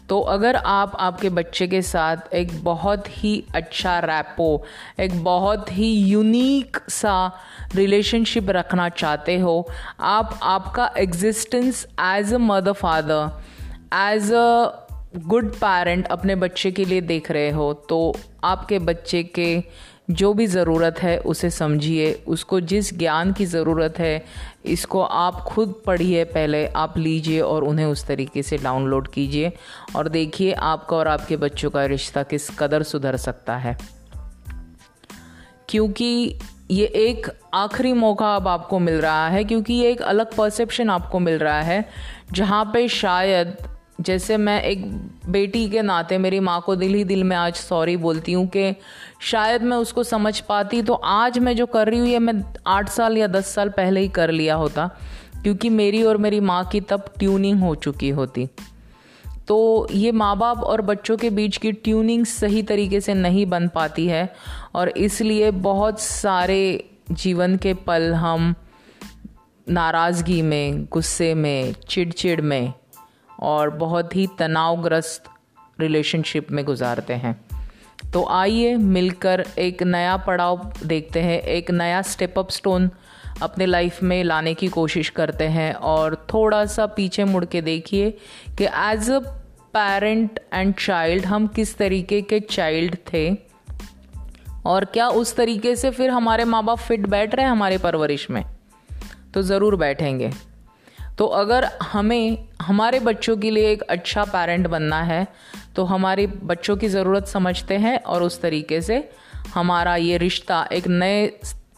तो 0.09 0.21
अगर 0.21 0.57
आप 0.57 0.97
आपके 1.01 1.29
बच्चे 1.29 1.67
के 1.69 1.83
साथ 1.83 2.35
एक 2.35 2.65
बहुत 2.65 3.05
ही 3.09 3.45
अच्छा 3.55 3.99
रैपो 3.99 4.65
एक 5.01 5.25
बहुत 5.25 5.73
ही 5.73 5.93
यूनिक 5.93 6.77
सा 6.89 7.41
रिलेशनशिप 7.75 8.51
रखना 8.51 8.89
चाहते 8.89 9.39
हो, 9.39 9.69
आप 10.01 10.41
आपका 10.43 10.91
existence 10.99 11.87
as 12.01 12.35
a 12.35 12.39
mother 12.39 12.73
father 12.73 13.31
as 13.95 14.33
a 14.33 14.85
good 15.17 15.55
parent 15.55 16.07
अपने 16.07 16.35
बच्चे 16.35 16.71
के 16.71 16.85
लिए 16.85 17.01
देख 17.01 17.31
रहे 17.31 17.51
हो 17.51 17.73
तो 17.89 18.15
आपके 18.45 18.79
बच्चे 18.79 19.23
के 19.23 19.65
जो 20.11 20.35
भी 20.35 20.47
ज़रूरत 20.47 20.99
है 21.03 21.19
उसे 21.19 21.51
समझिए, 21.51 22.13
उसको 22.27 22.61
जिस 22.61 22.99
ज्ञान 22.99 23.33
की 23.33 23.47
ज़रूरत 23.47 23.99
है, 23.99 24.25
इसको 24.65 25.03
आप 25.03 25.35
खुद 25.35 25.83
पढ़िए 25.87 26.25
पहले, 26.25 26.67
आप 26.67 26.99
लीजिए 26.99 27.41
और 27.41 27.65
उन्हें 27.65 27.87
उस 27.87 28.07
तरीके 28.07 28.43
से 28.43 28.59
डाउनलोड 28.59 29.09
कीजिए 29.09 29.53
और 29.97 30.09
देखिए 30.09 30.53
आपका 30.53 30.97
और 30.97 31.09
आपके 31.09 31.37
बच्चों 31.37 31.71
का 31.71 31.85
रिश्ता 31.85 32.23
किस 32.23 32.51
कदर 32.51 32.83
सुधर 32.83 33.17
सकता 33.17 33.57
है। 33.57 33.79
क्योंकि 35.69 36.39
ये 36.71 36.87
एक 36.87 37.27
आखिरी 37.55 37.93
मौका 37.93 38.37
अब 38.37 38.49
आपको 38.49 38.79
मिल 38.79 38.95
रहा 38.95 39.29
है, 39.29 39.45
क्योंकि 39.45 39.75
ये 39.75 39.91
एक 39.91 40.03
अलग 40.03 40.37
परसेप्शन 40.37 40.91
आपको 40.91 41.19
मिल 41.19 41.39
रहा 41.39 41.61
है, 41.61 41.89
जहाँ 42.33 42.65
पे 42.65 42.89
शायद 42.89 43.57
जैसे 43.99 44.37
मैं 44.37 44.61
एक 44.63 44.85
बेटी 45.29 45.69
के 45.71 45.83
नाते 45.83 46.19
मेरी 46.19 46.41
माँ 46.41 46.61
को 46.67 46.75
दिल 46.77 46.95
ही 46.95 47.05
दिल 47.05 47.25
में 47.25 47.37
आज 47.37 47.55
सॉरी 47.55 47.97
बोलती 47.97 48.33
हूँ 48.33 48.47
कि 48.47 48.75
शायद 49.21 49.63
मैं 49.63 49.77
उसको 49.77 50.03
समझ 50.03 50.39
पाती 50.41 50.83
तो 50.83 50.95
आज 50.95 51.39
मैं 51.39 51.57
जो 51.57 51.67
कर 51.67 51.89
रही 51.89 51.99
हूँ, 52.01 52.09
ये 52.09 52.19
मैं 52.19 52.43
आठ 52.67 52.89
साल 52.89 53.17
या 53.17 53.27
दस 53.27 53.55
साल 53.55 53.69
पहले 53.69 54.01
ही 54.01 54.09
कर 54.09 54.31
लिया 54.31 54.55
होता, 54.55 54.87
क्योंकि 55.43 55.69
मेरी 55.71 56.03
और 56.03 56.17
मेरी 56.17 56.41
माँ 56.41 56.65
की 56.65 56.81
तब 56.81 57.13
ट्यूनिंग 57.19 57.61
हो 57.61 57.75
चुकी 57.75 58.09
होती। 58.11 58.49
तो 59.49 59.89
ये 59.93 60.13
माँ 60.13 60.37
बाप 60.39 60.59
और 60.59 60.81
बच्चों 60.83 61.17
के 61.17 61.31
बीच 61.31 61.57
की 61.57 61.73
ट्यूनिंग 61.73 62.25
सही 62.27 62.63
तरीके 62.63 63.01
से 63.01 63.15
नहीं 63.15 63.47
बन 63.47 63.69
पाती 63.69 64.07
है, 64.07 64.29
और 64.75 64.89
इसलिए 64.89 65.51
बहुत 65.51 66.01
सारे 66.01 66.91
जीवन 67.11 67.57
के 67.57 67.75
पल 67.75 68.13
हम 68.15 68.55
नाराज़गी 69.67 70.43
में, 70.43 70.85
गुस्से 70.85 71.35
में, 71.35 71.75
चिड़चिड़ 71.89 72.41
में 72.41 72.73
और 73.41 73.71
बहुत 73.71 74.17
ही 74.17 74.27
तनावग्रस्त 74.39 75.25
रिलेशनशिप 75.81 76.51
में 76.51 76.65
गुजारते 76.65 77.15
हैं। 77.15 77.41
तो 78.13 78.27
आइए 78.27 78.77
मिलकर 78.77 79.47
एक 79.59 79.83
नया 79.83 80.17
पड़ाव 80.17 80.73
देखते 80.87 81.21
हैं, 81.21 81.41
एक 81.41 81.71
नया 81.71 82.03
स्टेप 82.03 82.39
अप 82.39 82.51
स्टोन 82.51 82.91
अपने 83.43 83.67
लाइफ 83.67 84.03
में 84.03 84.25
लाने 84.25 84.55
की 84.55 84.69
कोशिश 84.69 85.09
करते 85.09 85.45
हैं 85.45 85.75
और 85.75 86.27
थोड़ा 86.35 86.67
सा 86.67 86.87
पीछे 86.87 87.25
मुड़ 87.25 87.45
के 87.45 87.63
देखिए 87.63 88.11
कि 88.59 88.65
as 88.65 89.11
a 89.11 89.19
parent 89.75 90.41
and 90.55 90.75
child 90.75 91.27
हम 91.27 91.47
किस 91.47 91.79
तरीके 91.79 92.23
के 92.23 92.41
चाइल्ड 92.41 92.97
थे 93.13 93.37
और 94.67 94.85
क्या 94.85 95.09
उस 95.09 95.37
तरीके 95.37 95.77
से 95.77 95.91
फिर 95.91 96.11
हमारे 96.11 96.45
माँ 96.45 96.65
बाप 96.65 96.79
फिट 96.79 97.07
बैठ 97.07 97.35
रहे 97.35 97.45
हैं 97.45 97.53
हमारे 97.53 97.79
परवरिश 97.79 98.31
में? 98.31 98.45
तो 99.35 99.43
ज़रूर 99.43 99.77
बैठेंगे। 99.77 100.31
तो 101.19 101.27
अगर 101.27 101.65
हमें, 101.83 102.49
हमारे 102.63 103.01
बच्चों 103.01 103.37
के 103.37 103.51
लिए 103.51 103.71
एक 103.71 103.83
अच्छा 103.83 104.25
पेरेंट 104.25 104.67
बनना 104.67 105.03
है 105.03 105.27
तो 105.77 105.85
हमारे 105.85 106.27
बच्चों 106.27 106.77
की 106.77 106.89
ज़रूरत 106.89 107.27
समझते 107.27 107.77
हैं 107.77 107.99
और 108.03 108.23
उस 108.23 108.41
तरीके 108.41 108.81
से 108.81 109.09
हमारा 109.55 109.97
ये 109.97 110.17
रिश्ता 110.17 110.67
एक 110.73 110.87
नए 110.89 111.31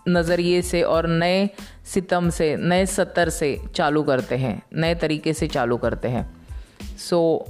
नज़रिए 0.08 0.62
से 0.62 0.82
और 0.82 1.06
नए 1.06 1.48
सितम 1.84 2.28
से, 2.30 2.56
नए 2.56 2.86
सत्तर 2.86 3.28
से 3.28 3.56
चालू 3.74 4.02
करते 4.02 4.36
हैं, 4.36 4.62
नए 4.76 4.94
तरीके 4.94 5.32
से 5.32 5.46
चालू 5.48 5.76
करते 5.76 6.08
हैं। 6.08 6.24
सो 7.08 7.46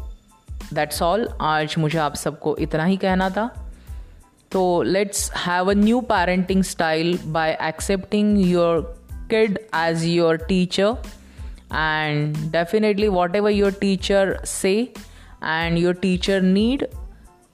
दैट्स 0.75 1.03
ऑल 1.03 1.29
आज 1.41 1.75
मुझे 1.79 1.99
आप 1.99 2.15
सबको 2.15 2.57
इतना 2.57 2.85
ही 2.85 2.97
कहना 2.97 3.31
था। 3.31 3.49
तो 4.53 4.83
let's 4.83 5.31
have 5.37 5.71
a 5.71 5.75
new 5.75 6.01
parenting 6.01 6.63
style 6.65 7.19
by 7.27 7.59
excepting 7.63 8.39
your 8.47 8.81
kid 9.31 9.59
as 9.77 10.05
your 10.05 10.37
teacher 10.37 10.97
and 11.71 12.53
definitely 12.53 13.09
whatever 13.09 13.51
your 13.51 13.71
teacher 13.71 14.39
say 14.45 14.93
and 15.43 15.79
your 15.79 15.95
teacher 15.95 16.41
need 16.41 16.87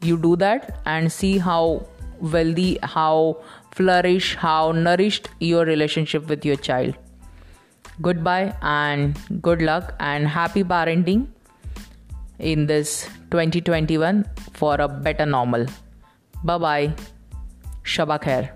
you 0.03 0.17
do 0.17 0.37
that 0.37 0.81
and 0.87 1.11
see 1.11 1.39
how 1.39 1.87
wealthy 2.21 2.79
how 2.83 3.37
flourish 3.73 4.35
how 4.37 4.73
nourished 4.73 5.29
your 5.41 5.65
relationship 5.65 6.29
with 6.29 6.45
your 6.45 6.57
child. 6.57 6.95
Goodbye 8.01 8.55
and 8.63 9.19
good 9.43 9.63
luck 9.63 9.95
and 10.01 10.29
happy 10.29 10.65
parenting 10.65 11.27
in 12.39 12.67
this 12.67 13.09
2021 13.31 14.25
for 14.53 14.75
a 14.77 14.89
better 14.89 15.27
normal. 15.27 15.67
Bye 16.45 16.59
bye 16.59 16.95
shabak 17.85 18.23
khair 18.29 18.56